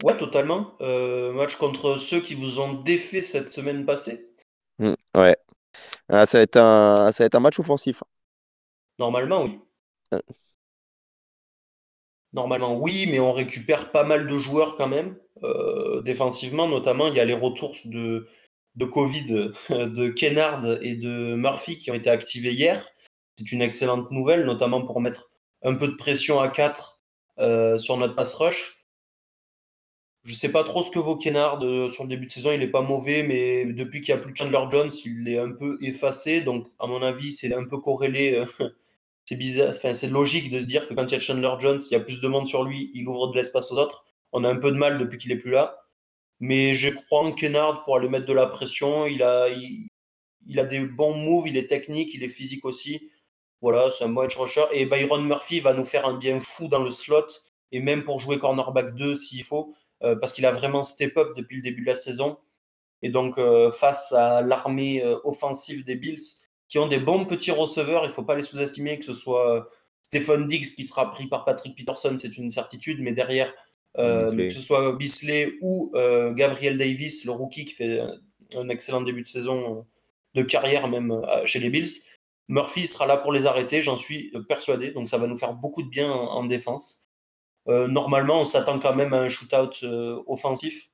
Ouais, 0.03 0.17
totalement. 0.17 0.73
Euh, 0.81 1.31
match 1.31 1.55
contre 1.55 1.97
ceux 1.97 2.19
qui 2.19 2.35
vous 2.35 2.59
ont 2.59 2.73
défait 2.73 3.21
cette 3.21 3.49
semaine 3.49 3.85
passée. 3.85 4.29
Mm, 4.79 4.93
ouais. 5.15 5.37
Ah, 6.09 6.25
ça 6.25 6.39
va 6.39 6.41
être 6.43 6.57
un, 6.57 7.11
ça 7.11 7.23
va 7.23 7.25
être 7.25 7.35
un 7.35 7.39
match 7.39 7.59
offensif. 7.59 8.03
Normalement, 8.99 9.43
oui. 9.43 9.59
Ouais. 10.11 10.21
Normalement, 12.33 12.77
oui, 12.77 13.07
mais 13.09 13.19
on 13.19 13.31
récupère 13.31 13.91
pas 13.91 14.03
mal 14.03 14.27
de 14.27 14.37
joueurs 14.37 14.75
quand 14.75 14.89
même. 14.89 15.17
Euh, 15.43 16.01
défensivement, 16.01 16.67
notamment, 16.67 17.07
il 17.07 17.15
y 17.15 17.19
a 17.21 17.25
les 17.25 17.33
retours 17.33 17.75
de, 17.85 18.27
de 18.75 18.85
Covid 18.85 19.51
de 19.69 20.09
Kennard 20.09 20.65
et 20.81 20.95
de 20.95 21.35
Murphy 21.35 21.77
qui 21.77 21.91
ont 21.91 21.95
été 21.95 22.09
activés 22.09 22.53
hier. 22.53 22.85
C'est 23.35 23.51
une 23.51 23.61
excellente 23.61 24.11
nouvelle, 24.11 24.45
notamment 24.45 24.83
pour 24.83 25.01
mettre 25.01 25.29
un 25.63 25.75
peu 25.75 25.87
de 25.87 25.95
pression 25.95 26.39
à 26.39 26.49
4 26.49 26.99
euh, 27.39 27.77
sur 27.77 27.97
notre 27.97 28.15
pass 28.15 28.33
rush. 28.35 28.85
Je 30.23 30.33
sais 30.33 30.51
pas 30.51 30.63
trop 30.63 30.81
ce 30.83 30.89
que 30.89 30.97
vaut 30.99 31.17
Kennard 31.17 31.63
euh, 31.63 31.89
sur 31.89 32.03
le 32.03 32.09
début 32.09 32.25
de 32.25 32.31
saison. 32.31 32.51
Il 32.51 32.61
est 32.63 32.67
pas 32.67 32.81
mauvais, 32.81 33.21
mais 33.23 33.65
depuis 33.65 34.01
qu'il 34.01 34.13
n'y 34.15 34.19
a 34.19 34.23
plus 34.23 34.35
Chandler 34.35 34.59
Jones, 34.71 34.91
il 35.05 35.27
est 35.29 35.37
un 35.37 35.51
peu 35.51 35.77
effacé. 35.81 36.41
Donc, 36.41 36.67
à 36.79 36.87
mon 36.87 37.01
avis, 37.03 37.31
c'est 37.31 37.53
un 37.53 37.65
peu 37.65 37.77
corrélé. 37.79 38.33
euh, 38.33 38.69
c'est 39.25 39.35
bizarre, 39.35 39.69
enfin, 39.69 39.93
c'est 39.93 40.09
logique 40.09 40.49
de 40.51 40.59
se 40.59 40.67
dire 40.67 40.87
que 40.87 40.93
quand 40.93 41.05
il 41.05 41.13
y 41.13 41.15
a 41.17 41.19
Chandler 41.19 41.53
Jones, 41.59 41.79
il 41.89 41.93
y 41.93 41.95
a 41.95 41.99
plus 41.99 42.21
de 42.21 42.27
monde 42.27 42.47
sur 42.47 42.63
lui, 42.63 42.91
il 42.93 43.07
ouvre 43.07 43.27
de 43.27 43.37
l'espace 43.37 43.71
aux 43.71 43.77
autres. 43.77 44.05
On 44.31 44.43
a 44.43 44.49
un 44.49 44.57
peu 44.57 44.71
de 44.71 44.77
mal 44.77 44.97
depuis 44.99 45.17
qu'il 45.17 45.31
est 45.31 45.37
plus 45.37 45.51
là. 45.51 45.85
Mais 46.39 46.73
je 46.73 46.89
crois 46.89 47.21
en 47.23 47.31
Kennard 47.31 47.83
pour 47.83 47.97
aller 47.97 48.09
mettre 48.09 48.25
de 48.25 48.33
la 48.33 48.47
pression. 48.47 49.07
Il 49.07 49.23
a, 49.23 49.47
il 50.47 50.59
a 50.59 50.65
des 50.65 50.79
bons 50.81 51.15
moves, 51.15 51.47
il 51.47 51.57
est 51.57 51.67
technique, 51.67 52.13
il 52.13 52.23
est 52.23 52.29
physique 52.29 52.65
aussi. 52.65 53.09
Voilà, 53.61 53.89
c'est 53.91 54.03
un 54.03 54.09
bon 54.09 54.23
edge 54.23 54.35
rusher. 54.37 54.65
Et 54.71 54.85
Byron 54.85 55.25
Murphy 55.25 55.59
va 55.59 55.73
nous 55.73 55.85
faire 55.85 56.05
un 56.05 56.13
bien 56.17 56.39
fou 56.39 56.67
dans 56.67 56.83
le 56.83 56.91
slot, 56.91 57.27
et 57.71 57.79
même 57.79 58.03
pour 58.03 58.19
jouer 58.19 58.37
cornerback 58.39 58.95
2 58.95 59.15
s'il 59.15 59.43
faut, 59.43 59.73
euh, 60.03 60.15
parce 60.15 60.33
qu'il 60.33 60.45
a 60.45 60.51
vraiment 60.51 60.83
step 60.83 61.17
up 61.17 61.29
depuis 61.35 61.57
le 61.57 61.63
début 61.63 61.81
de 61.81 61.87
la 61.87 61.95
saison. 61.95 62.37
Et 63.01 63.09
donc, 63.09 63.37
euh, 63.37 63.71
face 63.71 64.11
à 64.13 64.41
l'armée 64.41 65.03
euh, 65.03 65.17
offensive 65.23 65.83
des 65.83 65.95
Bills, 65.95 66.21
qui 66.67 66.79
ont 66.79 66.87
des 66.87 66.99
bons 66.99 67.25
petits 67.25 67.51
receveurs, 67.51 68.03
il 68.03 68.09
ne 68.09 68.13
faut 68.13 68.23
pas 68.23 68.35
les 68.35 68.41
sous-estimer, 68.41 68.97
que 68.99 69.05
ce 69.05 69.13
soit 69.13 69.69
Stephen 70.01 70.47
Diggs 70.47 70.75
qui 70.75 70.83
sera 70.83 71.11
pris 71.11 71.27
par 71.27 71.45
Patrick 71.45 71.75
Peterson, 71.75 72.15
c'est 72.17 72.37
une 72.37 72.49
certitude, 72.49 72.99
mais 73.01 73.11
derrière, 73.13 73.53
que 74.47 74.53
ce 74.53 74.59
soit 74.59 74.93
Bisley 74.93 75.53
ou 75.61 75.91
Gabriel 76.35 76.77
Davis, 76.77 77.23
le 77.25 77.31
rookie 77.31 77.65
qui 77.65 77.73
fait 77.73 77.99
un- 78.57 78.69
excellent 78.69 79.01
début 79.01 79.21
de 79.21 79.27
saison, 79.27 79.85
de 80.33 80.41
carrière 80.43 80.87
même 80.87 81.21
chez 81.45 81.59
les 81.59 81.69
Bills, 81.69 81.89
Murphy 82.47 82.85
sera 82.87 83.05
là 83.07 83.17
pour 83.17 83.33
les 83.33 83.47
arrêter, 83.47 83.81
j'en 83.81 83.97
suis 83.97 84.31
euh, 84.35 84.43
persuadé, 84.43 84.91
donc 84.91 85.09
ça 85.09 85.17
va 85.17 85.27
nous 85.27 85.37
faire 85.37 85.53
beaucoup 85.53 85.83
de 85.83 85.89
bien 85.89 86.11
en, 86.11 86.27
en 86.27 86.43
défense. 86.45 87.05
Euh, 87.67 87.87
normalement, 87.87 88.41
on 88.41 88.45
s'attend 88.45 88.79
quand 88.79 88.95
même 88.95 89.13
à 89.13 89.17
un 89.17 89.29
shootout 89.29 89.83
euh, 89.83 90.21
offensif. 90.27 90.89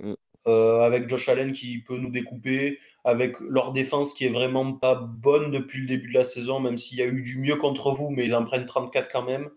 Mm. 0.00 0.14
Euh, 0.46 0.80
avec 0.82 1.08
Josh 1.08 1.28
Allen 1.28 1.52
qui 1.52 1.78
peut 1.80 1.96
nous 1.98 2.10
découper, 2.10 2.78
avec 3.04 3.38
leur 3.40 3.72
défense 3.72 4.14
qui 4.14 4.24
est 4.24 4.30
vraiment 4.30 4.72
pas 4.72 4.94
bonne 4.94 5.50
depuis 5.50 5.80
le 5.82 5.86
début 5.86 6.08
de 6.08 6.14
la 6.14 6.24
saison, 6.24 6.60
même 6.60 6.78
s'il 6.78 6.98
y 6.98 7.02
a 7.02 7.06
eu 7.06 7.22
du 7.22 7.38
mieux 7.38 7.56
contre 7.56 7.90
vous, 7.92 8.10
mais 8.10 8.24
ils 8.24 8.34
en 8.34 8.44
prennent 8.44 8.66
34 8.66 9.08
quand 9.10 9.22
même. 9.22 9.50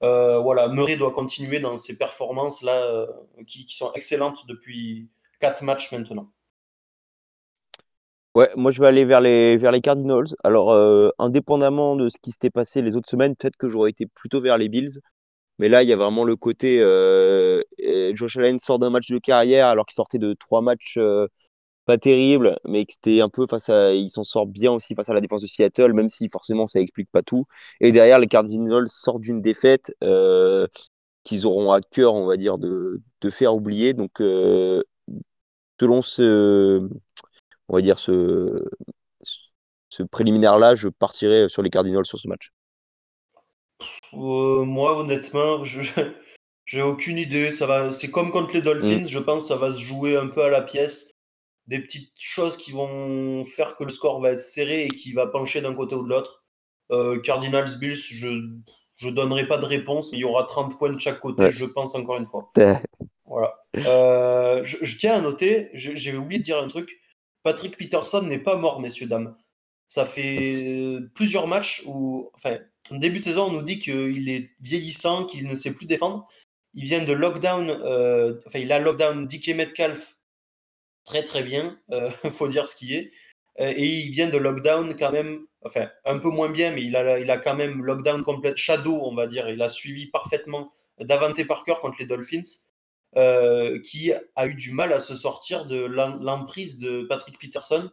Voilà, 0.00 0.68
Murray 0.68 0.96
doit 0.96 1.12
continuer 1.12 1.60
dans 1.60 1.76
ses 1.76 1.96
performances 1.98 2.62
là, 2.62 3.06
qui, 3.46 3.66
qui 3.66 3.76
sont 3.76 3.92
excellentes 3.94 4.46
depuis 4.46 5.08
4 5.40 5.62
matchs 5.64 5.92
maintenant. 5.92 6.30
Ouais, 8.36 8.50
moi 8.54 8.70
je 8.70 8.82
vais 8.82 8.86
aller 8.88 9.04
vers 9.06 9.22
les, 9.22 9.56
vers 9.56 9.72
les 9.72 9.80
Cardinals. 9.80 10.26
Alors, 10.44 10.70
euh, 10.70 11.08
indépendamment 11.18 11.96
de 11.96 12.10
ce 12.10 12.18
qui 12.20 12.32
s'était 12.32 12.50
passé 12.50 12.82
les 12.82 12.94
autres 12.94 13.08
semaines, 13.08 13.34
peut-être 13.34 13.56
que 13.56 13.70
j'aurais 13.70 13.90
été 13.90 14.06
plutôt 14.06 14.42
vers 14.42 14.58
les 14.58 14.68
Bills. 14.68 15.00
Mais 15.58 15.68
là, 15.70 15.82
il 15.82 15.88
y 15.88 15.92
a 15.94 15.96
vraiment 15.96 16.24
le 16.24 16.36
côté 16.36 16.80
euh, 16.82 17.62
Josh 18.14 18.36
Allen 18.38 18.58
sort 18.60 18.78
d'un 18.80 18.90
match 18.90 19.10
de 19.10 19.18
carrière 19.18 19.68
alors 19.68 19.86
qu'il 19.86 19.94
sortait 19.96 20.18
de 20.18 20.34
trois 20.34 20.62
matchs 20.62 20.96
euh, 20.98 21.28
pas 21.86 21.98
terribles, 21.98 22.58
mais 22.66 22.86
que 22.86 22.94
c'était 22.94 23.20
un 23.22 23.30
peu 23.30 23.46
face 23.48 23.68
à. 23.70 23.94
Il 23.94 24.10
s'en 24.10 24.24
sort 24.24 24.46
bien 24.46 24.72
aussi 24.72 24.94
face 24.96 25.08
à 25.10 25.14
la 25.14 25.22
défense 25.22 25.42
de 25.42 25.48
Seattle, 25.48 25.94
même 25.94 26.10
si 26.10 26.28
forcément 26.30 26.66
ça 26.68 26.80
explique 26.80 27.10
pas 27.12 27.22
tout. 27.22 27.46
Et 27.80 27.92
derrière, 27.92 28.18
les 28.20 28.28
Cardinals 28.28 28.88
sortent 28.88 29.22
d'une 29.22 29.42
défaite 29.42 29.92
qu'ils 31.24 31.46
auront 31.46 31.72
à 31.72 31.80
cœur, 31.82 32.14
on 32.14 32.26
va 32.26 32.36
dire, 32.36 32.58
de, 32.58 33.02
de 33.20 33.30
faire 33.30 33.54
oublier. 33.54 33.94
Donc, 33.94 34.12
selon 35.80 36.02
ce, 36.02 36.88
on 37.68 37.76
va 37.76 37.82
dire 37.82 37.98
ce, 37.98 38.64
ce 39.88 40.02
préliminaire-là, 40.02 40.74
je 40.76 40.88
partirai 40.88 41.48
sur 41.48 41.62
les 41.62 41.70
Cardinals 41.70 42.04
sur 42.06 42.18
ce 42.18 42.28
match. 42.28 42.50
Euh, 44.14 44.64
moi, 44.64 44.98
honnêtement, 44.98 45.64
je 45.64 45.80
j'ai 46.64 46.82
aucune 46.82 47.18
idée. 47.18 47.50
Ça 47.50 47.66
va, 47.66 47.90
c'est 47.90 48.10
comme 48.10 48.30
contre 48.32 48.54
les 48.54 48.62
Dolphins. 48.62 49.04
Je 49.06 49.18
pense 49.18 49.42
que 49.42 49.48
ça 49.48 49.56
va 49.56 49.72
se 49.72 49.80
jouer 49.80 50.16
un 50.16 50.28
peu 50.28 50.42
à 50.42 50.50
la 50.50 50.62
pièce. 50.62 51.12
Des 51.66 51.80
petites 51.80 52.12
choses 52.16 52.56
qui 52.56 52.70
vont 52.70 53.44
faire 53.44 53.74
que 53.76 53.84
le 53.84 53.90
score 53.90 54.20
va 54.20 54.30
être 54.30 54.40
serré 54.40 54.84
et 54.84 54.88
qui 54.88 55.12
va 55.12 55.26
pencher 55.26 55.60
d'un 55.60 55.74
côté 55.74 55.94
ou 55.96 56.04
de 56.04 56.08
l'autre. 56.08 56.44
Euh, 56.92 57.18
Cardinals 57.20 57.78
Bills, 57.80 57.96
je 57.96 58.28
je 58.98 59.10
donnerai 59.10 59.46
pas 59.46 59.58
de 59.58 59.66
réponse, 59.66 60.10
mais 60.10 60.18
il 60.18 60.20
y 60.22 60.24
aura 60.24 60.44
30 60.44 60.78
points 60.78 60.90
de 60.90 60.98
chaque 60.98 61.20
côté, 61.20 61.42
Ouais. 61.42 61.50
je 61.50 61.66
pense 61.66 61.94
encore 61.94 62.16
une 62.16 62.26
fois. 62.26 62.50
Voilà. 63.26 63.54
Euh, 63.76 64.62
je, 64.64 64.76
je 64.82 64.96
tiens 64.96 65.14
à 65.16 65.20
noter, 65.20 65.68
j'ai 65.74 66.16
oublié 66.16 66.38
de 66.38 66.44
dire 66.44 66.62
un 66.62 66.68
truc. 66.68 66.88
Patrick 67.46 67.76
Peterson 67.76 68.22
n'est 68.22 68.40
pas 68.40 68.56
mort, 68.56 68.80
messieurs, 68.80 69.06
dames. 69.06 69.36
Ça 69.86 70.04
fait 70.04 70.98
plusieurs 71.14 71.46
matchs 71.46 71.80
où, 71.86 72.28
enfin, 72.34 72.58
en 72.90 72.96
début 72.96 73.20
de 73.20 73.22
saison, 73.22 73.44
on 73.44 73.52
nous 73.52 73.62
dit 73.62 73.78
qu'il 73.78 74.28
est 74.28 74.50
vieillissant, 74.60 75.26
qu'il 75.26 75.46
ne 75.46 75.54
sait 75.54 75.72
plus 75.72 75.86
défendre. 75.86 76.26
Il 76.74 76.86
vient 76.86 77.04
de 77.04 77.12
lockdown, 77.12 77.70
euh, 77.70 78.40
enfin, 78.48 78.58
il 78.58 78.72
a 78.72 78.80
lockdown 78.80 79.28
DK 79.28 79.54
Metcalf 79.54 80.16
très 81.04 81.22
très 81.22 81.44
bien, 81.44 81.78
euh, 81.92 82.10
faut 82.32 82.48
dire 82.48 82.66
ce 82.66 82.74
qui 82.74 82.96
est. 82.96 83.12
Euh, 83.60 83.72
et 83.76 84.00
il 84.00 84.10
vient 84.10 84.28
de 84.28 84.38
lockdown 84.38 84.96
quand 84.96 85.12
même, 85.12 85.46
enfin, 85.64 85.88
un 86.04 86.18
peu 86.18 86.30
moins 86.30 86.48
bien, 86.48 86.72
mais 86.72 86.82
il 86.82 86.96
a, 86.96 87.20
il 87.20 87.30
a 87.30 87.38
quand 87.38 87.54
même 87.54 87.84
lockdown 87.84 88.24
complète, 88.24 88.56
shadow, 88.56 89.02
on 89.04 89.14
va 89.14 89.28
dire. 89.28 89.48
Il 89.50 89.62
a 89.62 89.68
suivi 89.68 90.06
parfaitement 90.06 90.72
Davante 90.98 91.46
Parker 91.46 91.74
contre 91.80 91.98
les 92.00 92.06
Dolphins 92.06 92.42
euh, 93.16 93.80
qui 93.80 94.12
a 94.34 94.46
eu 94.46 94.54
du 94.54 94.72
mal 94.72 94.92
à 94.92 95.00
se 95.00 95.14
sortir 95.16 95.64
de 95.66 95.84
l'em- 95.84 96.18
l'emprise 96.22 96.78
de 96.78 97.04
Patrick 97.08 97.38
Peterson, 97.38 97.90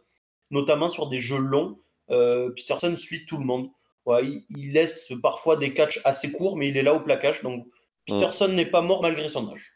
notamment 0.50 0.88
sur 0.88 1.08
des 1.08 1.18
jeux 1.18 1.38
longs. 1.38 1.78
Euh, 2.10 2.50
Peterson 2.50 2.94
suit 2.96 3.24
tout 3.26 3.38
le 3.38 3.44
monde. 3.44 3.68
Ouais, 4.06 4.24
il, 4.26 4.44
il 4.50 4.72
laisse 4.72 5.10
parfois 5.22 5.56
des 5.56 5.72
catchs 5.72 6.00
assez 6.04 6.30
courts, 6.30 6.56
mais 6.58 6.68
il 6.68 6.76
est 6.76 6.82
là 6.82 6.92
au 6.94 7.00
plaquage. 7.00 7.42
Donc 7.42 7.66
Peterson 8.06 8.48
n'est 8.48 8.66
pas 8.66 8.82
mort 8.82 9.00
malgré 9.00 9.28
son 9.30 9.50
âge. 9.50 9.72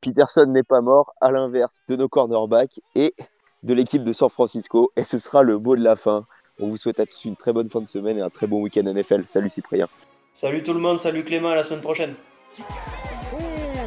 Peterson 0.00 0.46
n'est 0.46 0.62
pas 0.64 0.80
mort, 0.80 1.12
à 1.20 1.30
l'inverse 1.30 1.80
de 1.88 1.94
nos 1.94 2.08
cornerbacks 2.08 2.80
et 2.94 3.14
de 3.62 3.74
l'équipe 3.74 4.02
de 4.02 4.12
San 4.12 4.30
Francisco. 4.30 4.90
Et 4.96 5.04
ce 5.04 5.18
sera 5.18 5.42
le 5.42 5.58
mot 5.58 5.76
de 5.76 5.84
la 5.84 5.94
fin. 5.94 6.26
On 6.58 6.68
vous 6.68 6.76
souhaite 6.76 6.98
à 7.00 7.06
tous 7.06 7.24
une 7.26 7.36
très 7.36 7.52
bonne 7.52 7.70
fin 7.70 7.80
de 7.80 7.86
semaine 7.86 8.18
et 8.18 8.22
un 8.22 8.30
très 8.30 8.46
bon 8.46 8.62
week-end 8.62 8.82
NFL. 8.82 9.26
Salut 9.26 9.50
Cyprien. 9.50 9.88
Salut 10.32 10.62
tout 10.62 10.72
le 10.72 10.80
monde, 10.80 10.98
salut 10.98 11.22
Clément, 11.24 11.50
à 11.50 11.54
la 11.54 11.64
semaine 11.64 11.82
prochaine. 11.82 12.14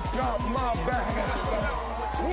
Who 0.04 0.18
got 0.18 0.40
my 0.42 0.76
back? 0.86 1.08
Who 2.18 2.30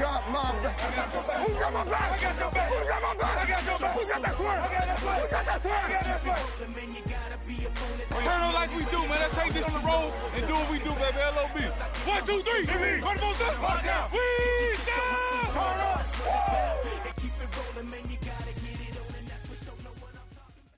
got 0.00 0.22
my 0.32 0.42
back? 0.62 1.30
Who 1.40 1.54
got 1.54 1.72
my 1.72 1.84
back? 1.84 2.20
Who 2.20 2.86
got 2.88 3.02
my 3.02 3.14
back? 3.14 3.48
Who's 3.94 4.08
got 4.08 4.22
that 4.22 4.34
swerve? 4.36 4.64
Who 4.64 5.28
got 5.30 5.44
that 5.46 5.60
swerve? 5.62 5.90
Turn 8.22 8.40
on 8.40 8.54
like 8.54 8.74
we 8.76 8.84
do, 8.84 8.98
man. 9.00 9.10
Let's 9.10 9.34
take 9.36 9.52
this 9.52 9.66
on 9.66 9.72
the 9.72 9.86
road 9.86 10.12
and 10.34 10.46
do 10.46 10.54
what 10.54 10.70
we 10.70 10.78
do, 10.78 10.92
baby. 10.92 11.20
L.O.B. 11.20 11.60
One, 12.08 12.24
two, 12.24 12.40
three. 12.40 12.66
Carnival, 12.66 13.34
sir. 13.34 13.56
Lock 13.62 13.84
down. 13.84 14.10
We 14.12 14.18
down. 14.86 15.52
Turn 15.52 15.80
up. 15.80 17.09